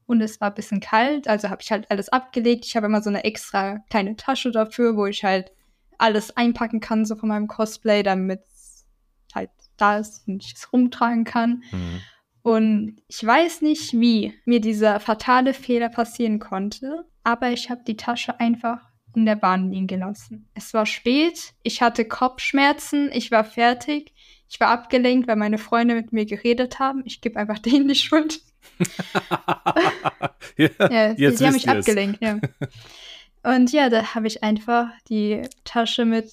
Und 0.08 0.20
es 0.20 0.42
war 0.42 0.50
ein 0.50 0.56
bisschen 0.56 0.82
kalt, 0.82 1.30
also 1.30 1.50
habe 1.50 1.62
ich 1.62 1.72
halt 1.72 1.90
alles 1.90 2.10
abgelegt. 2.10 2.66
Ich 2.66 2.76
habe 2.76 2.88
immer 2.88 3.02
so 3.02 3.10
eine 3.10 3.24
extra 3.24 3.78
kleine 3.90 4.18
Tasche 4.18 4.52
dafür, 4.52 4.98
wo 4.98 5.06
ich 5.06 5.24
halt 5.24 5.54
alles 5.98 6.36
einpacken 6.36 6.82
kann, 6.82 7.06
so 7.06 7.16
von 7.16 7.30
meinem 7.30 7.48
Cosplay, 7.48 8.04
damit 8.04 8.42
es 8.52 8.86
halt 9.34 9.52
da 9.78 10.00
ist 10.00 10.28
und 10.28 10.44
ich 10.44 10.54
es 10.56 10.74
rumtragen 10.74 11.24
kann. 11.24 11.64
Mhm. 11.72 12.02
Und 12.44 13.02
ich 13.08 13.24
weiß 13.24 13.62
nicht, 13.62 13.94
wie 13.94 14.34
mir 14.46 14.62
dieser 14.62 15.00
fatale 15.00 15.54
Fehler 15.54 15.90
passieren 15.90 16.40
konnte, 16.40 17.06
aber 17.24 17.52
ich 17.52 17.70
habe 17.70 17.84
die 17.86 17.98
Tasche 17.98 18.40
einfach 18.40 18.80
in 19.16 19.26
der 19.26 19.36
Bahn 19.36 19.72
liegen 19.72 19.88
gelassen. 19.88 20.50
Es 20.54 20.74
war 20.74 20.86
spät, 20.86 21.54
ich 21.64 21.82
hatte 21.82 22.06
Kopfschmerzen, 22.06 23.10
ich 23.14 23.30
war 23.32 23.44
fertig, 23.44 24.14
ich 24.50 24.60
war 24.60 24.70
abgelenkt, 24.70 25.28
weil 25.28 25.36
meine 25.36 25.58
Freunde 25.58 25.96
mit 25.96 26.14
mir 26.14 26.26
geredet 26.26 26.80
haben. 26.80 27.04
Ich 27.06 27.22
gebe 27.22 27.40
einfach 27.40 27.60
denen 27.60 27.88
die 27.88 27.96
Schuld. 27.96 28.42
ja, 30.58 30.70
ja 30.90 31.14
die, 31.14 31.36
die 31.36 31.46
haben 31.46 31.54
mich 31.54 31.70
abgelenkt, 31.70 32.22
ja. 32.22 32.40
Und 33.44 33.72
ja, 33.72 33.90
da 33.90 34.14
habe 34.14 34.28
ich 34.28 34.44
einfach 34.44 34.90
die 35.10 35.42
Tasche 35.64 36.06
mit, 36.06 36.32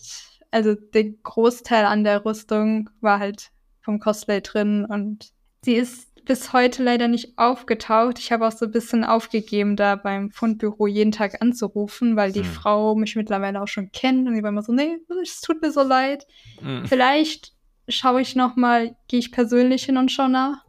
also 0.51 0.75
der 0.75 1.05
Großteil 1.05 1.87
an 1.87 2.05
der 2.05 2.25
Rüstung 2.25 2.91
war 3.01 3.19
halt 3.19 3.51
vom 3.81 3.99
Cosplay 3.99 4.43
drin 4.43 4.85
und 4.85 5.33
Sie 5.63 5.75
ist 5.75 6.09
bis 6.25 6.53
heute 6.53 6.83
leider 6.83 7.09
nicht 7.09 7.39
aufgetaucht. 7.39 8.19
Ich 8.19 8.31
habe 8.31 8.47
auch 8.47 8.53
so 8.53 8.67
ein 8.67 8.71
bisschen 8.71 9.03
aufgegeben, 9.03 9.77
da 9.77 9.97
beim 9.97 10.31
Fundbüro 10.31 10.87
jeden 10.87 11.11
Tag 11.11 11.41
anzurufen, 11.41 12.17
weil 12.17 12.33
die 12.33 12.41
hm. 12.41 12.47
Frau 12.47 12.95
mich 12.95 13.17
mittlerweile 13.17 13.63
auch 13.63 13.67
schon 13.67 13.91
kennt 13.93 14.29
und 14.29 14.35
sie 14.35 14.43
war 14.43 14.51
immer 14.51 14.63
so, 14.63 14.73
nee, 14.73 14.99
es 15.23 15.41
tut 15.41 15.63
mir 15.63 15.73
so 15.73 15.83
leid. 15.83 16.27
Hm. 16.61 16.85
Vielleicht 16.87 17.55
schaue 17.89 18.21
ich 18.21 18.37
noch 18.37 18.57
mal, 18.57 18.95
gehe 19.09 19.19
ich 19.19 19.33
persönlich 19.33 19.85
hin 19.85 19.97
und 19.97 20.13
schaue 20.13 20.29
nach. 20.29 20.65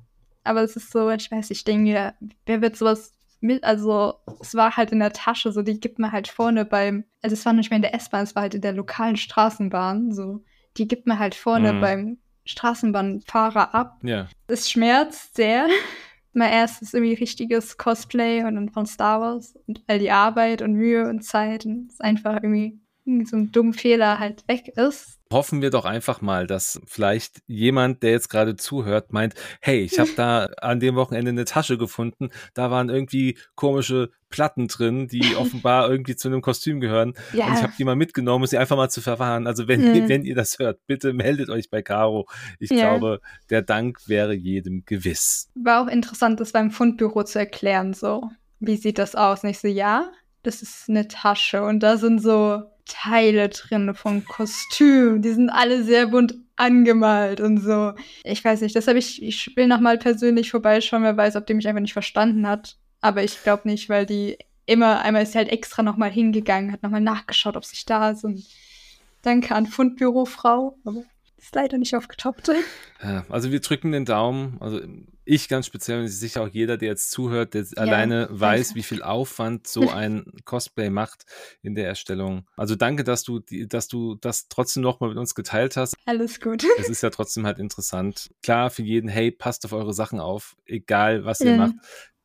Aber 0.45 0.63
es 0.63 0.77
ist 0.77 0.91
so, 0.91 1.09
ich 1.09 1.29
weiß, 1.29 1.51
ich 1.51 1.65
denke, 1.65 2.13
wer 2.45 2.61
wird 2.61 2.77
sowas 2.77 3.13
mit, 3.41 3.63
also 3.63 4.13
es 4.41 4.55
war 4.55 4.77
halt 4.77 4.91
in 4.91 4.99
der 4.99 5.13
Tasche, 5.13 5.51
so 5.51 5.61
die 5.61 5.79
gibt 5.79 5.99
man 5.99 6.11
halt 6.11 6.29
vorne 6.29 6.65
beim, 6.65 7.03
also 7.21 7.33
es 7.33 7.45
war 7.45 7.53
nicht 7.53 7.69
mehr 7.69 7.77
in 7.77 7.83
der 7.83 7.93
S-Bahn, 7.93 8.23
es 8.23 8.35
war 8.35 8.43
halt 8.43 8.55
in 8.55 8.61
der 8.61 8.73
lokalen 8.73 9.17
Straßenbahn, 9.17 10.13
so 10.13 10.43
die 10.77 10.87
gibt 10.87 11.07
man 11.07 11.19
halt 11.19 11.35
vorne 11.35 11.73
mhm. 11.73 11.81
beim 11.81 12.17
Straßenbahnfahrer 12.45 13.73
ab. 13.73 13.99
Ja. 14.03 14.27
Es 14.47 14.69
schmerzt 14.69 15.35
sehr. 15.35 15.67
Mein 16.33 16.51
erstes 16.51 16.93
irgendwie 16.93 17.15
richtiges 17.15 17.77
Cosplay 17.77 18.43
und 18.43 18.55
dann 18.55 18.69
von 18.69 18.85
Star 18.85 19.19
Wars 19.19 19.57
und 19.67 19.81
all 19.87 19.97
die 19.97 20.11
Arbeit 20.11 20.61
und 20.61 20.73
Mühe 20.73 21.09
und 21.09 21.23
Zeit 21.23 21.65
und 21.65 21.91
es 21.91 21.99
einfach 21.99 22.35
irgendwie 22.35 22.79
so 23.25 23.35
ein 23.35 23.51
dummer 23.51 23.73
Fehler 23.73 24.19
halt 24.19 24.47
weg 24.47 24.67
ist 24.75 25.18
hoffen 25.31 25.61
wir 25.61 25.69
doch 25.69 25.85
einfach 25.85 26.21
mal, 26.21 26.47
dass 26.47 26.81
vielleicht 26.85 27.41
jemand, 27.47 28.01
der 28.03 28.11
jetzt 28.11 28.29
gerade 28.29 28.55
zuhört, 28.55 29.13
meint, 29.13 29.35
hey, 29.61 29.81
ich 29.81 29.99
habe 29.99 30.09
da 30.15 30.45
an 30.61 30.79
dem 30.79 30.95
Wochenende 30.95 31.29
eine 31.29 31.45
Tasche 31.45 31.77
gefunden, 31.77 32.29
da 32.53 32.71
waren 32.71 32.89
irgendwie 32.89 33.37
komische 33.55 34.11
Platten 34.29 34.67
drin, 34.67 35.07
die 35.07 35.35
offenbar 35.35 35.89
irgendwie 35.89 36.15
zu 36.15 36.27
einem 36.27 36.41
Kostüm 36.41 36.79
gehören. 36.79 37.13
Ja. 37.33 37.47
Und 37.47 37.53
ich 37.53 37.63
habe 37.63 37.73
die 37.77 37.83
mal 37.83 37.95
mitgenommen, 37.95 38.43
um 38.43 38.47
sie 38.47 38.57
einfach 38.57 38.77
mal 38.77 38.89
zu 38.89 39.01
verwahren. 39.01 39.47
Also 39.47 39.67
wenn, 39.67 39.81
mhm. 39.81 39.95
ihr, 39.95 40.09
wenn 40.09 40.23
ihr 40.23 40.35
das 40.35 40.59
hört, 40.59 40.85
bitte 40.87 41.13
meldet 41.13 41.49
euch 41.49 41.69
bei 41.69 41.81
Caro. 41.81 42.27
Ich 42.59 42.69
ja. 42.69 42.89
glaube, 42.89 43.21
der 43.49 43.61
Dank 43.61 44.07
wäre 44.07 44.33
jedem 44.33 44.83
gewiss. 44.85 45.49
War 45.55 45.83
auch 45.83 45.87
interessant, 45.87 46.39
das 46.39 46.51
beim 46.51 46.71
Fundbüro 46.71 47.23
zu 47.23 47.39
erklären, 47.39 47.93
so. 47.93 48.29
Wie 48.59 48.75
sieht 48.75 48.97
das 48.97 49.15
aus? 49.15 49.43
Und 49.43 49.51
ich 49.51 49.59
so, 49.59 49.67
ja, 49.67 50.11
das 50.43 50.61
ist 50.61 50.89
eine 50.89 51.07
Tasche 51.07 51.63
und 51.63 51.81
da 51.81 51.97
sind 51.97 52.21
so 52.21 52.63
Teile 52.89 53.49
drin 53.49 53.93
vom 53.93 54.25
Kostüm. 54.25 55.21
Die 55.21 55.31
sind 55.31 55.49
alle 55.49 55.83
sehr 55.83 56.07
bunt 56.07 56.35
angemalt 56.55 57.39
und 57.39 57.59
so. 57.59 57.93
Ich 58.23 58.43
weiß 58.43 58.61
nicht, 58.61 58.75
das 58.75 58.87
habe 58.87 58.99
ich, 58.99 59.23
ich 59.23 59.55
will 59.55 59.67
nochmal 59.67 59.97
persönlich 59.97 60.51
vorbeischauen, 60.51 61.03
wer 61.03 61.15
weiß, 61.15 61.35
ob 61.37 61.45
die 61.45 61.53
mich 61.53 61.67
einfach 61.67 61.81
nicht 61.81 61.93
verstanden 61.93 62.47
hat. 62.47 62.77
Aber 63.01 63.23
ich 63.23 63.41
glaube 63.43 63.67
nicht, 63.67 63.87
weil 63.87 64.05
die 64.05 64.37
immer, 64.65 65.01
einmal 65.01 65.23
ist 65.23 65.31
sie 65.31 65.37
halt 65.37 65.49
extra 65.49 65.83
nochmal 65.83 66.11
hingegangen, 66.11 66.71
hat 66.71 66.83
nochmal 66.83 67.01
nachgeschaut, 67.01 67.55
ob 67.55 67.65
sie 67.65 67.77
da 67.85 68.11
ist 68.11 68.25
und 68.25 68.43
danke 69.21 69.55
an 69.55 69.65
Fundbürofrau. 69.65 70.77
Aber 70.83 71.03
ist 71.37 71.55
leider 71.55 71.77
nicht 71.77 71.95
aufgetaucht. 71.95 72.51
Ja, 73.01 73.25
also 73.29 73.51
wir 73.51 73.61
drücken 73.61 73.93
den 73.93 74.03
Daumen. 74.03 74.57
Also 74.59 74.81
ich 75.29 75.47
ganz 75.47 75.67
speziell 75.67 76.01
und 76.01 76.07
sicher 76.07 76.41
auch 76.41 76.47
jeder, 76.47 76.77
der 76.77 76.89
jetzt 76.89 77.11
zuhört, 77.11 77.53
der 77.53 77.63
ja, 77.63 77.77
alleine 77.77 78.27
weiß, 78.31 78.75
wie 78.75 78.83
viel 78.83 79.03
Aufwand 79.03 79.67
so 79.67 79.89
ein 79.89 80.25
Cosplay 80.45 80.89
macht 80.89 81.25
in 81.61 81.75
der 81.75 81.87
Erstellung. 81.87 82.47
Also 82.57 82.75
danke, 82.75 83.03
dass 83.03 83.23
du, 83.23 83.39
dass 83.39 83.87
du 83.87 84.15
das 84.15 84.47
trotzdem 84.49 84.83
nochmal 84.83 85.09
mit 85.09 85.19
uns 85.19 85.35
geteilt 85.35 85.77
hast. 85.77 85.95
Alles 86.05 86.41
gut. 86.41 86.65
Es 86.79 86.89
ist 86.89 87.03
ja 87.03 87.11
trotzdem 87.11 87.45
halt 87.45 87.59
interessant. 87.59 88.29
Klar, 88.41 88.71
für 88.71 88.81
jeden, 88.81 89.07
hey, 89.07 89.31
passt 89.31 89.65
auf 89.65 89.73
eure 89.73 89.93
Sachen 89.93 90.19
auf, 90.19 90.55
egal 90.65 91.25
was 91.25 91.41
ihr 91.41 91.51
mhm. 91.51 91.57
macht. 91.57 91.75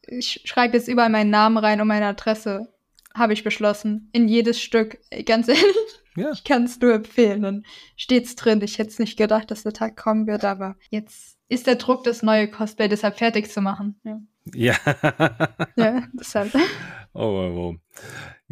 Ich 0.06 0.42
schreibe 0.44 0.76
jetzt 0.76 0.88
überall 0.88 1.10
meinen 1.10 1.30
Namen 1.30 1.58
rein 1.58 1.80
und 1.80 1.88
meine 1.88 2.06
Adresse. 2.06 2.68
Habe 3.14 3.32
ich 3.32 3.44
beschlossen. 3.44 4.08
In 4.12 4.28
jedes 4.28 4.60
Stück. 4.60 4.98
Ganz 5.26 5.48
ehrlich. 5.48 5.64
Ja. 6.16 6.32
Ich 6.32 6.44
kann 6.44 6.64
es 6.64 6.80
nur 6.80 6.94
empfehlen. 6.94 7.42
Dann 7.42 7.66
steht's 7.96 8.34
drin. 8.34 8.60
Ich 8.62 8.78
hätte 8.78 8.90
es 8.90 8.98
nicht 8.98 9.16
gedacht, 9.16 9.50
dass 9.50 9.62
der 9.62 9.72
Tag 9.72 9.96
kommen 9.96 10.26
wird, 10.26 10.44
aber 10.44 10.76
jetzt 10.90 11.33
ist 11.48 11.66
der 11.66 11.76
Druck, 11.76 12.04
das 12.04 12.22
neue 12.22 12.48
Cosplay 12.48 12.88
deshalb 12.88 13.18
fertig 13.18 13.50
zu 13.50 13.60
machen. 13.60 14.00
Ja. 14.04 14.20
Ja. 14.54 14.74
ja, 15.76 16.02
deshalb. 16.12 16.54
Oh, 17.14 17.22
oh, 17.22 17.56
oh. 17.56 17.76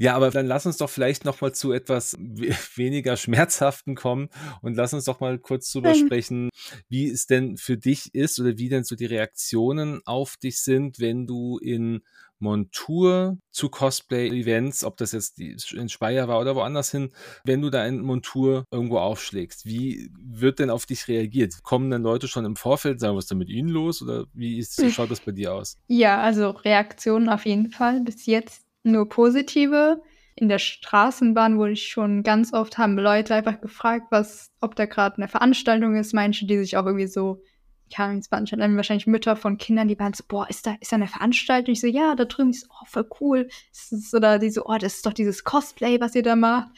Ja, 0.02 0.16
aber 0.16 0.32
dann 0.32 0.48
lass 0.48 0.66
uns 0.66 0.78
doch 0.78 0.90
vielleicht 0.90 1.24
noch 1.24 1.40
mal 1.42 1.54
zu 1.54 1.70
etwas 1.70 2.16
weniger 2.74 3.16
schmerzhaften 3.16 3.94
kommen 3.94 4.30
und 4.60 4.74
lass 4.74 4.92
uns 4.92 5.04
doch 5.04 5.20
mal 5.20 5.38
kurz 5.38 5.70
drüber 5.70 5.90
mhm. 5.90 5.94
sprechen, 5.94 6.48
wie 6.88 7.08
es 7.08 7.28
denn 7.28 7.56
für 7.56 7.76
dich 7.76 8.12
ist 8.12 8.40
oder 8.40 8.58
wie 8.58 8.68
denn 8.68 8.82
so 8.82 8.96
die 8.96 9.06
Reaktionen 9.06 10.00
auf 10.04 10.36
dich 10.36 10.60
sind, 10.60 10.98
wenn 10.98 11.28
du 11.28 11.56
in 11.58 12.02
Montur 12.40 13.38
zu 13.52 13.68
Cosplay-Events, 13.68 14.82
ob 14.82 14.96
das 14.96 15.12
jetzt 15.12 15.38
in 15.38 15.88
Speyer 15.88 16.26
war 16.26 16.40
oder 16.40 16.56
woanders 16.56 16.90
hin, 16.90 17.12
wenn 17.44 17.62
du 17.62 17.70
da 17.70 17.86
in 17.86 18.00
Montur 18.00 18.64
irgendwo 18.72 18.98
aufschlägst, 18.98 19.66
wie 19.66 20.10
wird 20.18 20.58
denn 20.58 20.70
auf 20.70 20.84
dich 20.84 21.06
reagiert? 21.06 21.62
Kommen 21.62 21.92
dann 21.92 22.02
Leute 22.02 22.26
schon 22.26 22.44
im 22.44 22.56
Vorfeld, 22.56 22.98
sagen, 22.98 23.16
was 23.16 23.26
ist 23.26 23.30
denn 23.30 23.38
mit 23.38 23.50
ihnen 23.50 23.68
los 23.68 24.02
oder 24.02 24.26
wie 24.34 24.58
ist, 24.58 24.84
schaut 24.90 25.12
das 25.12 25.20
bei 25.20 25.30
dir 25.30 25.54
aus? 25.54 25.78
Ja, 25.86 26.20
also 26.20 26.50
Reaktionen 26.50 27.28
auf 27.28 27.46
jeden 27.46 27.70
Fall. 27.70 28.00
Bis 28.00 28.26
jetzt 28.26 28.64
nur 28.84 29.08
positive. 29.08 30.02
in 30.34 30.48
der 30.48 30.58
Straßenbahn 30.58 31.58
wurde 31.58 31.72
ich 31.72 31.88
schon 31.88 32.22
ganz 32.22 32.54
oft, 32.54 32.78
haben 32.78 32.98
Leute 32.98 33.34
einfach 33.34 33.60
gefragt, 33.60 34.06
was, 34.10 34.50
ob 34.60 34.74
da 34.76 34.86
gerade 34.86 35.16
eine 35.16 35.28
Veranstaltung 35.28 35.94
ist. 35.94 36.14
Manche, 36.14 36.46
die 36.46 36.58
sich 36.58 36.76
auch 36.78 36.86
irgendwie 36.86 37.06
so, 37.06 37.42
ja, 37.88 38.12
es 38.14 38.30
waren 38.32 38.46
schon 38.46 38.60
wahrscheinlich 38.76 39.06
Mütter 39.06 39.36
von 39.36 39.58
Kindern, 39.58 39.88
die 39.88 39.98
waren 39.98 40.14
so, 40.14 40.24
boah, 40.26 40.48
ist 40.48 40.66
da, 40.66 40.74
ist 40.80 40.92
da 40.92 40.96
eine 40.96 41.06
Veranstaltung? 41.06 41.72
Ich 41.72 41.80
so, 41.80 41.86
ja, 41.86 42.14
da 42.14 42.24
drüben 42.24 42.50
ist, 42.50 42.66
oh, 42.70 42.86
voll 42.86 43.06
cool. 43.20 43.48
Ist, 43.70 44.14
oder 44.14 44.38
die 44.38 44.50
so, 44.50 44.64
oh, 44.64 44.78
das 44.78 44.94
ist 44.94 45.06
doch 45.06 45.12
dieses 45.12 45.44
Cosplay, 45.44 46.00
was 46.00 46.14
ihr 46.14 46.22
da 46.22 46.36
macht. 46.36 46.70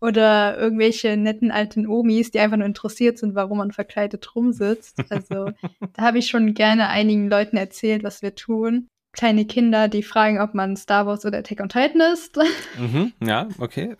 Oder 0.00 0.58
irgendwelche 0.58 1.16
netten 1.16 1.50
alten 1.50 1.86
Omis, 1.86 2.30
die 2.30 2.40
einfach 2.40 2.58
nur 2.58 2.66
interessiert 2.66 3.18
sind, 3.18 3.34
warum 3.34 3.58
man 3.58 3.72
verkleidet 3.72 4.34
rumsitzt. 4.36 5.00
Also 5.10 5.50
da 5.94 6.02
habe 6.02 6.18
ich 6.18 6.28
schon 6.28 6.54
gerne 6.54 6.88
einigen 6.88 7.28
Leuten 7.28 7.56
erzählt, 7.56 8.04
was 8.04 8.22
wir 8.22 8.34
tun 8.34 8.88
kleine 9.12 9.46
Kinder, 9.46 9.88
die 9.88 10.02
fragen, 10.02 10.40
ob 10.40 10.54
man 10.54 10.76
Star 10.76 11.06
Wars 11.06 11.24
oder 11.24 11.38
Attack 11.38 11.60
on 11.60 11.68
Titan 11.68 12.00
ist. 12.12 12.38
Mhm, 12.78 13.12
ja, 13.20 13.48
okay. 13.58 13.96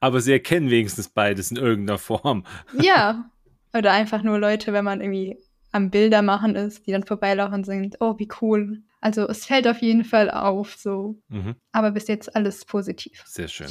Aber 0.00 0.20
sie 0.20 0.32
erkennen 0.32 0.70
wenigstens 0.70 1.08
beides 1.08 1.50
in 1.50 1.56
irgendeiner 1.56 1.98
Form. 1.98 2.44
Ja. 2.80 3.30
Oder 3.74 3.92
einfach 3.92 4.22
nur 4.22 4.38
Leute, 4.38 4.72
wenn 4.72 4.84
man 4.84 5.00
irgendwie 5.00 5.38
am 5.72 5.90
Bilder 5.90 6.20
machen 6.20 6.54
ist, 6.54 6.86
die 6.86 6.92
dann 6.92 7.04
vorbeilaufen 7.04 7.54
und 7.54 7.64
sind, 7.64 7.96
oh, 8.00 8.18
wie 8.18 8.28
cool. 8.42 8.82
Also 9.00 9.26
es 9.26 9.46
fällt 9.46 9.66
auf 9.66 9.80
jeden 9.80 10.04
Fall 10.04 10.30
auf, 10.30 10.76
so. 10.76 11.16
Mhm. 11.28 11.56
Aber 11.72 11.90
bis 11.90 12.06
jetzt 12.08 12.36
alles 12.36 12.64
positiv. 12.64 13.22
Sehr 13.26 13.48
schön. 13.48 13.68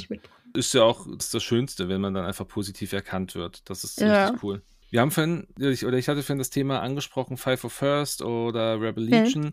Ist 0.54 0.74
ja 0.74 0.82
auch 0.82 1.06
das, 1.16 1.30
das 1.30 1.42
Schönste, 1.42 1.88
wenn 1.88 2.00
man 2.00 2.12
dann 2.12 2.26
einfach 2.26 2.46
positiv 2.46 2.92
erkannt 2.92 3.34
wird. 3.34 3.68
Das 3.70 3.84
ist 3.84 4.00
ja. 4.00 4.24
richtig 4.24 4.42
cool. 4.42 4.62
Wir 4.92 5.00
haben 5.00 5.10
vorhin, 5.10 5.46
oder 5.58 5.94
ich 5.94 6.08
hatte 6.08 6.22
vorhin 6.22 6.38
das 6.38 6.50
Thema 6.50 6.80
angesprochen, 6.82 7.38
Five 7.38 7.60
for 7.60 7.70
First 7.70 8.20
oder 8.20 8.78
Rebel 8.78 9.04
Legion. 9.04 9.44
Hm. 9.44 9.52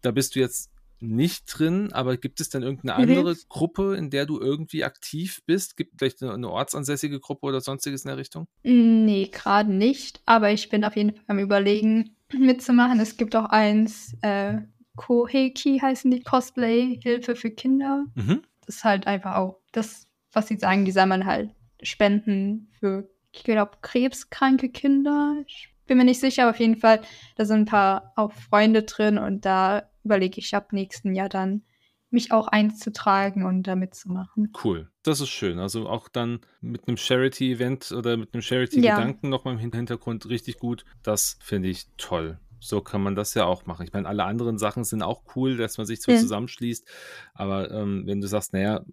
Da 0.00 0.12
bist 0.12 0.36
du 0.36 0.38
jetzt 0.38 0.70
nicht 1.00 1.46
drin, 1.46 1.92
aber 1.92 2.16
gibt 2.16 2.40
es 2.40 2.50
denn 2.50 2.62
irgendeine 2.62 3.04
mhm. 3.04 3.10
andere 3.10 3.36
Gruppe, 3.48 3.96
in 3.96 4.10
der 4.10 4.26
du 4.26 4.40
irgendwie 4.40 4.84
aktiv 4.84 5.42
bist? 5.44 5.76
Gibt 5.76 5.94
es 5.94 5.98
vielleicht 5.98 6.22
eine, 6.22 6.34
eine, 6.34 6.48
ortsansässige 6.48 7.18
Gruppe 7.18 7.46
oder 7.46 7.60
sonstiges 7.60 8.04
in 8.04 8.10
der 8.10 8.16
Richtung? 8.16 8.46
Nee, 8.62 9.28
gerade 9.32 9.72
nicht, 9.72 10.22
aber 10.24 10.52
ich 10.52 10.68
bin 10.68 10.84
auf 10.84 10.94
jeden 10.94 11.16
Fall 11.16 11.24
am 11.26 11.40
überlegen, 11.40 12.14
mitzumachen. 12.32 13.00
Es 13.00 13.16
gibt 13.16 13.34
auch 13.34 13.46
eins, 13.46 14.16
äh, 14.22 14.58
Koheki 14.94 15.80
heißen 15.80 16.12
die 16.12 16.22
Cosplay, 16.22 17.00
Hilfe 17.02 17.34
für 17.34 17.50
Kinder. 17.50 18.04
Mhm. 18.14 18.42
Das 18.64 18.76
ist 18.76 18.84
halt 18.84 19.08
einfach 19.08 19.34
auch 19.34 19.58
das, 19.72 20.06
was 20.30 20.46
sie 20.46 20.58
sagen, 20.58 20.84
die 20.84 20.92
sammeln 20.92 21.26
halt 21.26 21.50
Spenden 21.82 22.68
für 22.78 23.10
ich 23.36 23.44
glaube, 23.44 23.72
krebskranke 23.82 24.70
Kinder. 24.70 25.36
Ich 25.46 25.68
bin 25.86 25.98
mir 25.98 26.04
nicht 26.04 26.20
sicher, 26.20 26.42
aber 26.42 26.50
auf 26.50 26.60
jeden 26.60 26.76
Fall, 26.76 27.00
da 27.36 27.44
sind 27.44 27.60
ein 27.60 27.64
paar 27.66 28.12
auch 28.16 28.32
Freunde 28.32 28.82
drin 28.82 29.18
und 29.18 29.44
da 29.44 29.90
überlege 30.04 30.40
ich 30.40 30.54
ab 30.54 30.72
nächsten 30.72 31.14
Jahr 31.14 31.28
dann, 31.28 31.62
mich 32.10 32.32
auch 32.32 32.46
einzutragen 32.46 33.44
und 33.44 33.64
da 33.64 33.74
mitzumachen. 33.74 34.52
Cool, 34.62 34.90
das 35.02 35.20
ist 35.20 35.28
schön. 35.28 35.58
Also 35.58 35.88
auch 35.88 36.08
dann 36.08 36.40
mit 36.60 36.86
einem 36.86 36.96
Charity-Event 36.96 37.92
oder 37.92 38.16
mit 38.16 38.32
einem 38.32 38.42
Charity-Gedanken 38.42 39.26
ja. 39.26 39.30
nochmal 39.30 39.54
im 39.54 39.72
Hintergrund 39.72 40.28
richtig 40.28 40.58
gut. 40.58 40.84
Das 41.02 41.36
finde 41.42 41.68
ich 41.68 41.86
toll. 41.98 42.38
So 42.60 42.80
kann 42.80 43.02
man 43.02 43.16
das 43.16 43.34
ja 43.34 43.44
auch 43.44 43.66
machen. 43.66 43.84
Ich 43.84 43.92
meine, 43.92 44.08
alle 44.08 44.24
anderen 44.24 44.56
Sachen 44.56 44.84
sind 44.84 45.02
auch 45.02 45.22
cool, 45.34 45.56
dass 45.56 45.78
man 45.78 45.86
sich 45.86 46.00
so 46.00 46.12
ja. 46.12 46.18
zusammenschließt. 46.18 46.86
Aber 47.34 47.70
ähm, 47.70 48.04
wenn 48.06 48.20
du 48.20 48.28
sagst, 48.28 48.52
naja, 48.52 48.84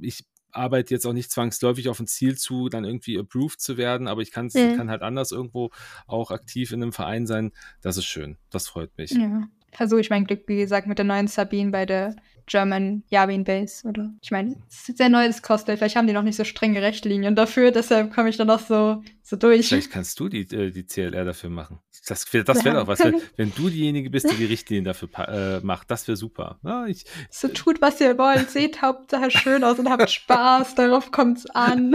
ich 0.00 0.26
arbeite 0.52 0.94
jetzt 0.94 1.06
auch 1.06 1.12
nicht 1.12 1.30
zwangsläufig 1.30 1.88
auf 1.88 2.00
ein 2.00 2.06
Ziel 2.06 2.36
zu, 2.36 2.68
dann 2.68 2.84
irgendwie 2.84 3.18
approved 3.18 3.60
zu 3.60 3.76
werden, 3.76 4.08
aber 4.08 4.22
ich 4.22 4.34
mhm. 4.34 4.76
kann 4.76 4.90
halt 4.90 5.02
anders 5.02 5.32
irgendwo 5.32 5.70
auch 6.06 6.30
aktiv 6.30 6.72
in 6.72 6.82
einem 6.82 6.92
Verein 6.92 7.26
sein. 7.26 7.52
Das 7.80 7.96
ist 7.96 8.06
schön. 8.06 8.38
Das 8.50 8.68
freut 8.68 8.96
mich. 8.96 9.10
Ja. 9.10 9.48
Versuche 9.72 10.00
ich 10.00 10.10
mein 10.10 10.24
Glück, 10.24 10.44
wie 10.46 10.56
gesagt, 10.56 10.86
mit 10.86 10.98
der 10.98 11.04
neuen 11.04 11.28
Sabine 11.28 11.70
bei 11.70 11.86
der 11.86 12.16
German 12.48 13.04
Yavin 13.10 13.44
Base, 13.44 13.86
oder? 13.86 14.10
Ich 14.22 14.30
meine, 14.30 14.56
es 14.68 14.88
ist 14.88 14.98
sehr 14.98 15.08
neues 15.08 15.42
Cosplay, 15.42 15.76
vielleicht 15.76 15.96
haben 15.96 16.06
die 16.06 16.12
noch 16.12 16.22
nicht 16.22 16.36
so 16.36 16.44
strenge 16.44 16.82
Rechtlinien 16.82 17.36
dafür, 17.36 17.70
deshalb 17.70 18.12
komme 18.12 18.30
ich 18.30 18.36
dann 18.36 18.46
noch 18.48 18.60
so, 18.60 19.02
so 19.22 19.36
durch. 19.36 19.68
Vielleicht 19.68 19.92
kannst 19.92 20.18
du 20.18 20.28
die, 20.28 20.40
äh, 20.54 20.70
die 20.70 20.86
CLR 20.86 21.24
dafür 21.24 21.50
machen. 21.50 21.78
Das, 22.06 22.24
das 22.24 22.64
wäre 22.64 22.76
doch 22.76 22.86
was, 22.86 23.00
wenn, 23.00 23.20
wenn, 23.36 23.52
du 23.54 23.68
diejenige 23.68 24.08
bist, 24.08 24.30
die 24.30 24.36
die 24.36 24.46
Richtlinien 24.46 24.84
dafür 24.84 25.08
äh, 25.28 25.60
macht. 25.60 25.90
Das 25.90 26.08
wäre 26.08 26.16
super. 26.16 26.58
Ja, 26.64 26.86
ich, 26.86 27.04
so 27.30 27.48
tut, 27.48 27.82
was 27.82 28.00
ihr 28.00 28.16
wollt. 28.16 28.50
Seht 28.50 28.80
Hauptsache 28.80 29.30
schön 29.30 29.62
aus 29.62 29.78
und 29.78 29.90
habt 29.90 30.10
Spaß. 30.10 30.74
Darauf 30.74 31.10
kommt 31.10 31.38
es 31.38 31.46
an. 31.50 31.94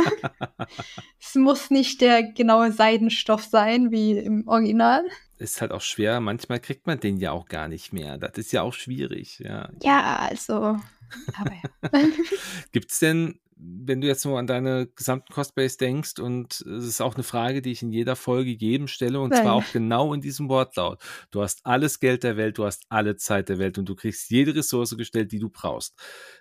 es 1.20 1.34
muss 1.34 1.72
nicht 1.72 2.02
der 2.02 2.22
genaue 2.22 2.72
Seidenstoff 2.72 3.44
sein, 3.44 3.92
wie 3.92 4.12
im 4.12 4.48
Original. 4.48 5.04
Ist 5.38 5.62
halt 5.62 5.72
auch 5.72 5.82
schwer. 5.82 6.20
Manchmal 6.20 6.60
kriegt 6.60 6.88
man 6.88 7.00
den 7.00 7.18
ja 7.18 7.32
auch 7.32 7.48
gar 7.48 7.68
nicht 7.68 7.92
mehr. 7.92 8.18
Das 8.18 8.38
ist 8.38 8.52
ja 8.52 8.62
auch 8.62 8.74
schwierig. 8.74 9.40
Ja, 9.40 9.70
ja 9.82 10.18
also. 10.18 10.78
Aber 11.38 11.52
ja. 11.52 11.90
Gibt 12.72 12.92
es 12.92 13.00
denn 13.00 13.40
wenn 13.58 14.02
du 14.02 14.08
jetzt 14.08 14.26
nur 14.26 14.40
an 14.40 14.48
deine 14.48 14.88
gesamten 14.88 15.34
Cosplays 15.34 15.78
denkst, 15.78 16.20
und 16.20 16.62
es 16.62 16.86
ist 16.86 17.02
auch 17.02 17.16
eine 17.16 17.24
Frage, 17.24 17.62
die 17.62 17.72
ich 17.72 17.82
in 17.82 17.92
jeder 17.92 18.16
Folge 18.16 18.52
jedem 18.52 18.88
stelle, 18.88 19.20
und 19.20 19.32
Nein. 19.32 19.44
zwar 19.44 19.54
auch 19.54 19.72
genau 19.72 20.14
in 20.14 20.22
diesem 20.22 20.50
Wortlaut. 20.50 21.02
Du 21.32 21.42
hast 21.42 21.66
alles 21.66 22.00
Geld 22.00 22.24
der 22.24 22.38
Welt, 22.38 22.58
du 22.58 22.66
hast 22.66 22.84
alle 22.90 23.16
Zeit 23.16 23.50
der 23.50 23.60
Welt 23.60 23.78
und 23.78 23.88
du 23.88 23.96
kriegst 23.96 24.30
jede 24.30 24.56
Ressource 24.56 24.96
gestellt, 24.98 25.32
die 25.32 25.40
du 25.40 25.50
brauchst. 25.50 25.96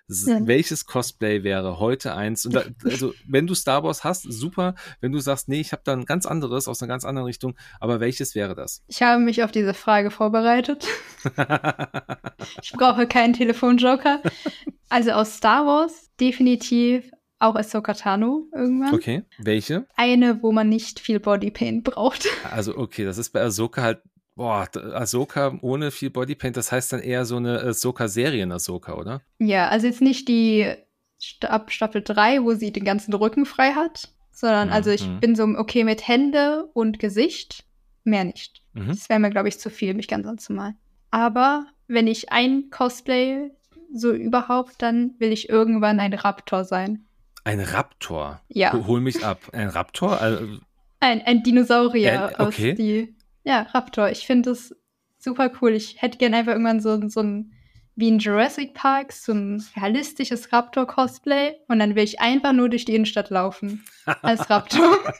Ist, 0.07 0.27
ja. 0.27 0.39
Welches 0.45 0.85
Cosplay 0.85 1.43
wäre 1.43 1.79
heute 1.79 2.15
eins? 2.15 2.45
Und 2.45 2.55
da, 2.55 2.63
also, 2.83 3.13
wenn 3.27 3.47
du 3.47 3.55
Star 3.55 3.83
Wars 3.83 4.03
hast, 4.03 4.23
super. 4.23 4.75
Wenn 4.99 5.11
du 5.11 5.19
sagst, 5.19 5.49
nee, 5.49 5.61
ich 5.61 5.71
habe 5.71 5.81
da 5.85 5.93
ein 5.93 6.05
ganz 6.05 6.25
anderes 6.25 6.67
aus 6.67 6.81
einer 6.81 6.89
ganz 6.89 7.05
anderen 7.05 7.25
Richtung, 7.25 7.55
aber 7.79 7.99
welches 7.99 8.35
wäre 8.35 8.55
das? 8.55 8.83
Ich 8.87 9.01
habe 9.01 9.21
mich 9.21 9.43
auf 9.43 9.51
diese 9.51 9.73
Frage 9.73 10.11
vorbereitet. 10.11 10.87
ich 12.61 12.73
brauche 12.73 13.07
keinen 13.07 13.33
Telefonjoker. 13.33 14.21
Also 14.93 15.09
aus 15.09 15.37
Star 15.37 15.65
Wars 15.65 16.11
definitiv 16.19 17.11
auch 17.39 17.55
Ahsoka 17.55 17.95
Tano 17.95 18.47
irgendwann. 18.53 18.93
Okay, 18.93 19.23
welche? 19.39 19.87
Eine, 19.95 20.43
wo 20.43 20.51
man 20.51 20.69
nicht 20.69 20.99
viel 20.99 21.19
Bodypaint 21.19 21.83
braucht. 21.83 22.27
Also 22.51 22.77
okay, 22.77 23.03
das 23.03 23.17
ist 23.17 23.31
bei 23.31 23.41
Ahsoka 23.41 23.81
halt 23.81 24.01
Boah, 24.35 24.67
Ahsoka 24.75 25.57
ohne 25.61 25.89
viel 25.89 26.11
Bodypaint, 26.11 26.57
das 26.57 26.71
heißt 26.71 26.93
dann 26.93 27.01
eher 27.01 27.25
so 27.25 27.37
eine 27.37 27.59
Ahsoka-Serien-Ahsoka, 27.61 28.93
oder? 28.93 29.21
Ja, 29.39 29.69
also 29.69 29.87
jetzt 29.87 30.01
nicht 30.01 30.27
die 30.27 30.71
ab 31.41 31.71
Staffel 31.71 32.03
3, 32.03 32.43
wo 32.43 32.53
sie 32.53 32.71
den 32.71 32.83
ganzen 32.83 33.13
Rücken 33.15 33.45
frei 33.45 33.73
hat, 33.73 34.09
sondern 34.31 34.67
mhm. 34.67 34.73
also 34.73 34.91
ich 34.91 35.07
mhm. 35.07 35.19
bin 35.19 35.35
so 35.35 35.43
okay 35.43 35.83
mit 35.83 36.07
Hände 36.07 36.69
und 36.73 36.99
Gesicht, 36.99 37.63
mehr 38.03 38.25
nicht. 38.25 38.61
Mhm. 38.73 38.89
Das 38.89 39.09
wäre 39.09 39.19
mir, 39.19 39.31
glaube 39.31 39.49
ich, 39.49 39.59
zu 39.59 39.71
viel, 39.71 39.95
mich 39.95 40.07
ganz 40.07 40.27
anzumalen. 40.27 40.77
Aber 41.09 41.65
wenn 41.87 42.07
ich 42.07 42.31
ein 42.31 42.69
Cosplay 42.71 43.51
so 43.93 44.11
überhaupt, 44.11 44.81
dann 44.81 45.15
will 45.19 45.31
ich 45.31 45.49
irgendwann 45.49 45.99
ein 45.99 46.13
Raptor 46.13 46.65
sein. 46.65 47.05
Ein 47.43 47.59
Raptor? 47.59 48.41
Ja. 48.47 48.73
Hol 48.87 49.01
mich 49.01 49.23
ab. 49.23 49.39
Ein 49.51 49.69
Raptor? 49.69 50.19
Also, 50.19 50.59
ein, 50.99 51.21
ein 51.21 51.43
Dinosaurier 51.43 52.31
äh, 52.37 52.41
okay. 52.41 52.71
aus 52.71 52.77
die. 52.77 53.15
Ja, 53.43 53.63
Raptor. 53.73 54.09
Ich 54.09 54.25
finde 54.25 54.51
das 54.51 54.75
super 55.19 55.51
cool. 55.61 55.73
Ich 55.73 56.01
hätte 56.01 56.17
gerne 56.17 56.37
einfach 56.37 56.53
irgendwann 56.53 56.79
so, 56.79 57.07
so 57.09 57.21
ein, 57.21 57.53
wie 57.95 58.07
in 58.07 58.19
Jurassic 58.19 58.73
Park, 58.73 59.11
so 59.11 59.33
ein 59.33 59.63
realistisches 59.75 60.51
Raptor-Cosplay 60.51 61.55
und 61.67 61.79
dann 61.79 61.95
will 61.95 62.03
ich 62.03 62.21
einfach 62.21 62.53
nur 62.53 62.69
durch 62.69 62.85
die 62.85 62.95
Innenstadt 62.95 63.29
laufen 63.29 63.83
als 64.21 64.49
Raptor. 64.49 64.97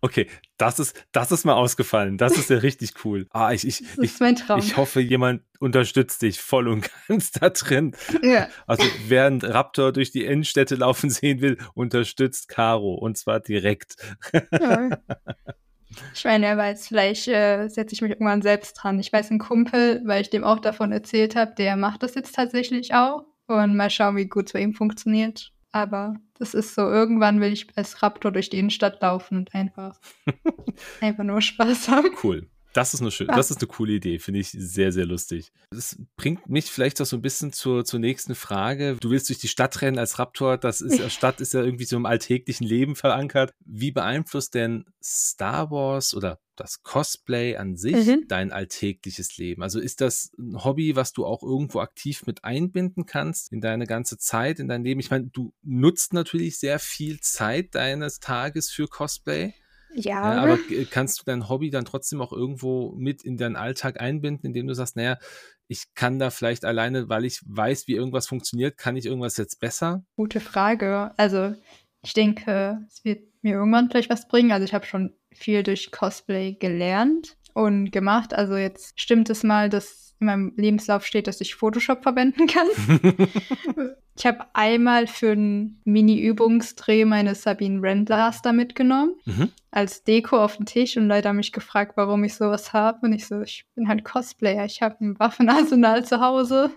Okay, 0.00 0.28
das 0.58 0.78
ist, 0.78 1.06
das 1.12 1.32
ist 1.32 1.44
mal 1.44 1.54
ausgefallen. 1.54 2.18
Das 2.18 2.36
ist 2.36 2.50
ja 2.50 2.58
richtig 2.58 3.04
cool. 3.04 3.26
Ah, 3.30 3.52
ich, 3.52 3.66
ich, 3.66 3.82
das 3.96 4.04
ist 4.04 4.20
mein 4.20 4.36
Traum. 4.36 4.58
ich 4.58 4.76
hoffe, 4.76 5.00
jemand 5.00 5.42
unterstützt 5.58 6.22
dich 6.22 6.40
voll 6.40 6.68
und 6.68 6.88
ganz 7.08 7.30
da 7.32 7.50
drin. 7.50 7.96
Ja. 8.22 8.48
Also, 8.66 8.84
während 9.08 9.44
Raptor 9.44 9.92
durch 9.92 10.10
die 10.10 10.24
Innenstädte 10.24 10.74
laufen 10.74 11.10
sehen 11.10 11.40
will, 11.40 11.58
unterstützt 11.74 12.48
Caro 12.48 12.94
und 12.94 13.16
zwar 13.16 13.40
direkt. 13.40 13.96
Ja. 14.52 14.90
Ich 16.14 16.24
meine, 16.24 16.46
wer 16.46 16.56
weiß, 16.58 16.88
vielleicht 16.88 17.28
äh, 17.28 17.68
setze 17.68 17.94
ich 17.94 18.02
mich 18.02 18.10
irgendwann 18.10 18.42
selbst 18.42 18.74
dran. 18.74 18.98
Ich 18.98 19.12
weiß, 19.12 19.30
ein 19.30 19.38
Kumpel, 19.38 20.02
weil 20.04 20.22
ich 20.22 20.30
dem 20.30 20.44
auch 20.44 20.58
davon 20.58 20.92
erzählt 20.92 21.36
habe, 21.36 21.54
der 21.56 21.76
macht 21.76 22.02
das 22.02 22.14
jetzt 22.14 22.34
tatsächlich 22.34 22.92
auch. 22.92 23.24
Und 23.46 23.76
mal 23.76 23.88
schauen, 23.88 24.16
wie 24.16 24.26
gut 24.26 24.46
es 24.46 24.52
bei 24.52 24.60
ihm 24.60 24.74
funktioniert. 24.74 25.52
Aber 25.76 26.14
das 26.38 26.54
ist 26.54 26.74
so, 26.74 26.88
irgendwann 26.88 27.38
will 27.42 27.52
ich 27.52 27.66
als 27.76 28.02
Raptor 28.02 28.32
durch 28.32 28.48
die 28.48 28.58
Innenstadt 28.58 29.02
laufen 29.02 29.36
und 29.36 29.54
einfach, 29.54 30.00
einfach 31.02 31.22
nur 31.22 31.42
Spaß 31.42 31.88
haben. 31.88 32.16
Cool. 32.22 32.48
Das 32.76 32.92
ist 32.92 33.00
eine 33.00 33.10
schöne, 33.10 33.32
das 33.34 33.50
ist 33.50 33.62
eine 33.62 33.68
coole 33.68 33.94
Idee, 33.94 34.18
finde 34.18 34.40
ich 34.40 34.50
sehr, 34.50 34.92
sehr 34.92 35.06
lustig. 35.06 35.50
Das 35.70 35.96
bringt 36.16 36.50
mich 36.50 36.66
vielleicht 36.66 37.00
auch 37.00 37.06
so 37.06 37.16
ein 37.16 37.22
bisschen 37.22 37.50
zur, 37.54 37.86
zur 37.86 38.00
nächsten 38.00 38.34
Frage. 38.34 38.98
Du 39.00 39.08
willst 39.08 39.30
durch 39.30 39.38
die 39.38 39.48
Stadt 39.48 39.80
rennen 39.80 39.98
als 39.98 40.18
Raptor, 40.18 40.58
das 40.58 40.82
ist, 40.82 41.00
Stadt 41.10 41.40
ist 41.40 41.54
ja 41.54 41.62
irgendwie 41.62 41.86
so 41.86 41.96
im 41.96 42.04
alltäglichen 42.04 42.66
Leben 42.66 42.94
verankert. 42.94 43.54
Wie 43.64 43.92
beeinflusst 43.92 44.54
denn 44.54 44.84
Star 45.02 45.70
Wars 45.70 46.14
oder 46.14 46.38
das 46.54 46.82
Cosplay 46.82 47.56
an 47.56 47.76
sich 47.76 48.06
mhm. 48.06 48.24
dein 48.28 48.52
alltägliches 48.52 49.38
Leben? 49.38 49.62
Also 49.62 49.80
ist 49.80 50.02
das 50.02 50.32
ein 50.38 50.62
Hobby, 50.62 50.96
was 50.96 51.14
du 51.14 51.24
auch 51.24 51.42
irgendwo 51.42 51.80
aktiv 51.80 52.26
mit 52.26 52.44
einbinden 52.44 53.06
kannst 53.06 53.52
in 53.52 53.62
deine 53.62 53.86
ganze 53.86 54.18
Zeit, 54.18 54.58
in 54.58 54.68
dein 54.68 54.84
Leben? 54.84 55.00
Ich 55.00 55.10
meine, 55.10 55.28
du 55.28 55.54
nutzt 55.62 56.12
natürlich 56.12 56.58
sehr 56.58 56.78
viel 56.78 57.20
Zeit 57.20 57.74
deines 57.74 58.20
Tages 58.20 58.70
für 58.70 58.86
Cosplay. 58.86 59.54
Ja. 59.96 60.34
ja. 60.34 60.42
Aber 60.42 60.58
kannst 60.90 61.20
du 61.20 61.24
dein 61.24 61.48
Hobby 61.48 61.70
dann 61.70 61.84
trotzdem 61.84 62.20
auch 62.20 62.32
irgendwo 62.32 62.92
mit 62.96 63.22
in 63.22 63.36
deinen 63.36 63.56
Alltag 63.56 64.00
einbinden, 64.00 64.46
indem 64.46 64.66
du 64.66 64.74
sagst, 64.74 64.96
naja, 64.96 65.18
ich 65.68 65.94
kann 65.94 66.18
da 66.18 66.30
vielleicht 66.30 66.64
alleine, 66.64 67.08
weil 67.08 67.24
ich 67.24 67.40
weiß, 67.44 67.88
wie 67.88 67.94
irgendwas 67.94 68.26
funktioniert, 68.26 68.76
kann 68.76 68.96
ich 68.96 69.06
irgendwas 69.06 69.36
jetzt 69.36 69.58
besser? 69.58 70.04
Gute 70.16 70.40
Frage. 70.40 71.12
Also 71.16 71.54
ich 72.02 72.12
denke, 72.12 72.78
es 72.88 73.04
wird 73.04 73.22
mir 73.42 73.54
irgendwann 73.54 73.90
vielleicht 73.90 74.10
was 74.10 74.28
bringen. 74.28 74.52
Also 74.52 74.64
ich 74.64 74.74
habe 74.74 74.86
schon 74.86 75.14
viel 75.32 75.62
durch 75.62 75.90
Cosplay 75.90 76.54
gelernt 76.54 77.36
und 77.52 77.90
gemacht. 77.90 78.32
Also 78.32 78.56
jetzt 78.56 79.00
stimmt 79.00 79.28
es 79.30 79.42
mal, 79.42 79.68
dass 79.68 80.05
in 80.20 80.26
meinem 80.26 80.52
Lebenslauf 80.56 81.04
steht, 81.04 81.26
dass 81.26 81.40
ich 81.40 81.54
Photoshop 81.54 82.02
verwenden 82.02 82.46
kann. 82.46 82.66
ich 84.16 84.26
habe 84.26 84.46
einmal 84.52 85.06
für 85.06 85.32
einen 85.32 85.80
Mini-Übungsdreh 85.84 87.04
meine 87.04 87.34
Sabine 87.34 87.82
Rendlaster 87.82 88.52
mitgenommen, 88.52 89.14
mhm. 89.24 89.50
als 89.70 90.04
Deko 90.04 90.42
auf 90.42 90.56
den 90.56 90.66
Tisch 90.66 90.96
und 90.96 91.08
Leute 91.08 91.28
haben 91.28 91.36
mich 91.36 91.52
gefragt, 91.52 91.92
warum 91.96 92.24
ich 92.24 92.34
sowas 92.34 92.72
habe. 92.72 93.00
Und 93.02 93.12
ich 93.12 93.26
so, 93.26 93.42
ich 93.42 93.66
bin 93.74 93.88
halt 93.88 94.04
Cosplayer, 94.04 94.64
ich 94.64 94.82
habe 94.82 94.96
ein 95.00 95.18
Waffenarsenal 95.18 96.04
zu 96.04 96.20
Hause. 96.20 96.70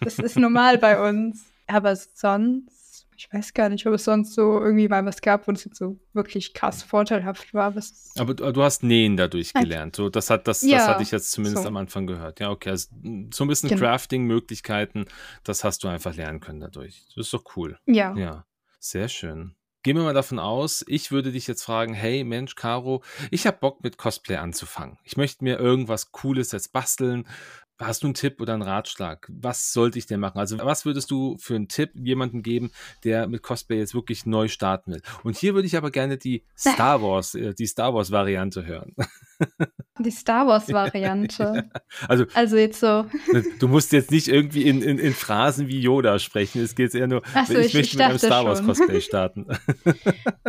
Das 0.00 0.18
ist 0.18 0.38
normal 0.38 0.78
bei 0.78 1.08
uns. 1.08 1.46
Aber 1.66 1.96
sonst 1.96 2.81
ich 3.22 3.32
weiß 3.32 3.54
gar 3.54 3.68
nicht, 3.68 3.86
ob 3.86 3.94
es 3.94 4.04
sonst 4.04 4.34
so 4.34 4.60
irgendwie 4.60 4.88
mal 4.88 5.04
was 5.04 5.20
gab, 5.20 5.46
wo 5.46 5.52
es 5.52 5.64
jetzt 5.64 5.76
so 5.76 5.96
wirklich 6.12 6.54
krass 6.54 6.82
vorteilhaft 6.82 7.54
war. 7.54 7.72
Aber 8.16 8.34
du, 8.34 8.52
du, 8.52 8.62
hast 8.62 8.82
Nähen 8.82 9.16
dadurch 9.16 9.52
gelernt. 9.52 9.94
So, 9.94 10.08
das, 10.08 10.28
hat, 10.28 10.48
das, 10.48 10.62
ja, 10.62 10.78
das 10.78 10.88
hatte 10.88 11.02
ich 11.04 11.12
jetzt 11.12 11.30
zumindest 11.30 11.62
so. 11.62 11.68
am 11.68 11.76
Anfang 11.76 12.08
gehört. 12.08 12.40
Ja, 12.40 12.50
okay. 12.50 12.70
Also, 12.70 12.88
so 13.32 13.44
ein 13.44 13.48
bisschen 13.48 13.68
genau. 13.68 13.80
Crafting-Möglichkeiten, 13.80 15.04
das 15.44 15.62
hast 15.62 15.84
du 15.84 15.88
einfach 15.88 16.16
lernen 16.16 16.40
können 16.40 16.60
dadurch. 16.60 17.04
Das 17.14 17.26
ist 17.26 17.32
doch 17.32 17.44
cool. 17.56 17.78
Ja. 17.86 18.12
Ja, 18.16 18.44
sehr 18.80 19.08
schön. 19.08 19.54
Gehen 19.84 19.96
wir 19.96 20.04
mal 20.04 20.14
davon 20.14 20.38
aus, 20.38 20.84
ich 20.86 21.10
würde 21.10 21.32
dich 21.32 21.48
jetzt 21.48 21.64
fragen, 21.64 21.92
hey 21.92 22.22
Mensch, 22.22 22.54
Caro, 22.54 23.02
ich 23.32 23.48
habe 23.48 23.58
Bock 23.58 23.82
mit 23.82 23.98
Cosplay 23.98 24.36
anzufangen. 24.36 24.98
Ich 25.02 25.16
möchte 25.16 25.42
mir 25.42 25.58
irgendwas 25.58 26.12
Cooles 26.12 26.52
jetzt 26.52 26.72
basteln, 26.72 27.26
Hast 27.82 28.02
du 28.02 28.06
einen 28.06 28.14
Tipp 28.14 28.40
oder 28.40 28.54
einen 28.54 28.62
Ratschlag? 28.62 29.28
Was 29.30 29.72
sollte 29.72 29.98
ich 29.98 30.06
denn 30.06 30.20
machen? 30.20 30.38
Also, 30.38 30.58
was 30.58 30.84
würdest 30.84 31.10
du 31.10 31.36
für 31.38 31.54
einen 31.56 31.68
Tipp 31.68 31.90
jemandem 31.94 32.42
geben, 32.42 32.70
der 33.04 33.26
mit 33.26 33.42
Cosplay 33.42 33.78
jetzt 33.78 33.94
wirklich 33.94 34.24
neu 34.26 34.48
starten 34.48 34.92
will? 34.92 35.02
Und 35.24 35.36
hier 35.36 35.54
würde 35.54 35.66
ich 35.66 35.76
aber 35.76 35.90
gerne 35.90 36.16
die 36.16 36.44
Star 36.56 37.02
Wars, 37.02 37.34
äh, 37.34 37.54
die 37.54 37.66
Star 37.66 37.94
Wars 37.94 38.10
Variante 38.10 38.64
hören. 38.64 38.94
Die 39.98 40.10
Star 40.10 40.46
Wars 40.46 40.68
Variante. 40.72 41.70
also, 42.08 42.24
also 42.34 42.56
jetzt 42.56 42.80
so. 42.80 43.06
Du 43.58 43.68
musst 43.68 43.92
jetzt 43.92 44.10
nicht 44.10 44.28
irgendwie 44.28 44.62
in, 44.62 44.82
in, 44.82 44.98
in 44.98 45.12
Phrasen 45.12 45.68
wie 45.68 45.80
Yoda 45.80 46.18
sprechen. 46.18 46.62
Es 46.62 46.74
geht 46.74 46.94
eher 46.94 47.08
nur, 47.08 47.22
so, 47.46 47.54
ich, 47.54 47.66
ich 47.66 47.74
möchte 47.74 47.96
mit 47.96 48.06
einem 48.06 48.18
Star 48.18 48.44
Wars 48.44 48.62
Cosplay 48.64 49.00
starten. 49.02 49.46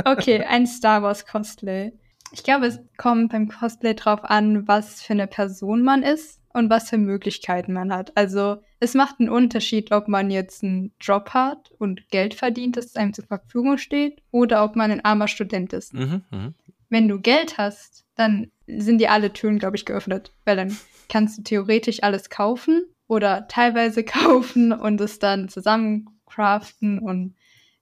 okay, 0.05 0.43
ein 0.43 0.67
Star 0.67 1.01
Wars 1.01 1.25
Cosplay. 1.25 1.93
Ich 2.31 2.43
glaube, 2.43 2.65
es 2.65 2.79
kommt 2.97 3.31
beim 3.31 3.47
Cosplay 3.47 3.93
drauf 3.93 4.23
an, 4.23 4.67
was 4.67 5.01
für 5.01 5.13
eine 5.13 5.27
Person 5.27 5.83
man 5.83 6.03
ist 6.03 6.42
und 6.53 6.69
was 6.69 6.89
für 6.89 6.97
Möglichkeiten 6.97 7.73
man 7.73 7.91
hat. 7.91 8.15
Also 8.15 8.57
es 8.79 8.93
macht 8.93 9.19
einen 9.19 9.29
Unterschied, 9.29 9.91
ob 9.91 10.07
man 10.07 10.31
jetzt 10.31 10.63
einen 10.63 10.93
Job 10.99 11.31
hat 11.31 11.71
und 11.79 12.09
Geld 12.09 12.33
verdient, 12.33 12.77
das 12.77 12.95
einem 12.95 13.13
zur 13.13 13.25
Verfügung 13.25 13.77
steht, 13.77 14.21
oder 14.31 14.63
ob 14.63 14.75
man 14.75 14.91
ein 14.91 15.03
armer 15.03 15.27
Student 15.27 15.73
ist. 15.73 15.93
Mhm, 15.93 16.23
mh. 16.31 16.53
Wenn 16.89 17.07
du 17.07 17.19
Geld 17.19 17.57
hast, 17.57 18.05
dann 18.15 18.51
sind 18.67 18.99
dir 18.99 19.11
alle 19.11 19.33
Türen, 19.33 19.57
glaube 19.57 19.75
ich, 19.75 19.85
geöffnet, 19.85 20.31
weil 20.45 20.55
dann 20.55 20.77
kannst 21.09 21.39
du 21.39 21.43
theoretisch 21.43 22.03
alles 22.03 22.29
kaufen 22.29 22.83
oder 23.07 23.47
teilweise 23.47 24.03
kaufen 24.03 24.71
und 24.71 25.01
es 25.01 25.19
dann 25.19 25.49
zusammen 25.49 26.09
craften 26.25 26.99
und 26.99 27.35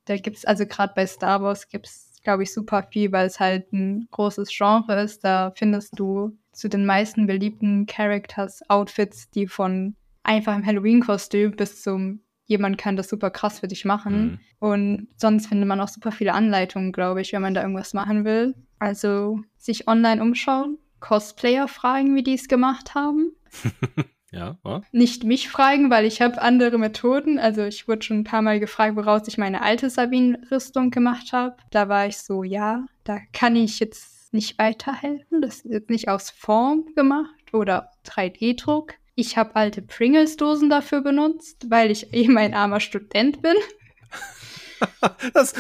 da 0.06 0.18
gibt 0.18 0.38
es, 0.38 0.46
also 0.46 0.66
gerade 0.66 0.94
bei 0.96 1.06
Star 1.06 1.42
Wars 1.42 1.68
gibt 1.70 1.88
es, 1.88 2.11
glaube 2.24 2.44
ich, 2.44 2.54
super 2.54 2.84
viel, 2.84 3.12
weil 3.12 3.28
es 3.28 3.40
halt 3.40 3.72
ein 3.74 4.08
großes 4.12 4.50
Genre 4.56 5.02
ist. 5.02 5.24
Da 5.24 5.52
findest 5.56 5.98
du 6.00 6.38
zu 6.52 6.70
den 6.70 6.86
meisten 6.86 7.28
beliebten 7.28 7.86
Characters 7.86 8.62
Outfits, 8.70 9.30
die 9.30 9.48
von 9.48 9.96
einfachem 10.24 10.66
Halloween-Kostüm 10.66 11.52
bis 11.56 11.82
zum 11.82 12.22
jemand 12.46 12.78
kann 12.78 12.98
das 12.98 13.10
super 13.10 13.32
krass 13.32 13.62
für 13.62 13.68
dich 13.68 13.86
machen. 13.86 14.24
Mhm. 14.24 14.40
Und 14.60 15.08
sonst 15.16 15.48
findet 15.48 15.68
man 15.68 15.80
auch 15.80 15.88
super 15.88 16.12
viele 16.12 16.34
Anleitungen, 16.34 16.92
glaube 16.92 17.22
ich, 17.22 17.32
wenn 17.32 17.42
man 17.42 17.54
da 17.54 17.62
irgendwas 17.62 17.94
machen 17.94 18.26
will. 18.26 18.54
Also 18.78 19.40
sich 19.58 19.88
online 19.88 20.22
umschauen, 20.22 20.78
Cosplayer 21.00 21.68
fragen, 21.68 22.14
wie 22.16 22.24
die 22.24 22.34
es 22.34 22.48
gemacht 22.48 22.94
haben. 22.94 23.32
ja, 24.32 24.58
oh. 24.64 24.80
Nicht 24.94 25.26
mich 25.26 25.50
fragen, 25.50 25.90
weil 25.90 26.06
ich 26.06 26.22
habe 26.22 26.42
andere 26.42 26.78
Methoden. 26.78 27.38
Also 27.38 27.64
ich 27.64 27.88
wurde 27.90 28.04
schon 28.04 28.20
ein 28.20 28.24
paar 28.24 28.42
Mal 28.42 28.62
gefragt, 28.62 28.96
woraus 28.96 29.28
ich 29.28 29.38
meine 29.38 29.62
alte 29.62 29.90
Sabine-Rüstung 29.90 30.90
gemacht 30.90 31.34
habe. 31.34 31.58
Da 31.70 31.90
war 31.90 32.08
ich 32.08 32.18
so, 32.18 32.44
ja, 32.44 32.86
da 33.04 33.20
kann 33.34 33.58
ich 33.58 33.80
jetzt 33.80 34.34
nicht 34.34 34.58
weiterhelfen. 34.58 35.42
Das 35.42 35.66
wird 35.66 35.90
nicht 35.90 36.08
aus 36.08 36.30
Form 36.30 36.86
gemacht 36.96 37.54
oder 37.54 37.92
3D-Druck. 38.06 38.94
Ich 39.16 39.36
habe 39.36 39.58
alte 39.58 39.82
Pringles-Dosen 39.82 40.70
dafür 40.70 41.02
benutzt, 41.02 41.70
weil 41.70 41.92
ich 41.92 42.14
eben 42.14 42.38
ein 42.38 42.54
armer 42.54 42.80
Student 42.80 43.42
bin. 43.42 43.56
das, 45.34 45.54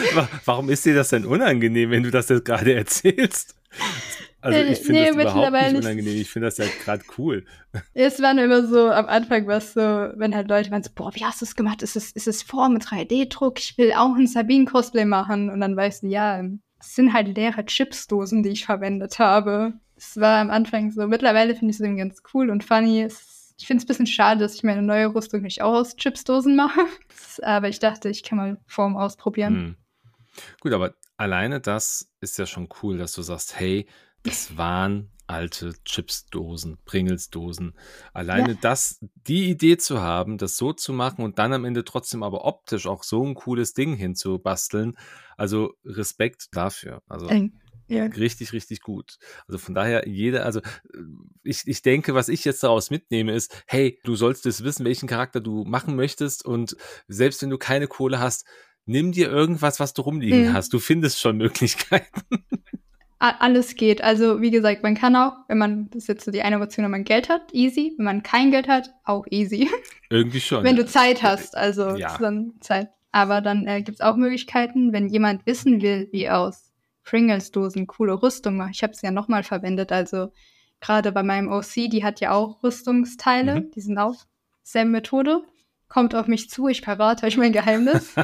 warum 0.45 0.69
ist 0.69 0.85
dir 0.85 0.95
das 0.95 1.09
denn 1.09 1.25
unangenehm, 1.25 1.91
wenn 1.91 2.03
du 2.03 2.11
das 2.11 2.29
jetzt 2.29 2.45
gerade 2.45 2.73
erzählst? 2.73 3.55
Also 4.41 4.59
ich 4.59 4.79
finde 4.79 5.01
nee, 5.01 5.05
das 5.07 5.15
überhaupt 5.15 5.51
nicht 5.51 5.75
unangenehm. 5.75 6.21
Ich 6.21 6.29
finde 6.29 6.47
das 6.47 6.57
ja 6.57 6.65
gerade 6.83 7.03
cool. 7.17 7.45
Es 7.93 8.21
war 8.21 8.33
nur 8.33 8.45
immer 8.45 8.65
so, 8.65 8.89
am 8.89 9.05
Anfang 9.05 9.47
was 9.47 9.73
so, 9.73 9.79
wenn 9.79 10.35
halt 10.35 10.49
Leute 10.49 10.71
meinen 10.71 10.83
so, 10.83 10.89
boah, 10.93 11.13
wie 11.15 11.23
hast 11.23 11.41
du 11.41 11.45
es 11.45 11.55
gemacht? 11.55 11.81
Ist 11.83 11.95
es, 11.95 12.11
ist 12.11 12.27
es 12.27 12.43
Form 12.43 12.73
mit 12.73 12.83
3D-Druck? 12.83 13.59
Ich 13.59 13.77
will 13.77 13.93
auch 13.93 14.15
ein 14.15 14.27
Sabine-Cosplay 14.27 15.05
machen. 15.05 15.49
Und 15.49 15.61
dann 15.61 15.77
weißt 15.77 16.03
du, 16.03 16.07
ja, 16.07 16.41
es 16.79 16.95
sind 16.95 17.13
halt 17.13 17.35
leere 17.35 17.65
Chipsdosen, 17.65 18.43
die 18.43 18.49
ich 18.49 18.65
verwendet 18.65 19.19
habe. 19.19 19.73
Es 19.95 20.17
war 20.17 20.39
am 20.39 20.49
Anfang 20.49 20.91
so, 20.91 21.07
mittlerweile 21.07 21.53
finde 21.55 21.71
ich 21.71 21.77
es 21.77 21.81
irgendwie 21.81 22.01
ganz 22.01 22.23
cool 22.33 22.49
und 22.49 22.63
funny. 22.63 23.03
Es, 23.03 23.53
ich 23.59 23.67
finde 23.67 23.81
es 23.81 23.85
ein 23.85 23.87
bisschen 23.87 24.07
schade, 24.07 24.39
dass 24.41 24.55
ich 24.55 24.63
meine 24.63 24.81
neue 24.81 25.13
Rüstung 25.13 25.43
nicht 25.43 25.61
auch 25.61 25.75
aus 25.75 25.95
Chipsdosen 25.95 26.55
mache. 26.55 26.81
aber 27.43 27.69
ich 27.69 27.79
dachte, 27.79 28.09
ich 28.09 28.23
kann 28.23 28.37
mal 28.37 28.57
Form 28.65 28.97
ausprobieren. 28.97 29.55
Hm. 29.55 29.75
Gut, 30.59 30.73
aber 30.73 30.95
alleine 31.17 31.61
das 31.61 32.11
ist 32.19 32.37
ja 32.39 32.45
schon 32.45 32.67
cool, 32.81 32.97
dass 32.97 33.13
du 33.13 33.21
sagst, 33.21 33.59
hey, 33.59 33.85
das 34.23 34.57
waren 34.57 35.11
alte 35.27 35.73
Chipsdosen, 35.85 36.77
Pringles-Dosen. 36.85 37.73
Alleine 38.13 38.53
ja. 38.53 38.57
das, 38.59 38.99
die 39.27 39.49
Idee 39.49 39.77
zu 39.77 40.01
haben, 40.01 40.37
das 40.37 40.57
so 40.57 40.73
zu 40.73 40.91
machen 40.93 41.23
und 41.23 41.39
dann 41.39 41.53
am 41.53 41.63
Ende 41.63 41.85
trotzdem 41.85 42.21
aber 42.21 42.45
optisch 42.45 42.85
auch 42.85 43.03
so 43.03 43.25
ein 43.25 43.33
cooles 43.33 43.73
Ding 43.73 43.95
hinzubasteln. 43.95 44.97
Also 45.37 45.73
Respekt 45.85 46.47
dafür. 46.51 47.01
Also 47.07 47.29
ja. 47.87 48.05
richtig, 48.05 48.53
richtig 48.53 48.81
gut. 48.81 49.17
Also 49.47 49.57
von 49.57 49.73
daher, 49.73 50.07
jeder, 50.07 50.45
also 50.45 50.61
ich, 51.43 51.63
ich 51.65 51.81
denke, 51.81 52.13
was 52.13 52.29
ich 52.29 52.43
jetzt 52.45 52.63
daraus 52.63 52.89
mitnehme, 52.89 53.33
ist, 53.33 53.63
hey, 53.67 53.99
du 54.03 54.15
sollst 54.15 54.45
es 54.45 54.63
wissen, 54.63 54.85
welchen 54.85 55.07
Charakter 55.07 55.39
du 55.39 55.63
machen 55.63 55.95
möchtest 55.95 56.45
und 56.45 56.75
selbst 57.07 57.41
wenn 57.41 57.49
du 57.49 57.57
keine 57.57 57.87
Kohle 57.87 58.19
hast, 58.19 58.45
nimm 58.85 59.11
dir 59.11 59.29
irgendwas, 59.29 59.79
was 59.79 59.93
du 59.93 60.01
rumliegen 60.01 60.49
mhm. 60.49 60.53
hast. 60.53 60.73
Du 60.73 60.79
findest 60.79 61.19
schon 61.19 61.37
Möglichkeiten. 61.37 62.21
Alles 63.21 63.75
geht. 63.75 64.03
Also 64.03 64.41
wie 64.41 64.49
gesagt, 64.49 64.81
man 64.81 64.95
kann 64.95 65.15
auch, 65.15 65.33
wenn 65.47 65.59
man, 65.59 65.89
das 65.91 66.03
ist 66.03 66.07
jetzt 66.07 66.25
so 66.25 66.31
die 66.31 66.41
eine 66.41 66.59
Option, 66.59 66.83
wenn 66.83 66.91
man 66.91 67.03
Geld 67.03 67.29
hat, 67.29 67.53
easy. 67.53 67.93
Wenn 67.97 68.05
man 68.05 68.23
kein 68.23 68.49
Geld 68.49 68.67
hat, 68.67 68.89
auch 69.03 69.25
easy. 69.29 69.69
Irgendwie 70.09 70.41
schon. 70.41 70.63
wenn 70.63 70.75
du 70.75 70.85
Zeit 70.85 71.21
hast, 71.21 71.55
also 71.55 71.95
ja. 71.95 72.17
dann 72.17 72.53
Zeit. 72.61 72.89
Aber 73.11 73.41
dann 73.41 73.67
äh, 73.67 73.81
gibt 73.83 73.99
es 73.99 74.01
auch 74.01 74.15
Möglichkeiten, 74.15 74.91
wenn 74.91 75.07
jemand 75.07 75.45
wissen 75.45 75.81
will, 75.81 76.09
wie 76.11 76.29
aus 76.29 76.71
Pringles-Dosen 77.03 77.87
coole 77.87 78.21
Rüstung 78.21 78.57
macht. 78.57 78.71
Ich 78.73 78.83
habe 78.83 78.93
es 78.93 79.01
ja 79.01 79.11
nochmal 79.11 79.43
verwendet, 79.43 79.91
also 79.91 80.31
gerade 80.79 81.11
bei 81.11 81.21
meinem 81.21 81.51
OC, 81.51 81.89
die 81.91 82.03
hat 82.03 82.21
ja 82.21 82.31
auch 82.31 82.63
Rüstungsteile, 82.63 83.61
mhm. 83.61 83.71
die 83.71 83.81
sind 83.81 83.97
auch 83.97 84.15
selbe 84.63 84.91
Methode. 84.91 85.43
Kommt 85.89 86.15
auf 86.15 86.27
mich 86.27 86.49
zu, 86.49 86.69
ich 86.69 86.81
verrate 86.81 87.25
euch 87.25 87.37
mein 87.37 87.51
Geheimnis. 87.51 88.15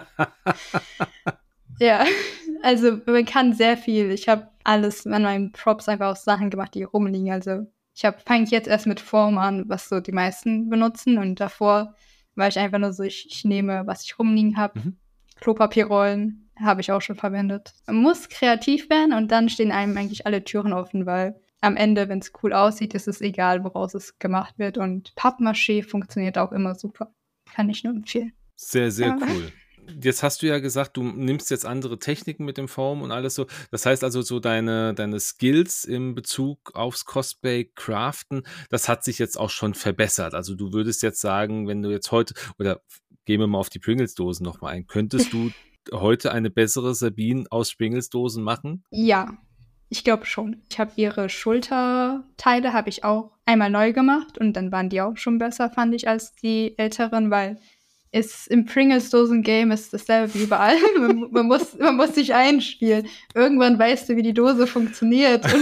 ja, 1.79 2.05
also 2.61 2.99
man 3.05 3.25
kann 3.25 3.53
sehr 3.53 3.77
viel. 3.77 4.11
Ich 4.11 4.27
habe 4.27 4.49
alles 4.63 5.05
an 5.07 5.23
meinen 5.23 5.51
Props 5.51 5.87
einfach 5.87 6.07
aus 6.07 6.23
Sachen 6.23 6.49
gemacht, 6.49 6.73
die 6.73 6.83
rumliegen. 6.83 7.31
Also 7.31 7.67
ich 7.95 8.05
habe 8.05 8.17
fange 8.25 8.43
ich 8.43 8.51
jetzt 8.51 8.67
erst 8.67 8.87
mit 8.87 8.99
Form 8.99 9.37
an, 9.37 9.67
was 9.67 9.89
so 9.89 9.99
die 9.99 10.11
meisten 10.11 10.69
benutzen 10.69 11.17
und 11.17 11.39
davor 11.39 11.95
war 12.35 12.47
ich 12.47 12.59
einfach 12.59 12.77
nur 12.77 12.93
so, 12.93 13.03
ich, 13.03 13.27
ich 13.29 13.45
nehme, 13.45 13.83
was 13.85 14.03
ich 14.03 14.19
rumliegen 14.19 14.57
habe. 14.57 14.79
Mhm. 14.79 14.97
Klopapierrollen 15.39 16.51
habe 16.59 16.81
ich 16.81 16.91
auch 16.91 17.01
schon 17.01 17.15
verwendet. 17.15 17.73
Man 17.87 17.97
muss 17.97 18.29
kreativ 18.29 18.89
werden 18.89 19.13
und 19.13 19.31
dann 19.31 19.49
stehen 19.49 19.71
einem 19.71 19.97
eigentlich 19.97 20.25
alle 20.25 20.43
Türen 20.43 20.73
offen, 20.73 21.05
weil 21.05 21.39
am 21.61 21.75
Ende, 21.75 22.07
wenn 22.09 22.19
es 22.19 22.31
cool 22.43 22.53
aussieht, 22.53 22.93
ist 22.93 23.07
es 23.07 23.21
egal, 23.21 23.63
woraus 23.63 23.95
es 23.95 24.19
gemacht 24.19 24.59
wird. 24.59 24.77
Und 24.77 25.13
Pappmaché 25.15 25.83
funktioniert 25.83 26.37
auch 26.37 26.51
immer 26.51 26.75
super. 26.75 27.13
Kann 27.51 27.69
ich 27.69 27.83
nur 27.83 27.93
empfehlen. 27.93 28.33
Sehr, 28.55 28.91
sehr 28.91 29.09
ja. 29.09 29.17
cool 29.19 29.51
jetzt 30.01 30.23
hast 30.23 30.41
du 30.41 30.47
ja 30.47 30.59
gesagt, 30.59 30.97
du 30.97 31.03
nimmst 31.03 31.49
jetzt 31.51 31.65
andere 31.65 31.99
Techniken 31.99 32.45
mit 32.45 32.57
dem 32.57 32.67
Form 32.67 33.01
und 33.01 33.11
alles 33.11 33.35
so. 33.35 33.45
Das 33.71 33.85
heißt 33.85 34.03
also, 34.03 34.21
so 34.21 34.39
deine, 34.39 34.93
deine 34.93 35.19
Skills 35.19 35.83
im 35.83 36.15
Bezug 36.15 36.75
aufs 36.75 37.05
Cosplay 37.05 37.65
Craften, 37.75 38.43
das 38.69 38.89
hat 38.89 39.03
sich 39.03 39.19
jetzt 39.19 39.37
auch 39.37 39.49
schon 39.49 39.73
verbessert. 39.73 40.33
Also 40.33 40.55
du 40.55 40.73
würdest 40.73 41.03
jetzt 41.03 41.21
sagen, 41.21 41.67
wenn 41.67 41.81
du 41.81 41.89
jetzt 41.89 42.11
heute, 42.11 42.33
oder 42.59 42.81
gehen 43.25 43.39
wir 43.39 43.47
mal 43.47 43.59
auf 43.59 43.69
die 43.69 43.79
Pringles-Dosen 43.79 44.43
nochmal 44.43 44.73
ein, 44.73 44.87
könntest 44.87 45.33
du 45.33 45.51
heute 45.91 46.31
eine 46.31 46.49
bessere 46.49 46.93
Sabine 46.95 47.45
aus 47.49 47.75
Pringles-Dosen 47.75 48.43
machen? 48.43 48.83
Ja, 48.91 49.37
Ich 49.89 50.03
glaube 50.03 50.25
schon. 50.25 50.63
Ich 50.69 50.79
habe 50.79 50.91
ihre 50.97 51.29
Schulterteile 51.29 52.73
habe 52.73 52.89
ich 52.89 53.05
auch 53.05 53.31
einmal 53.45 53.69
neu 53.69 53.93
gemacht 53.93 54.37
und 54.37 54.53
dann 54.53 54.71
waren 54.71 54.89
die 54.89 55.01
auch 55.01 55.15
schon 55.15 55.37
besser, 55.37 55.69
fand 55.69 55.95
ich, 55.95 56.09
als 56.09 56.33
die 56.35 56.77
älteren, 56.77 57.31
weil 57.31 57.57
ist 58.17 58.47
im 58.47 58.65
Pringles-Dosen-Game 58.65 59.71
ist 59.71 59.93
dasselbe 59.93 60.33
wie 60.33 60.43
überall. 60.43 60.75
man, 60.99 61.31
man, 61.31 61.45
muss, 61.47 61.77
man 61.77 61.95
muss 61.95 62.15
sich 62.15 62.33
einspielen. 62.33 63.07
Irgendwann 63.33 63.77
weißt 63.79 64.09
du, 64.09 64.15
wie 64.15 64.23
die 64.23 64.33
Dose 64.33 64.67
funktioniert. 64.67 65.45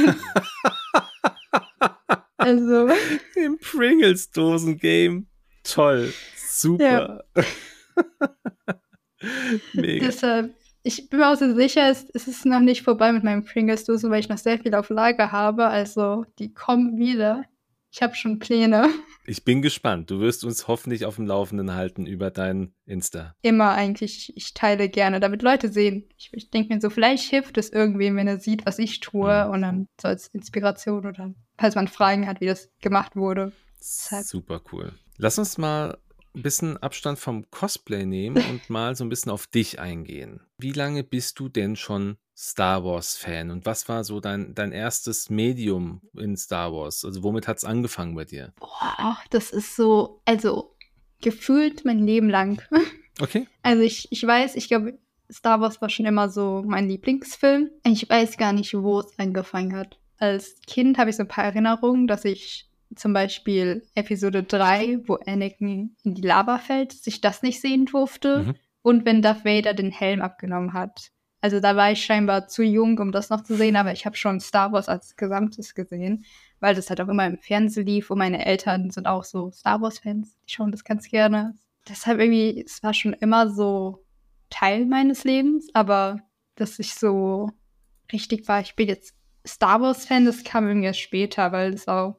also. 2.38 2.90
Im 3.36 3.58
Pringles-Dosen-Game. 3.60 5.28
Toll. 5.64 6.14
Super. 6.36 7.24
Ja. 7.36 7.44
Mega. 9.74 10.06
Deshalb, 10.06 10.54
ich 10.84 11.10
bin 11.10 11.20
mir 11.20 11.32
auch 11.32 11.38
so 11.38 11.54
sicher, 11.56 11.90
es, 11.90 12.06
es 12.14 12.28
ist 12.28 12.46
noch 12.46 12.60
nicht 12.60 12.84
vorbei 12.84 13.12
mit 13.12 13.24
meinen 13.24 13.44
Pringles-Dosen, 13.44 14.12
weil 14.12 14.20
ich 14.20 14.30
noch 14.30 14.38
sehr 14.38 14.60
viel 14.60 14.76
auf 14.76 14.90
Lager 14.90 15.32
habe. 15.32 15.66
Also, 15.66 16.26
die 16.40 16.54
kommen 16.54 16.98
wieder. 16.98 17.44
Ich 17.96 18.02
habe 18.02 18.14
schon 18.16 18.40
Pläne. 18.40 18.90
Ich 19.28 19.44
bin 19.44 19.64
gespannt. 19.64 20.12
Du 20.12 20.20
wirst 20.20 20.44
uns 20.44 20.68
hoffentlich 20.68 21.04
auf 21.04 21.16
dem 21.16 21.26
Laufenden 21.26 21.74
halten 21.74 22.06
über 22.06 22.30
dein 22.30 22.76
Insta. 22.86 23.34
Immer 23.42 23.72
eigentlich. 23.72 24.32
Ich 24.38 24.54
teile 24.54 24.88
gerne, 24.88 25.20
damit 25.20 25.42
Leute 25.42 25.70
sehen. 25.72 26.08
Ich, 26.16 26.30
ich 26.32 26.52
denke 26.52 26.72
mir 26.72 26.80
so, 26.80 26.92
vielleicht 26.92 27.28
hilft 27.28 27.58
es 27.58 27.72
irgendwem, 27.72 28.18
wenn 28.18 28.28
er 28.28 28.40
sieht, 28.40 28.68
was 28.68 28.78
ich 28.78 29.00
tue. 29.00 29.46
Mhm. 29.46 29.52
Und 29.52 29.62
dann 29.64 29.88
so 30.00 30.10
als 30.10 30.28
Inspiration 30.28 31.08
oder 31.08 31.34
falls 31.58 31.74
man 31.74 31.88
Fragen 31.88 32.28
hat, 32.28 32.40
wie 32.40 32.46
das 32.46 32.70
gemacht 32.82 33.16
wurde. 33.16 33.52
Super 33.80 34.62
cool. 34.72 34.94
Lass 35.18 35.40
uns 35.40 35.58
mal 35.58 35.98
ein 36.36 36.44
bisschen 36.44 36.78
Abstand 36.78 37.18
vom 37.18 37.50
Cosplay 37.50 38.06
nehmen 38.06 38.44
und 38.52 38.70
mal 38.70 38.96
so 38.96 39.04
ein 39.04 39.10
bisschen 39.10 39.32
auf 39.32 39.48
dich 39.48 39.80
eingehen. 39.80 40.42
Wie 40.60 40.74
lange 40.74 41.04
bist 41.04 41.40
du 41.40 41.50
denn 41.50 41.76
schon 41.76 42.18
Star 42.38 42.84
Wars-Fan 42.84 43.50
und 43.50 43.66
was 43.66 43.88
war 43.88 44.04
so 44.04 44.20
dein, 44.20 44.54
dein 44.54 44.74
erstes 44.74 45.30
Medium 45.30 46.02
in 46.18 46.36
Star 46.36 46.74
Wars? 46.74 47.06
Also 47.06 47.24
womit 47.24 47.48
hat 47.48 47.58
es 47.58 47.64
angefangen 47.64 48.16
bei 48.16 48.26
dir? 48.26 48.54
Boah, 48.60 49.18
das 49.30 49.52
ist 49.52 49.76
so, 49.76 50.22
also 50.26 50.76
gefühlt 51.22 51.86
mein 51.86 52.00
Leben 52.00 52.30
lang. 52.30 52.62
Okay. 53.22 53.48
Also 53.64 53.82
ich, 53.82 54.12
ich 54.12 54.28
weiß, 54.28 54.58
ich 54.58 54.68
glaube, 54.68 55.00
Star 55.32 55.62
Wars 55.62 55.82
war 55.82 55.88
schon 55.88 56.06
immer 56.06 56.28
so 56.28 56.64
mein 56.66 56.90
Lieblingsfilm. 56.90 57.70
Ich 57.86 58.10
weiß 58.10 58.36
gar 58.36 58.52
nicht, 58.52 58.74
wo 58.74 59.00
es 59.00 59.18
angefangen 59.18 59.74
hat. 59.74 59.98
Als 60.18 60.60
Kind 60.68 60.98
habe 60.98 61.10
ich 61.10 61.16
so 61.16 61.24
ein 61.24 61.30
paar 61.30 61.46
Erinnerungen, 61.46 62.08
dass 62.08 62.26
ich 62.26 62.70
zum 62.94 63.14
Beispiel 63.14 63.88
Episode 63.96 64.44
3, 64.44 65.08
wo 65.08 65.16
Anakin 65.26 65.96
in 66.04 66.14
die 66.14 66.22
Lava 66.22 66.58
fällt, 66.60 66.92
sich 66.92 67.22
das 67.22 67.42
nicht 67.42 67.62
sehen 67.62 67.86
durfte. 67.86 68.44
Mhm. 68.44 68.56
Und 68.82 69.06
wenn 69.06 69.22
Darth 69.22 69.46
Vader 69.46 69.74
den 69.74 69.92
Helm 69.92 70.22
abgenommen 70.22 70.74
hat. 70.74 71.12
Also 71.46 71.60
da 71.60 71.76
war 71.76 71.92
ich 71.92 72.04
scheinbar 72.04 72.48
zu 72.48 72.64
jung, 72.64 72.98
um 72.98 73.12
das 73.12 73.30
noch 73.30 73.44
zu 73.44 73.56
sehen, 73.56 73.76
aber 73.76 73.92
ich 73.92 74.08
habe 74.08 74.18
schon 74.18 74.40
Star 74.40 74.72
Wars 74.72 74.90
als 74.90 75.16
Gesamtes 75.16 75.76
gesehen, 75.76 76.26
weil 76.60 76.74
das 76.74 76.90
halt 76.90 77.00
auch 77.02 77.08
immer 77.08 77.28
im 77.28 77.38
Fernsehen 77.38 77.86
lief 77.86 78.10
und 78.10 78.18
meine 78.18 78.44
Eltern 78.44 78.90
sind 78.90 79.06
auch 79.06 79.24
so 79.24 79.52
Star 79.52 79.80
Wars-Fans, 79.80 80.36
die 80.40 80.52
schauen 80.52 80.72
das 80.72 80.84
ganz 80.84 81.08
gerne. 81.08 81.54
Deshalb 81.88 82.20
irgendwie, 82.20 82.64
es 82.66 82.82
war 82.82 82.96
schon 82.96 83.14
immer 83.14 83.48
so 83.48 84.04
Teil 84.50 84.88
meines 84.88 85.24
Lebens, 85.24 85.68
aber 85.76 86.20
dass 86.56 86.80
ich 86.80 86.96
so 86.96 87.52
richtig 88.12 88.48
war, 88.48 88.62
ich 88.62 88.76
bin 88.76 88.88
jetzt 88.88 89.14
Star 89.46 89.80
Wars-Fan, 89.82 90.26
das 90.26 90.44
kam 90.44 90.68
irgendwie 90.68 90.88
erst 90.88 91.02
später, 91.02 91.52
weil 91.52 91.76
es 91.76 91.88
auch, 91.88 92.18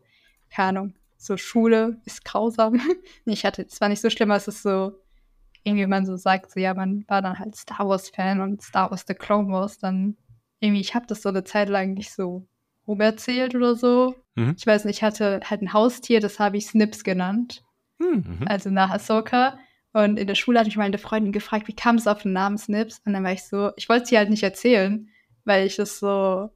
keine 0.50 0.68
Ahnung, 0.68 0.94
so 1.16 1.36
Schule 1.36 2.00
ist 2.04 2.24
grausam. 2.24 2.80
ich 3.24 3.44
hatte, 3.44 3.62
es 3.62 3.80
war 3.80 3.88
nicht 3.88 4.02
so 4.02 4.08
schlimm, 4.08 4.30
als 4.30 4.46
es 4.46 4.62
so 4.62 4.92
irgendwie 5.66 5.86
man 5.86 6.06
so 6.06 6.16
sagt, 6.16 6.52
so 6.52 6.60
ja, 6.60 6.74
man 6.74 7.04
war 7.08 7.20
dann 7.22 7.38
halt 7.38 7.56
Star 7.56 7.88
Wars-Fan 7.88 8.40
und 8.40 8.62
Star 8.62 8.90
Wars 8.90 9.04
The 9.06 9.14
Clone 9.14 9.52
Wars, 9.52 9.78
dann 9.78 10.16
irgendwie, 10.60 10.80
ich 10.80 10.94
habe 10.94 11.06
das 11.06 11.22
so 11.22 11.28
eine 11.28 11.44
Zeit 11.44 11.68
lang 11.68 11.94
nicht 11.94 12.12
so 12.12 12.46
rumerzählt 12.86 13.54
oder 13.54 13.74
so. 13.74 14.14
Mhm. 14.36 14.54
Ich 14.56 14.66
weiß 14.66 14.84
nicht, 14.84 14.98
ich 14.98 15.02
hatte 15.02 15.40
halt 15.44 15.62
ein 15.62 15.72
Haustier, 15.72 16.20
das 16.20 16.38
habe 16.38 16.56
ich 16.56 16.66
Snips 16.66 17.02
genannt. 17.02 17.64
Mhm. 17.98 18.44
Also 18.46 18.70
nach 18.70 18.90
Ahsoka. 18.90 19.58
Und 19.92 20.18
in 20.18 20.26
der 20.26 20.34
Schule 20.34 20.60
hatte 20.60 20.68
ich 20.68 20.76
meine 20.76 20.98
Freundin 20.98 21.32
gefragt, 21.32 21.66
wie 21.68 21.74
kam 21.74 21.96
es 21.96 22.06
auf 22.06 22.22
den 22.22 22.32
Namen 22.32 22.58
Snips? 22.58 23.00
Und 23.04 23.14
dann 23.14 23.24
war 23.24 23.32
ich 23.32 23.44
so, 23.44 23.72
ich 23.76 23.88
wollte 23.88 24.06
sie 24.06 24.18
halt 24.18 24.30
nicht 24.30 24.42
erzählen, 24.42 25.08
weil 25.44 25.66
ich 25.66 25.78
es 25.78 25.98
so 25.98 26.50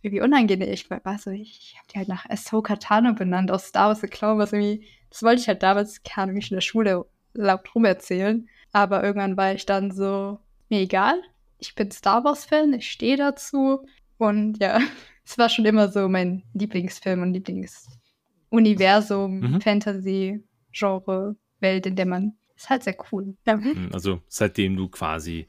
irgendwie 0.00 0.22
unangenehm. 0.22 0.72
Ich 0.72 0.88
war 0.90 1.18
so, 1.18 1.30
ich 1.30 1.74
habe 1.76 1.88
die 1.92 1.98
halt 1.98 2.08
nach 2.08 2.28
Ahsoka 2.30 2.76
Tano 2.76 3.12
benannt 3.12 3.50
aus 3.50 3.66
Star 3.66 3.88
Wars 3.88 4.00
The 4.00 4.06
Clone 4.06 4.38
Wars. 4.38 4.52
Irgendwie, 4.52 4.86
das 5.10 5.22
wollte 5.22 5.42
ich 5.42 5.48
halt 5.48 5.62
damals, 5.62 6.02
keine 6.02 6.30
Ahnung, 6.30 6.42
in 6.42 6.48
der 6.48 6.60
Schule 6.60 7.04
laut 7.34 7.74
rumerzählen. 7.74 8.48
Aber 8.72 9.04
irgendwann 9.04 9.36
war 9.36 9.52
ich 9.54 9.66
dann 9.66 9.90
so, 9.90 10.38
mir 10.68 10.80
egal, 10.80 11.20
ich 11.58 11.74
bin 11.74 11.90
Star 11.90 12.24
Wars-Fan, 12.24 12.72
ich 12.74 12.90
stehe 12.90 13.16
dazu. 13.16 13.86
Und 14.18 14.60
ja, 14.60 14.80
es 15.24 15.38
war 15.38 15.48
schon 15.48 15.64
immer 15.64 15.88
so 15.88 16.08
mein 16.08 16.44
Lieblingsfilm 16.54 17.22
und 17.22 17.32
Lieblingsuniversum, 17.34 19.40
mhm. 19.40 19.60
Fantasy, 19.60 20.44
Genre, 20.72 21.36
Welt, 21.60 21.86
in 21.86 21.94
der 21.96 22.06
man 22.06 22.36
ist 22.56 22.70
halt 22.70 22.84
sehr 22.84 22.96
cool. 23.12 23.36
Ja. 23.46 23.54
Hm, 23.54 23.90
also 23.92 24.20
seitdem 24.28 24.76
du 24.76 24.88
quasi 24.88 25.48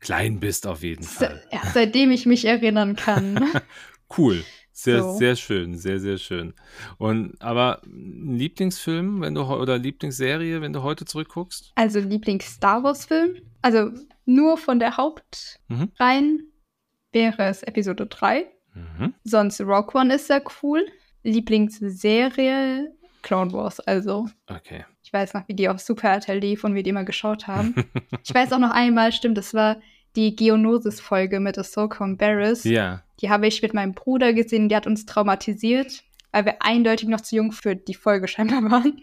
klein 0.00 0.40
bist 0.40 0.66
auf 0.66 0.82
jeden 0.82 1.04
Fall. 1.04 1.42
Ja, 1.52 1.60
seitdem 1.72 2.10
ich 2.10 2.26
mich 2.26 2.44
erinnern 2.44 2.96
kann. 2.96 3.48
cool. 4.18 4.42
Sehr, 4.80 5.02
so. 5.02 5.16
sehr 5.16 5.34
schön, 5.34 5.76
sehr, 5.76 5.98
sehr 5.98 6.18
schön. 6.18 6.54
Und 6.98 7.34
aber 7.42 7.82
Lieblingsfilm, 7.84 9.20
wenn 9.22 9.34
du 9.34 9.42
oder 9.42 9.76
Lieblingsserie, 9.76 10.60
wenn 10.60 10.72
du 10.72 10.84
heute 10.84 11.04
zurückguckst? 11.04 11.72
Also 11.74 11.98
Lieblings-Star 11.98 12.84
Wars-Film. 12.84 13.42
Also 13.60 13.90
nur 14.24 14.56
von 14.56 14.78
der 14.78 14.96
Hauptreihe 14.96 16.22
mhm. 16.22 16.42
wäre 17.10 17.42
es 17.46 17.64
Episode 17.64 18.06
3. 18.06 18.46
Mhm. 18.74 19.14
Sonst 19.24 19.60
Rock 19.62 19.96
One 19.96 20.14
ist 20.14 20.28
sehr 20.28 20.44
cool. 20.62 20.86
Lieblingsserie 21.24 22.92
Clone 23.22 23.52
Wars, 23.52 23.80
also. 23.80 24.28
Okay. 24.46 24.84
Ich 25.02 25.12
weiß 25.12 25.34
noch, 25.34 25.48
wie 25.48 25.54
die 25.54 25.68
auf 25.68 25.80
Super 25.80 26.10
RTL 26.10 26.38
lief 26.38 26.62
und 26.62 26.76
wir 26.76 26.84
die 26.84 26.90
immer 26.90 27.02
geschaut 27.02 27.48
haben. 27.48 27.74
ich 28.24 28.32
weiß 28.32 28.52
auch 28.52 28.60
noch 28.60 28.70
einmal, 28.70 29.10
stimmt, 29.10 29.38
das 29.38 29.54
war 29.54 29.78
die 30.16 30.34
Geonosis-Folge 30.34 31.40
mit 31.40 31.58
Ahsoka 31.58 32.04
und 32.04 32.16
Barris. 32.16 32.64
Ja. 32.64 33.02
Die 33.20 33.30
habe 33.30 33.46
ich 33.46 33.62
mit 33.62 33.74
meinem 33.74 33.94
Bruder 33.94 34.32
gesehen, 34.32 34.68
die 34.68 34.76
hat 34.76 34.86
uns 34.86 35.06
traumatisiert, 35.06 36.02
weil 36.32 36.44
wir 36.44 36.62
eindeutig 36.62 37.08
noch 37.08 37.20
zu 37.20 37.36
jung 37.36 37.52
für 37.52 37.76
die 37.76 37.94
Folge 37.94 38.28
scheinbar 38.28 38.70
waren. 38.70 39.02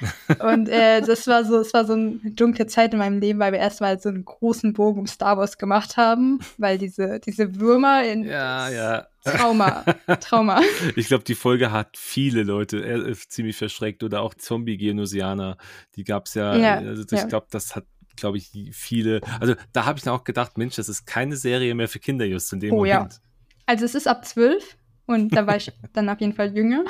und 0.40 0.68
äh, 0.68 1.00
das 1.00 1.26
war 1.26 1.44
so, 1.44 1.58
es 1.58 1.72
war 1.72 1.84
so 1.84 1.94
eine 1.94 2.18
dunkle 2.32 2.66
Zeit 2.66 2.92
in 2.92 2.98
meinem 2.98 3.20
Leben, 3.20 3.38
weil 3.38 3.52
wir 3.52 3.60
erstmal 3.60 3.98
so 4.00 4.08
einen 4.08 4.24
großen 4.24 4.72
Bogen 4.72 5.00
um 5.00 5.06
Star 5.06 5.38
Wars 5.38 5.58
gemacht 5.58 5.96
haben, 5.96 6.40
weil 6.58 6.78
diese, 6.78 7.20
diese 7.20 7.60
Würmer 7.60 8.04
in 8.04 8.24
ja, 8.24 8.68
ja. 8.70 9.06
Trauma, 9.24 9.84
Trauma. 10.20 10.60
Ich 10.96 11.08
glaube, 11.08 11.24
die 11.24 11.34
Folge 11.34 11.72
hat 11.72 11.96
viele 11.96 12.42
Leute 12.42 12.84
äh, 12.84 13.14
ziemlich 13.14 13.56
verschreckt 13.56 14.02
oder 14.02 14.20
auch 14.20 14.34
Zombie-Genosianer, 14.34 15.56
die 15.96 16.04
gab 16.04 16.26
es 16.26 16.34
ja, 16.34 16.56
ja, 16.56 16.74
also 16.74 17.04
ich 17.10 17.28
glaube, 17.28 17.46
das 17.50 17.74
hat 17.74 17.84
glaube 18.16 18.38
ich, 18.38 18.50
viele. 18.72 19.20
Also 19.40 19.54
da 19.72 19.84
habe 19.84 19.98
ich 19.98 20.04
dann 20.04 20.14
auch 20.14 20.24
gedacht, 20.24 20.58
Mensch, 20.58 20.76
das 20.76 20.88
ist 20.88 21.06
keine 21.06 21.36
Serie 21.36 21.74
mehr 21.74 21.88
für 21.88 21.98
Kinder 21.98 22.24
just 22.24 22.52
in 22.52 22.60
dem 22.60 22.72
oh, 22.72 22.76
Moment. 22.76 23.14
Ja. 23.14 23.18
Also 23.66 23.84
es 23.84 23.94
ist 23.94 24.06
ab 24.06 24.24
zwölf 24.26 24.76
und 25.06 25.34
da 25.34 25.46
war 25.46 25.56
ich 25.56 25.72
dann 25.92 26.08
auf 26.08 26.20
jeden 26.20 26.34
Fall 26.34 26.54
jünger. 26.56 26.84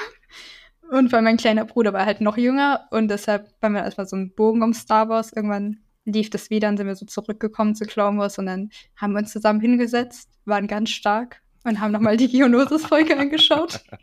Und 0.90 1.12
weil 1.12 1.22
mein 1.22 1.36
kleiner 1.36 1.64
Bruder 1.64 1.92
war 1.92 2.04
halt 2.04 2.20
noch 2.20 2.36
jünger 2.36 2.86
und 2.90 3.08
deshalb 3.08 3.50
waren 3.60 3.72
wir 3.72 3.82
erstmal 3.82 4.06
so 4.06 4.16
ein 4.16 4.34
Bogen 4.34 4.62
um 4.62 4.74
Star 4.74 5.08
Wars. 5.08 5.32
Irgendwann 5.32 5.78
lief 6.04 6.30
das 6.30 6.50
wieder 6.50 6.68
und 6.68 6.76
sind 6.76 6.86
wir 6.86 6.94
so 6.94 7.06
zurückgekommen 7.06 7.74
zu 7.74 7.86
Clone 7.86 8.18
Wars 8.18 8.38
und 8.38 8.46
dann 8.46 8.70
haben 8.96 9.12
wir 9.12 9.20
uns 9.20 9.32
zusammen 9.32 9.60
hingesetzt, 9.60 10.30
waren 10.44 10.66
ganz 10.66 10.90
stark 10.90 11.40
und 11.64 11.80
haben 11.80 11.92
nochmal 11.92 12.16
die 12.16 12.28
Geonosis-Folge 12.32 13.18
angeschaut. 13.18 13.82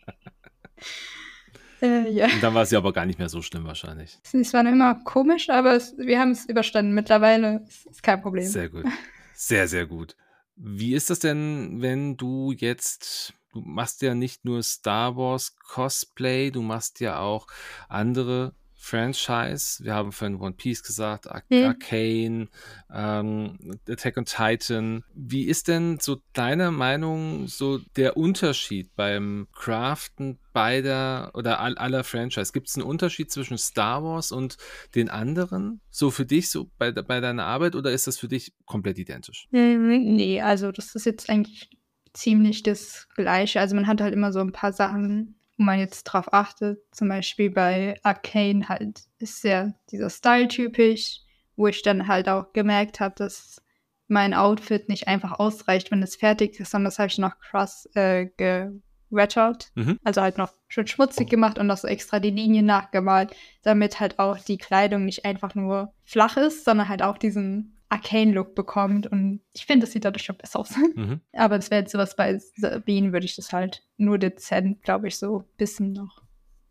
Äh, 1.82 2.10
ja. 2.12 2.26
Und 2.26 2.42
dann 2.44 2.54
war 2.54 2.64
es 2.64 2.72
ja 2.72 2.78
aber 2.78 2.94
gar 2.94 3.06
nicht 3.06 3.20
mehr 3.20 3.30
so 3.30 3.42
schlimm 3.42 3.66
wahrscheinlich. 3.66 4.20
Es 4.34 4.54
war 4.54 4.66
immer 4.66 4.96
komisch, 5.04 5.50
aber 5.50 5.76
es, 5.76 5.98
wir 5.98 6.20
haben 6.20 6.32
es 6.32 6.46
überstanden. 6.46 6.94
Mittlerweile 6.94 7.66
ist 7.68 7.88
es 7.90 8.02
kein 8.02 8.22
Problem. 8.22 8.46
Sehr 8.46 8.70
gut. 8.70 8.86
Sehr, 9.34 9.68
sehr 9.68 9.88
gut. 9.88 10.16
Wie 10.56 10.94
ist 10.94 11.10
das 11.10 11.20
denn, 11.20 11.82
wenn 11.82 12.18
du 12.18 12.52
jetzt, 12.52 13.34
du 13.54 13.62
machst 13.62 14.04
ja 14.04 14.14
nicht 14.14 14.46
nur 14.46 14.62
Star 14.62 15.16
Wars 15.18 15.56
Cosplay, 15.58 16.52
du 16.52 16.62
machst 16.62 17.00
ja 17.00 17.20
auch 17.20 17.48
andere 17.90 18.54
Franchise. 18.84 19.84
Wir 19.84 19.94
haben 19.94 20.12
vorhin 20.12 20.42
One 20.42 20.56
Piece 20.56 20.82
gesagt, 20.82 21.30
Ar 21.30 21.44
hm. 21.52 21.66
Arcane, 21.66 22.50
ähm, 22.92 23.78
Attack 23.88 24.18
on 24.18 24.26
Titan. 24.26 25.04
Wie 25.14 25.44
ist 25.44 25.68
denn 25.68 26.00
so 26.02 26.18
deiner 26.34 26.72
Meinung 26.72 27.48
so 27.48 27.78
der 27.96 28.18
Unterschied 28.18 28.90
beim 28.96 29.48
Craften 29.54 30.40
beider 30.52 31.30
oder 31.36 31.60
all, 31.60 31.78
aller 31.78 32.04
Franchise? 32.04 32.52
Gibt 32.52 32.70
es 32.70 32.76
einen 32.76 32.88
Unterschied 32.88 33.32
zwischen 33.32 33.60
Star 33.60 34.04
Wars 34.04 34.32
und 34.32 34.58
den 34.96 35.10
anderen? 35.10 35.80
So 35.92 36.10
für 36.10 36.26
dich, 36.26 36.50
so 36.50 36.72
bei, 36.80 36.92
bei 36.92 37.20
deiner 37.20 37.46
Arbeit 37.46 37.76
oder 37.76 37.92
ist 37.92 38.08
das 38.08 38.18
für 38.18 38.28
dich 38.28 38.52
komplett 38.66 38.98
identisch? 38.98 39.48
Nee, 39.52 40.42
also 40.42 40.72
das 40.72 40.96
ist 40.96 41.06
jetzt 41.06 41.30
eigentlich 41.30 41.70
ziemlich 42.14 42.64
das 42.64 43.08
Gleiche. 43.16 43.60
Also 43.60 43.76
man 43.76 43.86
hat 43.86 44.02
halt 44.02 44.16
immer 44.16 44.34
so 44.34 44.40
ein 44.40 44.52
paar 44.52 44.74
Sachen 44.74 45.36
wo 45.62 45.64
man 45.64 45.78
jetzt 45.78 46.06
drauf 46.06 46.34
achtet. 46.34 46.80
Zum 46.92 47.08
Beispiel 47.08 47.52
bei 47.52 47.94
Arcane 48.02 48.68
halt 48.68 49.04
ist 49.20 49.42
sehr 49.42 49.76
dieser 49.92 50.10
Style 50.10 50.48
typisch, 50.48 51.20
wo 51.56 51.68
ich 51.68 51.84
dann 51.84 52.08
halt 52.08 52.28
auch 52.28 52.52
gemerkt 52.52 53.00
habe, 53.00 53.14
dass 53.16 53.62
mein 54.08 54.34
Outfit 54.34 54.90
nicht 54.90 55.08
einfach 55.08 55.38
ausreicht, 55.38 55.92
wenn 55.92 56.02
es 56.02 56.16
fertig 56.16 56.60
ist, 56.60 56.72
sondern 56.72 56.86
das 56.86 56.98
habe 56.98 57.10
ich 57.10 57.20
noch 57.20 57.38
krass 57.38 57.88
äh, 57.94 58.26
gewettert. 58.38 59.72
Mhm. 59.76 60.00
Also 60.04 60.22
halt 60.22 60.40
noch 60.40 60.52
schön 60.68 60.88
schmutzig 60.88 61.30
gemacht 61.30 61.60
und 61.60 61.68
noch 61.68 61.78
so 61.78 61.88
extra 61.88 62.20
die 62.20 62.32
Linien 62.32 62.66
nachgemalt, 62.66 63.36
damit 63.62 64.00
halt 64.00 64.18
auch 64.18 64.40
die 64.40 64.58
Kleidung 64.58 65.06
nicht 65.06 65.26
einfach 65.26 65.54
nur 65.54 65.94
flach 66.04 66.38
ist, 66.38 66.66
sondern 66.66 66.90
halt 66.90 67.04
auch 67.04 67.20
diesen 67.20 67.78
Arcane-Look 67.92 68.56
bekommt. 68.56 69.08
Und 69.08 69.42
ich 69.54 69.66
finde, 69.66 69.86
das 69.86 69.92
sieht 69.94 70.06
dadurch 70.06 70.24
schon 70.24 70.38
besser 70.38 70.60
aus. 70.60 70.72
Mhm. 70.96 71.22
Aber 71.34 71.58
das 71.58 71.70
wäre 71.72 71.82
jetzt 71.82 71.92
sowas 71.92 72.16
bei 72.16 72.38
Sabine, 72.58 73.14
würde 73.14 73.26
ich 73.26 73.36
das 73.36 73.52
halt 73.54 73.84
nur 73.98 74.18
dezent, 74.18 74.82
glaube 74.84 75.08
ich, 75.08 75.18
so 75.18 75.40
ein 75.40 75.46
bisschen 75.58 75.94
noch 75.94 76.22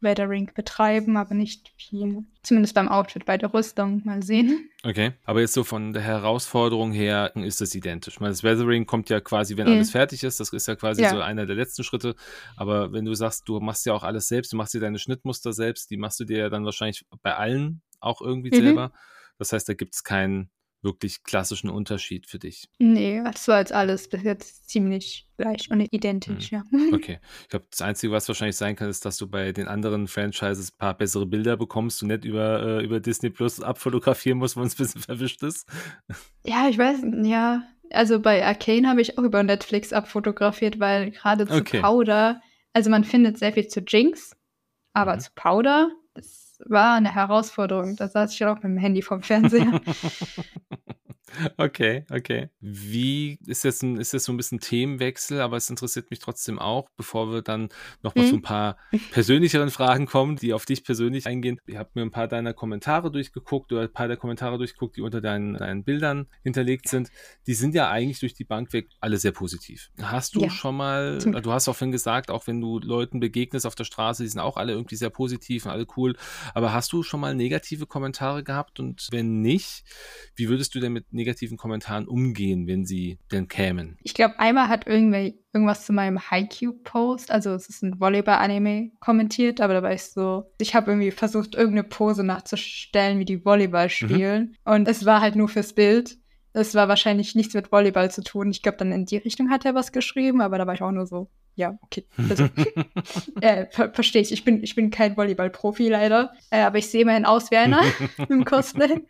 Weathering 0.02 0.50
betreiben, 0.54 1.16
aber 1.18 1.34
nicht 1.34 1.72
viel. 1.76 2.24
Zumindest 2.42 2.74
beim 2.74 2.88
Outfit, 2.88 3.26
bei 3.26 3.36
der 3.36 3.52
Rüstung 3.52 4.00
mal 4.06 4.22
sehen. 4.22 4.70
Okay, 4.82 5.12
aber 5.26 5.40
jetzt 5.40 5.52
so 5.52 5.62
von 5.62 5.92
der 5.92 6.00
Herausforderung 6.02 6.90
her 6.92 7.32
ist 7.36 7.60
das 7.60 7.74
identisch. 7.74 8.18
Meine, 8.18 8.30
das 8.32 8.42
Weathering 8.42 8.86
kommt 8.86 9.10
ja 9.10 9.20
quasi, 9.20 9.58
wenn 9.58 9.66
Ja. 9.68 9.74
alles 9.74 9.90
fertig 9.90 10.24
ist. 10.24 10.40
Das 10.40 10.54
ist 10.54 10.66
ja 10.68 10.74
quasi 10.74 11.02
Ja. 11.02 11.10
so 11.10 11.20
einer 11.20 11.44
der 11.44 11.56
letzten 11.56 11.84
Schritte. 11.84 12.14
Aber 12.56 12.92
wenn 12.94 13.04
du 13.04 13.12
sagst, 13.14 13.46
du 13.46 13.60
machst 13.60 13.84
ja 13.84 13.92
auch 13.92 14.02
alles 14.02 14.26
selbst, 14.28 14.52
du 14.52 14.56
machst 14.56 14.72
dir 14.72 14.80
deine 14.80 14.98
Schnittmuster 14.98 15.52
selbst, 15.52 15.90
die 15.90 15.98
machst 15.98 16.18
du 16.18 16.24
dir 16.24 16.38
ja 16.38 16.48
dann 16.48 16.64
wahrscheinlich 16.64 17.04
bei 17.22 17.34
allen 17.34 17.82
auch 18.00 18.22
irgendwie 18.22 18.50
Mhm. 18.50 18.64
selber. 18.64 18.92
Das 19.38 19.52
heißt, 19.52 19.68
da 19.68 19.74
gibt 19.74 19.94
es 19.94 20.02
keinen 20.02 20.48
wirklich 20.82 21.22
klassischen 21.24 21.68
Unterschied 21.70 22.26
für 22.26 22.38
dich. 22.38 22.68
Nee, 22.78 23.20
das 23.24 23.46
war 23.48 23.58
jetzt 23.58 23.72
alles 23.72 24.08
bis 24.08 24.22
jetzt 24.22 24.68
ziemlich 24.68 25.26
gleich 25.36 25.70
und 25.70 25.80
identisch, 25.90 26.50
ja. 26.52 26.64
Okay. 26.94 27.18
Ich 27.42 27.48
glaube, 27.48 27.66
das 27.70 27.82
Einzige, 27.82 28.12
was 28.12 28.26
wahrscheinlich 28.28 28.56
sein 28.56 28.76
kann, 28.76 28.88
ist, 28.88 29.04
dass 29.04 29.16
du 29.18 29.26
bei 29.28 29.52
den 29.52 29.68
anderen 29.68 30.08
Franchises 30.08 30.72
ein 30.72 30.78
paar 30.78 30.94
bessere 30.96 31.26
Bilder 31.26 31.56
bekommst 31.56 32.02
und 32.02 32.08
nicht 32.08 32.24
über, 32.24 32.62
äh, 32.80 32.84
über 32.84 33.00
Disney 33.00 33.30
Plus 33.30 33.60
abfotografieren 33.60 34.38
musst, 34.38 34.56
wenn 34.56 34.64
es 34.64 34.74
ein 34.74 34.78
bisschen 34.78 35.00
verwischt 35.02 35.42
ist. 35.42 35.68
Ja, 36.44 36.68
ich 36.68 36.78
weiß, 36.78 37.02
ja. 37.24 37.62
Also 37.92 38.20
bei 38.20 38.44
Arcane 38.46 38.88
habe 38.88 39.00
ich 39.00 39.18
auch 39.18 39.22
über 39.22 39.42
Netflix 39.42 39.92
abfotografiert, 39.92 40.78
weil 40.78 41.10
gerade 41.10 41.46
zu 41.46 41.54
Okay. 41.54 41.80
Powder, 41.80 42.40
also 42.72 42.88
man 42.88 43.04
findet 43.04 43.36
sehr 43.38 43.52
viel 43.52 43.66
zu 43.66 43.80
Jinx, 43.80 44.36
aber 44.92 45.16
Mhm. 45.16 45.20
zu 45.20 45.30
Powder, 45.34 45.90
war 46.66 46.94
eine 46.94 47.14
Herausforderung. 47.14 47.96
Da 47.96 48.08
saß 48.08 48.32
ich 48.32 48.44
auch 48.44 48.56
mit 48.56 48.64
dem 48.64 48.78
Handy 48.78 49.02
vom 49.02 49.22
Fernseher. 49.22 49.80
Okay, 51.56 52.04
okay. 52.10 52.48
Wie 52.60 53.38
ist 53.46 53.64
jetzt 53.64 53.82
ein, 53.82 53.96
ist 53.98 54.12
jetzt 54.12 54.24
so 54.24 54.32
ein 54.32 54.36
bisschen 54.36 54.60
Themenwechsel, 54.60 55.40
aber 55.40 55.56
es 55.56 55.70
interessiert 55.70 56.10
mich 56.10 56.18
trotzdem 56.18 56.58
auch, 56.58 56.88
bevor 56.96 57.30
wir 57.32 57.42
dann 57.42 57.68
nochmal 58.02 58.24
Mhm. 58.26 58.30
zu 58.30 58.36
ein 58.36 58.42
paar 58.42 58.76
persönlicheren 59.12 59.70
Fragen 59.70 60.06
kommen, 60.06 60.36
die 60.36 60.52
auf 60.52 60.64
dich 60.64 60.84
persönlich 60.84 61.26
eingehen. 61.26 61.58
Ich 61.66 61.76
habe 61.76 61.90
mir 61.94 62.02
ein 62.02 62.10
paar 62.10 62.28
deiner 62.28 62.52
Kommentare 62.54 63.10
durchgeguckt 63.10 63.72
oder 63.72 63.82
ein 63.82 63.92
paar 63.92 64.08
der 64.08 64.16
Kommentare 64.16 64.58
durchgeguckt, 64.58 64.96
die 64.96 65.02
unter 65.02 65.20
deinen, 65.20 65.54
deinen 65.54 65.84
Bildern 65.84 66.26
hinterlegt 66.42 66.88
sind. 66.88 67.10
Die 67.46 67.54
sind 67.54 67.74
ja 67.74 67.90
eigentlich 67.90 68.20
durch 68.20 68.34
die 68.34 68.44
Bank 68.44 68.72
weg 68.72 68.88
alle 69.00 69.16
sehr 69.18 69.32
positiv. 69.32 69.90
Hast 70.00 70.34
du 70.34 70.42
Ja. 70.42 70.50
schon 70.50 70.76
mal, 70.76 71.18
du 71.18 71.52
hast 71.52 71.68
auch 71.68 71.76
vorhin 71.76 71.92
gesagt, 71.92 72.30
auch 72.30 72.46
wenn 72.46 72.60
du 72.60 72.78
Leuten 72.80 73.20
begegnest 73.20 73.66
auf 73.66 73.74
der 73.74 73.84
Straße, 73.84 74.22
die 74.22 74.28
sind 74.28 74.40
auch 74.40 74.56
alle 74.56 74.72
irgendwie 74.72 74.96
sehr 74.96 75.10
positiv 75.10 75.64
und 75.66 75.70
alle 75.72 75.86
cool. 75.96 76.16
Aber 76.54 76.72
hast 76.72 76.92
du 76.92 77.02
schon 77.02 77.20
mal 77.20 77.34
negative 77.34 77.86
Kommentare 77.86 78.42
gehabt? 78.44 78.80
Und 78.80 79.08
wenn 79.10 79.40
nicht, 79.40 79.84
wie 80.36 80.48
würdest 80.48 80.74
du 80.74 80.80
denn 80.80 80.92
mit 80.92 81.12
negativen 81.20 81.56
Kommentaren 81.56 82.08
umgehen, 82.08 82.66
wenn 82.66 82.84
sie 82.84 83.18
denn 83.30 83.48
kämen? 83.48 83.98
Ich 84.02 84.14
glaube, 84.14 84.38
einmal 84.38 84.68
hat 84.68 84.86
irgendwer 84.86 85.32
irgendwas 85.52 85.84
zu 85.84 85.92
meinem 85.92 86.18
Haikyuu-Post, 86.30 87.30
also 87.30 87.50
es 87.50 87.68
ist 87.68 87.82
ein 87.82 88.00
Volleyball-Anime, 88.00 88.92
kommentiert, 89.00 89.60
aber 89.60 89.74
da 89.74 89.82
war 89.82 89.92
ich 89.92 90.04
so, 90.04 90.44
ich 90.58 90.74
habe 90.74 90.90
irgendwie 90.90 91.10
versucht, 91.10 91.54
irgendeine 91.54 91.84
Pose 91.84 92.24
nachzustellen, 92.24 93.18
wie 93.18 93.24
die 93.24 93.44
Volleyball 93.44 93.88
spielen. 93.88 94.56
Und 94.64 94.88
es 94.88 95.04
war 95.06 95.20
halt 95.20 95.36
nur 95.36 95.48
fürs 95.48 95.72
Bild. 95.72 96.18
Es 96.52 96.74
war 96.74 96.88
wahrscheinlich 96.88 97.34
nichts 97.34 97.54
mit 97.54 97.70
Volleyball 97.70 98.10
zu 98.10 98.22
tun. 98.22 98.50
Ich 98.50 98.62
glaube, 98.62 98.78
dann 98.78 98.92
in 98.92 99.06
die 99.06 99.18
Richtung 99.18 99.50
hat 99.50 99.64
er 99.64 99.74
was 99.74 99.92
geschrieben, 99.92 100.40
aber 100.40 100.58
da 100.58 100.66
war 100.66 100.74
ich 100.74 100.82
auch 100.82 100.90
nur 100.90 101.06
so, 101.06 101.28
ja, 101.54 101.78
okay. 101.82 102.06
Also, 102.28 102.48
äh, 103.40 103.66
ver 103.70 103.92
Verstehe 103.92 104.22
ich. 104.22 104.32
Ich 104.32 104.44
bin, 104.44 104.62
ich 104.62 104.74
bin 104.74 104.90
kein 104.90 105.16
Volleyball-Profi 105.16 105.88
leider. 105.88 106.32
Äh, 106.50 106.60
aber 106.60 106.78
ich 106.78 106.88
sehe 106.88 107.02
immerhin 107.02 107.26
aus 107.26 107.50
wie 107.50 107.56
einer 107.56 107.82
im 108.28 108.44
Cosplay. 108.44 109.02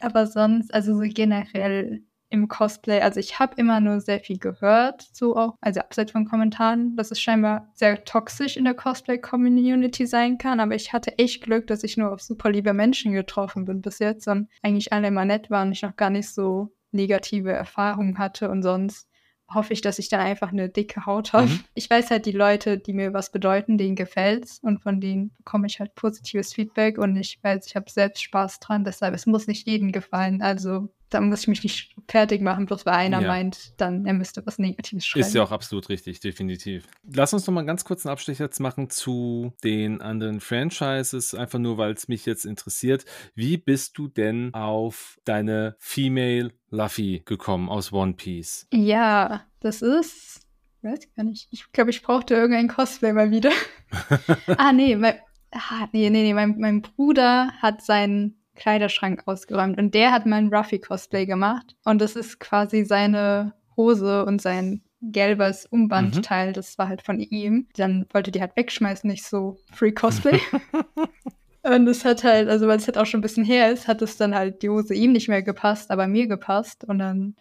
Aber 0.00 0.26
sonst, 0.26 0.72
also 0.74 0.94
so 0.94 1.04
generell 1.06 2.02
im 2.28 2.48
Cosplay, 2.48 3.00
also 3.00 3.20
ich 3.20 3.38
habe 3.38 3.54
immer 3.56 3.80
nur 3.80 4.00
sehr 4.00 4.20
viel 4.20 4.38
gehört, 4.38 5.06
so 5.12 5.36
auch, 5.36 5.54
also 5.60 5.80
abseits 5.80 6.12
von 6.12 6.24
Kommentaren, 6.24 6.96
dass 6.96 7.10
es 7.10 7.20
scheinbar 7.20 7.70
sehr 7.74 8.04
toxisch 8.04 8.56
in 8.56 8.64
der 8.64 8.74
Cosplay-Community 8.74 10.06
sein 10.06 10.36
kann, 10.36 10.58
aber 10.58 10.74
ich 10.74 10.92
hatte 10.92 11.16
echt 11.18 11.42
Glück, 11.42 11.68
dass 11.68 11.84
ich 11.84 11.96
nur 11.96 12.12
auf 12.12 12.20
super 12.20 12.50
liebe 12.50 12.72
Menschen 12.72 13.12
getroffen 13.12 13.64
bin 13.64 13.80
bis 13.80 14.00
jetzt 14.00 14.26
und 14.26 14.48
eigentlich 14.62 14.92
alle 14.92 15.08
immer 15.08 15.24
nett 15.24 15.50
waren 15.50 15.68
und 15.68 15.72
ich 15.72 15.82
noch 15.82 15.96
gar 15.96 16.10
nicht 16.10 16.28
so 16.28 16.72
negative 16.90 17.52
Erfahrungen 17.52 18.18
hatte 18.18 18.50
und 18.50 18.62
sonst 18.62 19.08
hoffe 19.52 19.72
ich, 19.72 19.80
dass 19.80 19.98
ich 19.98 20.08
dann 20.08 20.20
einfach 20.20 20.52
eine 20.52 20.68
dicke 20.68 21.06
Haut 21.06 21.32
habe. 21.32 21.46
Mhm. 21.46 21.60
Ich 21.74 21.88
weiß 21.88 22.10
halt, 22.10 22.26
die 22.26 22.32
Leute, 22.32 22.78
die 22.78 22.92
mir 22.92 23.12
was 23.12 23.30
bedeuten, 23.30 23.78
denen 23.78 23.96
gefällt's 23.96 24.58
und 24.62 24.82
von 24.82 25.00
denen 25.00 25.30
bekomme 25.36 25.66
ich 25.66 25.78
halt 25.78 25.94
positives 25.94 26.52
Feedback 26.52 26.98
und 26.98 27.16
ich 27.16 27.38
weiß, 27.42 27.66
ich 27.66 27.76
habe 27.76 27.90
selbst 27.90 28.22
Spaß 28.22 28.60
dran, 28.60 28.84
deshalb 28.84 29.14
es 29.14 29.26
muss 29.26 29.46
nicht 29.46 29.66
jedem 29.66 29.92
gefallen. 29.92 30.42
Also 30.42 30.88
da 31.10 31.20
muss 31.20 31.42
ich 31.42 31.48
mich 31.48 31.62
nicht 31.62 31.96
fertig 32.08 32.42
machen, 32.42 32.66
bloß 32.66 32.84
weil 32.84 32.94
einer 32.94 33.20
Ja. 33.22 33.28
meint, 33.28 33.80
dann 33.80 34.06
er 34.06 34.12
müsste 34.12 34.44
was 34.44 34.58
Negatives 34.58 35.06
schreiben. 35.06 35.26
Ist 35.26 35.34
ja 35.34 35.42
auch 35.42 35.52
absolut 35.52 35.88
richtig, 35.88 36.20
definitiv. 36.20 36.86
Lass 37.14 37.32
uns 37.32 37.46
noch 37.46 37.54
mal 37.54 37.64
ganz 37.64 37.84
kurz 37.84 38.04
einen 38.04 38.12
Abstecher 38.12 38.44
jetzt 38.44 38.60
machen 38.60 38.90
zu 38.90 39.52
den 39.62 40.00
anderen 40.00 40.40
Franchises, 40.40 41.34
einfach 41.34 41.58
nur, 41.58 41.78
weil 41.78 41.92
es 41.92 42.08
mich 42.08 42.26
jetzt 42.26 42.44
interessiert. 42.44 43.04
Wie 43.34 43.56
bist 43.56 43.96
du 43.98 44.08
denn 44.08 44.52
auf 44.54 45.18
deine 45.24 45.76
Female 45.78 46.52
Luffy 46.70 47.22
gekommen 47.24 47.68
aus 47.68 47.92
One 47.92 48.14
Piece? 48.14 48.66
Ja, 48.72 49.44
das 49.60 49.82
ist. 49.82 50.40
Weiß 50.82 51.00
ich 51.04 51.14
gar 51.14 51.24
nicht. 51.24 51.48
Ich 51.50 51.70
glaube, 51.72 51.90
ich 51.90 52.02
brauchte 52.02 52.34
irgendein 52.34 52.68
Cosplay 52.68 53.12
mal 53.12 53.30
wieder. 53.30 53.50
ah, 54.58 54.72
nee, 54.72 54.94
mein, 54.96 55.14
ah, 55.52 55.88
nee, 55.92 56.10
nee, 56.10 56.22
nee. 56.22 56.34
Mein, 56.34 56.58
mein 56.58 56.82
Bruder 56.82 57.52
hat 57.60 57.82
seinen 57.82 58.36
Kleiderschrank 58.56 59.22
ausgeräumt 59.26 59.78
und 59.78 59.94
der 59.94 60.12
hat 60.12 60.26
mein 60.26 60.52
Ruffy-Cosplay 60.52 61.26
gemacht. 61.26 61.76
Und 61.84 62.00
das 62.00 62.16
ist 62.16 62.40
quasi 62.40 62.84
seine 62.84 63.54
Hose 63.76 64.24
und 64.24 64.40
sein 64.42 64.82
gelbes 65.02 65.66
Umbandteil, 65.66 66.52
das 66.52 66.78
war 66.78 66.88
halt 66.88 67.02
von 67.02 67.20
ihm. 67.20 67.68
Dann 67.76 68.06
wollte 68.12 68.32
die 68.32 68.40
halt 68.40 68.56
wegschmeißen, 68.56 69.08
nicht 69.08 69.24
so 69.24 69.58
Free 69.72 69.92
Cosplay. 69.92 70.40
Und 71.62 71.88
es 71.88 72.04
hat 72.04 72.22
halt, 72.22 72.48
also 72.48 72.68
weil 72.68 72.76
es 72.78 72.86
halt 72.86 72.96
auch 72.96 73.06
schon 73.06 73.18
ein 73.18 73.22
bisschen 73.22 73.44
her 73.44 73.72
ist, 73.72 73.88
hat 73.88 74.00
es 74.00 74.16
dann 74.16 74.36
halt 74.36 74.62
die 74.62 74.68
Hose 74.68 74.94
ihm 74.94 75.10
nicht 75.12 75.28
mehr 75.28 75.42
gepasst, 75.42 75.90
aber 75.90 76.06
mir 76.06 76.28
gepasst. 76.28 76.84
Und 76.84 77.00
dann, 77.00 77.34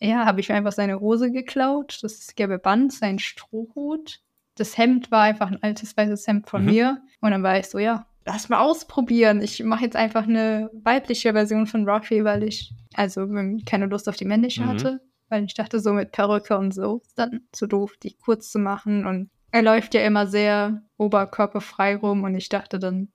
ja, 0.00 0.24
habe 0.24 0.40
ich 0.40 0.48
mir 0.48 0.54
einfach 0.54 0.72
seine 0.72 1.00
Hose 1.00 1.30
geklaut, 1.30 1.98
das 2.02 2.34
gelbe 2.34 2.58
Band, 2.58 2.94
sein 2.94 3.18
Strohhut. 3.18 4.20
Das 4.54 4.78
Hemd 4.78 5.10
war 5.10 5.22
einfach 5.22 5.50
ein 5.50 5.62
altes 5.62 5.94
weißes 5.96 6.26
Hemd 6.26 6.48
von 6.48 6.62
Mhm. 6.64 6.70
mir. 6.70 7.02
Und 7.20 7.30
dann 7.30 7.42
war 7.42 7.58
ich 7.58 7.66
so, 7.66 7.78
ja, 7.78 8.06
lass 8.28 8.48
mal 8.50 8.60
ausprobieren. 8.60 9.40
Ich 9.42 9.62
mache 9.64 9.84
jetzt 9.84 9.96
einfach 9.96 10.24
eine 10.24 10.70
weibliche 10.72 11.32
Version 11.32 11.66
von 11.66 11.88
Rocky, 11.88 12.22
weil 12.24 12.42
ich 12.44 12.72
also 12.94 13.26
keine 13.66 13.86
Lust 13.86 14.08
auf 14.08 14.16
die 14.16 14.26
männliche 14.26 14.62
Mhm. 14.62 14.68
hatte. 14.68 15.00
Weil 15.30 15.44
ich 15.44 15.54
dachte, 15.54 15.80
so 15.80 15.92
mit 15.92 16.12
Perücke 16.12 16.56
und 16.56 16.72
so 16.72 17.00
ist 17.04 17.18
dann 17.18 17.40
zu 17.52 17.66
doof, 17.66 17.96
die 18.02 18.14
kurz 18.14 18.50
zu 18.50 18.58
machen. 18.58 19.06
Und 19.06 19.30
er 19.50 19.62
läuft 19.62 19.94
ja 19.94 20.02
immer 20.02 20.26
sehr 20.26 20.82
oberkörperfrei 20.98 21.96
rum. 21.96 22.24
Und 22.24 22.34
ich 22.34 22.48
dachte, 22.48 22.78
dann 22.78 23.08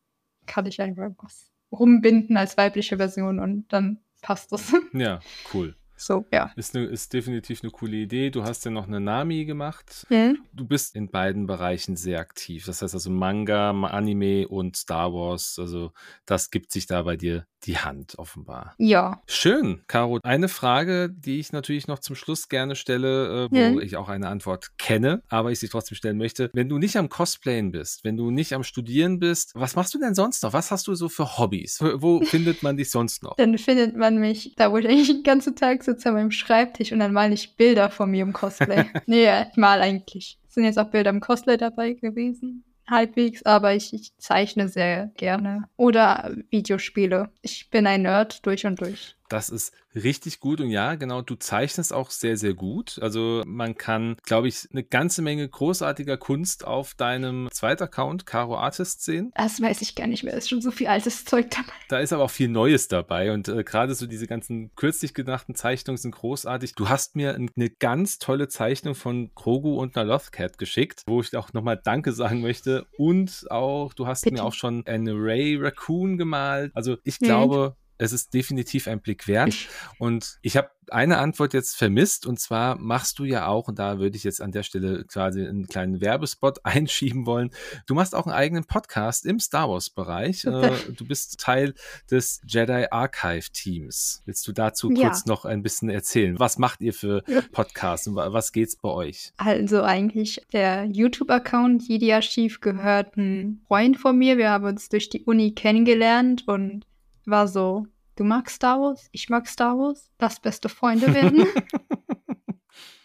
kann 0.45 0.65
ich 0.65 0.81
einfach 0.81 1.09
was 1.17 1.51
rumbinden 1.71 2.37
als 2.37 2.57
weibliche 2.57 2.97
Version 2.97 3.39
und 3.39 3.71
dann 3.73 3.99
passt 4.21 4.51
das. 4.51 4.73
Ja, 4.93 5.19
cool. 5.53 5.75
So, 6.05 6.25
ja. 6.31 6.51
Ist, 6.55 6.73
ne, 6.73 6.83
ist 6.85 7.13
definitiv 7.13 7.61
eine 7.63 7.71
coole 7.71 7.97
Idee. 7.97 8.29
Du 8.29 8.43
hast 8.43 8.65
ja 8.65 8.71
noch 8.71 8.87
eine 8.87 8.99
Nami 8.99 9.45
gemacht. 9.45 10.05
Mhm. 10.09 10.39
Du 10.53 10.65
bist 10.65 10.95
in 10.95 11.09
beiden 11.09 11.45
Bereichen 11.47 11.95
sehr 11.95 12.19
aktiv. 12.19 12.65
Das 12.65 12.81
heißt 12.81 12.93
also 12.93 13.09
Manga, 13.09 13.73
Ma- 13.73 13.89
Anime 13.89 14.47
und 14.47 14.75
Star 14.75 15.13
Wars. 15.13 15.57
Also 15.59 15.91
das 16.25 16.51
gibt 16.51 16.71
sich 16.71 16.85
da 16.85 17.01
bei 17.03 17.15
dir 17.15 17.45
die 17.65 17.77
Hand 17.77 18.19
offenbar. 18.19 18.75
Ja. 18.77 19.21
Schön, 19.25 19.83
Caro. 19.87 20.19
Eine 20.23 20.49
Frage, 20.49 21.09
die 21.09 21.39
ich 21.39 21.53
natürlich 21.53 21.87
noch 21.87 21.99
zum 21.99 22.13
Schluss 22.17 22.49
gerne 22.49 22.75
stelle, 22.75 23.45
äh, 23.45 23.51
wo 23.51 23.55
Ja. 23.55 23.79
ich 23.79 23.95
auch 23.95 24.09
eine 24.09 24.27
Antwort 24.27 24.77
kenne, 24.77 25.21
aber 25.29 25.51
ich 25.51 25.59
sie 25.59 25.69
trotzdem 25.69 25.95
stellen 25.95 26.17
möchte. 26.17 26.49
Wenn 26.53 26.67
du 26.67 26.77
nicht 26.77 26.97
am 26.97 27.07
Cosplayen 27.07 27.71
bist, 27.71 28.03
wenn 28.03 28.17
du 28.17 28.31
nicht 28.31 28.51
am 28.53 28.63
Studieren 28.63 29.19
bist, 29.19 29.51
was 29.55 29.77
machst 29.77 29.93
du 29.93 29.99
denn 29.99 30.13
sonst 30.13 30.43
noch? 30.43 30.51
Was 30.51 30.71
hast 30.71 30.87
du 30.87 30.95
so 30.95 31.07
für 31.07 31.37
Hobbys? 31.37 31.79
Wo, 31.81 32.19
findet 32.25 32.63
man 32.63 32.75
dich 32.75 32.91
sonst 32.91 33.23
noch? 33.23 33.37
Dann 33.37 33.57
findet 33.57 33.95
man 33.95 34.17
mich 34.17 34.53
da, 34.57 34.69
wo 34.69 34.77
ich 34.77 34.85
eigentlich 34.85 35.07
den 35.07 35.23
ganzen 35.23 35.55
Tag 35.55 35.83
sitze 35.83 35.92
an 36.05 36.13
meinem 36.13 36.31
Schreibtisch 36.31 36.91
und 36.91 36.99
dann 36.99 37.13
male 37.13 37.33
ich 37.33 37.55
Bilder 37.55 37.89
von 37.89 38.11
mir 38.11 38.23
im 38.23 38.33
Cosplay. 38.33 38.85
nee, 39.05 39.25
ja, 39.25 39.47
ich 39.49 39.57
mal 39.57 39.81
eigentlich. 39.81 40.39
Es 40.47 40.55
sind 40.55 40.65
jetzt 40.65 40.79
auch 40.79 40.89
Bilder 40.89 41.09
im 41.09 41.19
Cosplay 41.19 41.57
dabei 41.57 41.93
gewesen. 41.93 42.63
Halbwegs, 42.89 43.43
aber 43.43 43.73
ich, 43.73 43.93
ich 43.93 44.15
zeichne 44.17 44.67
sehr 44.67 45.07
gerne. 45.15 45.63
Oder 45.77 46.35
Videospiele. 46.49 47.29
Ich 47.41 47.69
bin 47.69 47.87
ein 47.87 48.01
Nerd 48.01 48.45
durch 48.45 48.65
und 48.65 48.81
durch. 48.81 49.15
Das 49.33 49.49
ist 49.49 49.73
richtig 49.95 50.39
gut 50.39 50.61
und 50.61 50.69
ja, 50.69 50.93
genau, 50.93 51.23
du 51.23 51.33
zeichnest 51.33 51.91
auch 51.91 52.11
sehr, 52.11 52.37
sehr 52.37 52.53
gut. 52.53 52.99
Also 53.01 53.41
man 53.47 53.73
kann, 53.75 54.15
glaube 54.23 54.47
ich, 54.47 54.67
eine 54.71 54.83
ganze 54.83 55.23
Menge 55.23 55.49
großartiger 55.49 56.17
Kunst 56.17 56.67
auf 56.67 56.93
deinem 56.93 57.49
zweiten 57.51 57.81
Account, 57.81 58.27
Caro 58.27 58.55
Artist, 58.55 59.03
sehen. 59.03 59.31
Das 59.33 59.59
weiß 59.59 59.81
ich 59.81 59.95
gar 59.95 60.05
nicht 60.05 60.23
mehr, 60.23 60.35
ist 60.35 60.49
schon 60.49 60.61
so 60.61 60.69
viel 60.69 60.85
altes 60.85 61.25
Zeug 61.25 61.49
dabei. 61.49 61.73
Da 61.89 61.97
ist 61.97 62.13
aber 62.13 62.25
auch 62.25 62.29
viel 62.29 62.47
Neues 62.47 62.89
dabei 62.89 63.31
und 63.31 63.47
äh, 63.47 63.63
gerade 63.63 63.95
so 63.95 64.05
diese 64.05 64.27
ganzen 64.27 64.69
kürzlich 64.75 65.15
gedachten 65.15 65.55
Zeichnungen 65.55 65.97
sind 65.97 66.11
großartig. 66.11 66.75
Du 66.75 66.89
hast 66.89 67.15
mir 67.15 67.33
eine 67.33 67.69
ganz 67.71 68.19
tolle 68.19 68.49
Zeichnung 68.49 68.93
von 68.93 69.31
Grogu 69.33 69.79
und 69.79 69.97
einer 69.97 70.05
Lothcat 70.05 70.59
geschickt, 70.59 71.01
wo 71.07 71.21
ich 71.21 71.35
auch 71.35 71.53
nochmal 71.53 71.81
Danke 71.83 72.11
sagen 72.11 72.41
möchte 72.41 72.85
und 72.99 73.47
auch, 73.49 73.95
du 73.95 74.05
hast 74.05 74.25
Bitte. 74.25 74.35
mir 74.35 74.43
auch 74.43 74.53
schon 74.53 74.85
eine 74.85 75.13
Ray 75.15 75.55
Raccoon 75.55 76.19
gemalt. 76.19 76.71
Also 76.75 76.97
ich 77.03 77.19
mhm. 77.19 77.25
glaube, 77.25 77.75
es 77.97 78.13
ist 78.13 78.33
definitiv 78.33 78.87
ein 78.87 79.01
Blick 79.01 79.27
wert. 79.27 79.55
Und 79.97 80.37
ich 80.41 80.57
habe 80.57 80.69
eine 80.89 81.17
Antwort 81.17 81.53
jetzt 81.53 81.75
vermisst 81.75 82.25
und 82.25 82.39
zwar 82.39 82.77
machst 82.77 83.19
du 83.19 83.25
ja 83.25 83.47
auch, 83.47 83.67
und 83.67 83.79
da 83.79 83.99
würde 83.99 84.17
ich 84.17 84.23
jetzt 84.23 84.41
an 84.41 84.51
der 84.51 84.63
Stelle 84.63 85.05
quasi 85.05 85.45
einen 85.45 85.67
kleinen 85.67 86.01
Werbespot 86.01 86.59
einschieben 86.65 87.25
wollen, 87.25 87.51
du 87.87 87.95
machst 87.95 88.15
auch 88.15 88.25
einen 88.25 88.35
eigenen 88.35 88.65
Podcast 88.65 89.25
im 89.25 89.39
Star 89.39 89.69
Wars-Bereich. 89.69 90.45
Äh, 90.53 90.71
du 90.95 91.07
bist 91.07 91.39
Teil 91.39 91.73
des 92.11 92.39
Jedi 92.45 92.85
Archive 92.91 93.49
Teams. 93.51 94.21
Willst 94.25 94.47
du 94.47 94.51
dazu 94.51 94.91
ja. 94.91 95.07
kurz 95.07 95.25
noch 95.25 95.45
ein 95.45 95.63
bisschen 95.63 95.89
erzählen? 95.89 96.37
Was 96.37 96.59
macht 96.59 96.81
ihr 96.81 96.93
für 96.93 97.23
Podcasts 97.51 98.07
und 98.07 98.15
was 98.15 98.51
geht's 98.51 98.75
bei 98.75 98.89
euch? 98.89 99.31
Also 99.37 99.81
eigentlich 99.81 100.45
der 100.51 100.85
YouTube-Account 100.85 101.87
Jedi 101.87 102.13
Archiv 102.13 102.61
gehört 102.61 103.17
ein 103.17 103.63
Freund 103.67 103.97
von 103.97 104.17
mir. 104.17 104.37
Wir 104.37 104.51
haben 104.51 104.65
uns 104.65 104.89
durch 104.89 105.09
die 105.09 105.23
Uni 105.23 105.53
kennengelernt 105.53 106.43
und 106.45 106.85
war 107.27 107.47
so, 107.47 107.85
du 108.15 108.23
magst 108.23 108.57
Star 108.57 108.79
Wars, 108.79 109.09
ich 109.11 109.29
mag 109.29 109.47
Star 109.47 109.77
Wars, 109.77 110.09
lass 110.19 110.39
beste 110.39 110.69
Freunde 110.69 111.13
werden. 111.13 111.47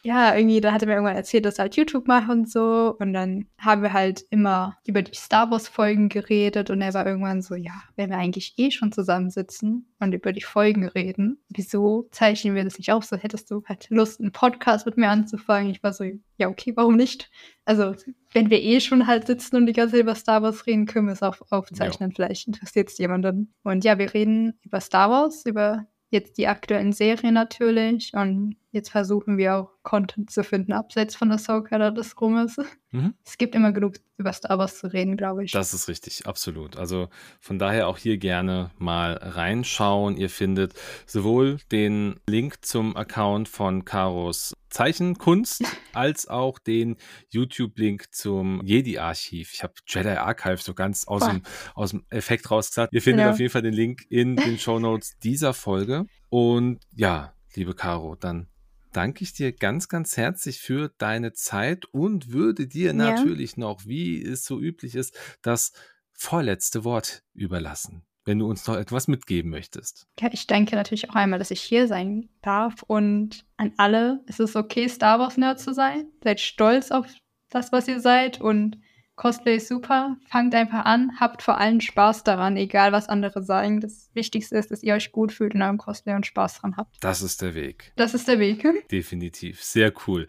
ja, 0.03 0.35
irgendwie, 0.35 0.61
da 0.61 0.73
hat 0.73 0.83
er 0.83 0.89
mir 0.89 0.95
irgendwann 0.95 1.17
erzählt, 1.17 1.45
dass 1.45 1.59
er 1.59 1.65
halt 1.65 1.77
YouTube 1.77 2.07
macht 2.07 2.31
und 2.31 2.51
so. 2.51 2.97
Und 2.99 3.13
dann 3.13 3.47
haben 3.59 3.83
wir 3.83 3.93
halt 3.93 4.25
immer 4.31 4.79
über 4.87 5.03
die 5.03 5.15
Star 5.15 5.51
Wars-Folgen 5.51 6.09
geredet. 6.09 6.71
Und 6.71 6.81
er 6.81 6.95
war 6.95 7.07
irgendwann 7.07 7.43
so, 7.43 7.55
ja, 7.55 7.83
wenn 7.97 8.11
wir 8.11 8.17
eigentlich 8.17 8.55
eh 8.57 8.71
schon 8.71 8.93
zusammensitzen 8.93 9.87
und 9.99 10.13
über 10.13 10.33
die 10.33 10.43
Folgen 10.43 10.87
reden, 10.87 11.39
wieso 11.49 12.09
zeichnen 12.13 12.55
wir 12.55 12.65
das 12.65 12.79
nicht 12.79 12.93
auf? 12.93 13.05
So 13.05 13.17
hättest 13.17 13.51
du 13.51 13.63
halt 13.67 13.87
Lust, 13.91 14.21
einen 14.21 14.33
Podcast 14.33 14.87
mit 14.87 14.97
mir 14.97 15.09
anzufangen. 15.09 15.71
Ich 15.71 15.83
war 15.83 15.93
so, 15.93 16.05
ja, 16.37 16.49
okay, 16.49 16.73
warum 16.77 16.97
nicht? 16.97 17.31
Also, 17.65 17.95
wenn 18.33 18.51
wir 18.51 18.63
eh 18.63 18.81
schon 18.81 19.07
halt 19.07 19.27
sitzen 19.27 19.57
und 19.57 19.67
die 19.67 19.73
ganze 19.73 19.93
Zeit 19.93 20.03
über 20.03 20.15
Star 20.15 20.43
Wars 20.43 20.67
reden, 20.67 20.87
können 20.87 21.07
wir 21.07 21.13
es 21.13 21.23
auch 21.23 21.37
aufzeichnen. 21.51 22.11
Ja. 22.11 22.15
Vielleicht 22.15 22.47
interessiert 22.47 22.89
es 22.89 22.99
jemanden. 22.99 23.53
Und 23.65 23.85
ja, 23.85 23.99
wir 23.99 24.15
reden 24.15 24.59
über 24.63 24.81
Star 24.81 25.11
Wars, 25.11 25.45
über 25.45 25.87
jetzt 26.11 26.39
die 26.39 26.47
aktuellen 26.47 26.93
Serien 26.93 27.35
natürlich 27.35 28.13
und 28.15 28.57
jetzt 28.71 28.91
versuchen 28.91 29.39
wir 29.39 29.57
auch 29.57 29.71
Content 29.83 30.31
zu 30.31 30.45
finden, 30.45 30.73
abseits 30.73 31.17
von 31.17 31.29
der 31.29 31.37
Ahsoka, 31.37 31.79
da 31.79 31.91
das 31.91 32.21
rum 32.21 32.37
ist. 32.37 32.61
Mhm. 32.91 33.15
Es 33.25 33.39
gibt 33.39 33.55
immer 33.55 33.73
genug 33.73 33.95
über 34.19 34.33
Star 34.33 34.59
Wars 34.59 34.79
zu 34.79 34.93
reden, 34.93 35.17
glaube 35.17 35.45
ich. 35.45 35.53
Das 35.53 35.73
ist 35.73 35.89
richtig, 35.89 36.27
absolut. 36.27 36.77
Also 36.77 37.09
von 37.41 37.59
daher 37.59 37.89
auch 37.89 37.99
hier 37.99 38.19
gerne 38.19 38.71
mal 38.79 39.15
reinschauen. 39.15 40.17
Ihr 40.17 40.29
findet 40.29 40.75
sowohl 41.07 41.59
den 41.73 42.21
Link 42.27 42.65
zum 42.65 42.97
Account 42.97 43.49
von 43.49 43.85
Karos 43.85 44.55
Zeichenkunst 44.69 45.63
als 45.95 46.29
auch 46.29 46.59
den 46.59 46.97
YouTube-Link 47.31 48.13
zum 48.13 48.61
Jedi-Archiv. 48.65 49.53
Ich 49.55 49.63
habe 49.63 49.75
Jedi 49.87 50.11
Archive 50.11 50.59
so 50.59 50.75
ganz 50.75 51.07
aus, 51.07 51.27
dem, 51.27 51.43
aus 51.75 51.91
dem 51.91 52.05
Effekt 52.11 52.51
rausgesagt. 52.51 52.93
Ihr 52.93 53.03
findet 53.03 53.25
ja. 53.25 53.31
auf 53.31 53.39
jeden 53.39 53.51
Fall 53.51 53.63
den 53.63 53.75
Link 53.75 54.05
in 54.11 54.37
den 54.37 54.59
Show 54.59 54.79
Notes 54.79 55.19
dieser 55.19 55.55
Folge. 55.55 56.05
Und 56.29 56.81
ja, 56.95 57.33
liebe 57.55 57.75
Caro, 57.75 58.15
dann 58.15 58.49
danke 58.93 59.23
ich 59.25 59.33
dir 59.33 59.53
ganz, 59.53 59.89
ganz 59.89 60.17
herzlich 60.17 60.61
für 60.61 60.93
deine 60.99 61.33
Zeit 61.33 61.87
und 61.87 62.33
würde 62.33 62.67
dir 62.67 62.89
ja. 62.89 62.93
natürlich 62.93 63.57
noch, 63.57 63.87
wie 63.87 64.23
es 64.23 64.45
so 64.45 64.61
üblich 64.61 64.95
ist, 64.95 65.17
das 65.43 65.73
vorletzte 66.13 66.85
Wort 66.85 67.23
überlassen, 67.33 68.03
wenn 68.25 68.41
du 68.41 68.49
uns 68.49 68.67
noch 68.67 68.77
etwas 68.77 69.09
mitgeben 69.09 69.51
möchtest. 69.51 70.09
Ja, 70.21 70.29
ich 70.33 70.47
danke 70.47 70.75
natürlich 70.75 71.11
auch 71.11 71.15
einmal, 71.15 71.39
dass 71.39 71.51
ich 71.51 71.61
hier 71.61 71.87
sein 71.87 72.29
darf 72.43 72.83
und 72.83 73.47
an 73.57 73.73
alle, 73.77 74.23
es 74.27 74.41
ist 74.41 74.57
okay, 74.57 74.89
Star 74.89 75.19
Wars 75.19 75.37
Nerd 75.37 75.61
zu 75.61 75.73
sein. 75.73 76.07
Seid 76.23 76.41
stolz 76.41 76.91
auf 76.91 77.07
das, 77.51 77.73
was 77.73 77.89
ihr 77.89 78.01
seid 78.01 78.41
und 78.41 78.79
Cosplay 79.19 79.57
ist 79.57 79.67
super. 79.67 80.17
Fangt 80.31 80.55
einfach 80.55 80.85
an, 80.85 81.11
habt 81.19 81.43
vor 81.43 81.59
allem 81.59 81.81
Spaß 81.81 82.23
daran, 82.23 82.57
egal 82.57 82.93
was 82.93 83.09
andere 83.09 83.43
sagen. 83.43 83.81
Das 83.81 84.11
Wichtigste 84.15 84.57
ist, 84.57 84.71
dass 84.71 84.85
ihr 84.85 84.95
euch 84.95 85.11
gut 85.11 85.33
fühlt 85.33 85.55
in 85.55 85.63
eurem 85.63 85.77
Cosplay 85.77 86.15
und 86.15 86.25
Spaß 86.25 86.61
dran 86.61 86.77
habt. 86.77 86.97
Das 87.01 87.21
ist 87.21 87.43
der 87.43 87.57
Weg. 87.57 87.93
Das 87.97 88.15
ist 88.15 88.29
der 88.29 88.39
Weg. 88.39 88.65
Definitiv. 88.93 89.61
Sehr 89.61 89.93
cool. 90.07 90.29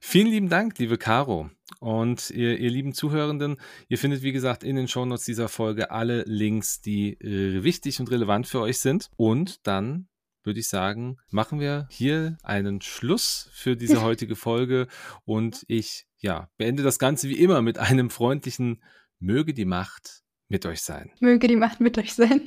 Vielen 0.00 0.28
lieben 0.28 0.48
Dank, 0.48 0.78
liebe 0.78 0.96
Caro. 0.96 1.50
Und 1.80 2.30
ihr, 2.30 2.58
ihr 2.58 2.70
lieben 2.70 2.94
Zuhörenden, 2.94 3.58
ihr 3.88 3.98
findet, 3.98 4.22
wie 4.22 4.32
gesagt, 4.32 4.64
in 4.64 4.76
den 4.76 4.88
Shownotes 4.88 5.26
dieser 5.26 5.50
Folge 5.50 5.90
alle 5.90 6.22
Links, 6.22 6.80
die 6.80 7.20
äh, 7.20 7.62
wichtig 7.62 8.00
und 8.00 8.10
relevant 8.10 8.46
für 8.46 8.60
euch 8.60 8.78
sind. 8.78 9.10
Und 9.16 9.66
dann 9.66 10.08
würde 10.44 10.60
ich 10.60 10.68
sagen, 10.70 11.18
machen 11.30 11.60
wir 11.60 11.86
hier 11.90 12.38
einen 12.42 12.80
Schluss 12.80 13.50
für 13.52 13.76
diese 13.76 14.00
heutige 14.02 14.34
Folge 14.34 14.86
und 15.26 15.62
ich 15.68 16.06
ja, 16.20 16.50
beende 16.56 16.82
das 16.82 16.98
Ganze 16.98 17.28
wie 17.28 17.38
immer 17.38 17.62
mit 17.62 17.78
einem 17.78 18.10
freundlichen 18.10 18.82
Möge 19.18 19.54
die 19.54 19.64
Macht 19.64 20.22
mit 20.48 20.66
euch 20.66 20.82
sein. 20.82 21.10
Möge 21.20 21.48
die 21.48 21.56
Macht 21.56 21.80
mit 21.80 21.98
euch 21.98 22.14
sein. 22.14 22.42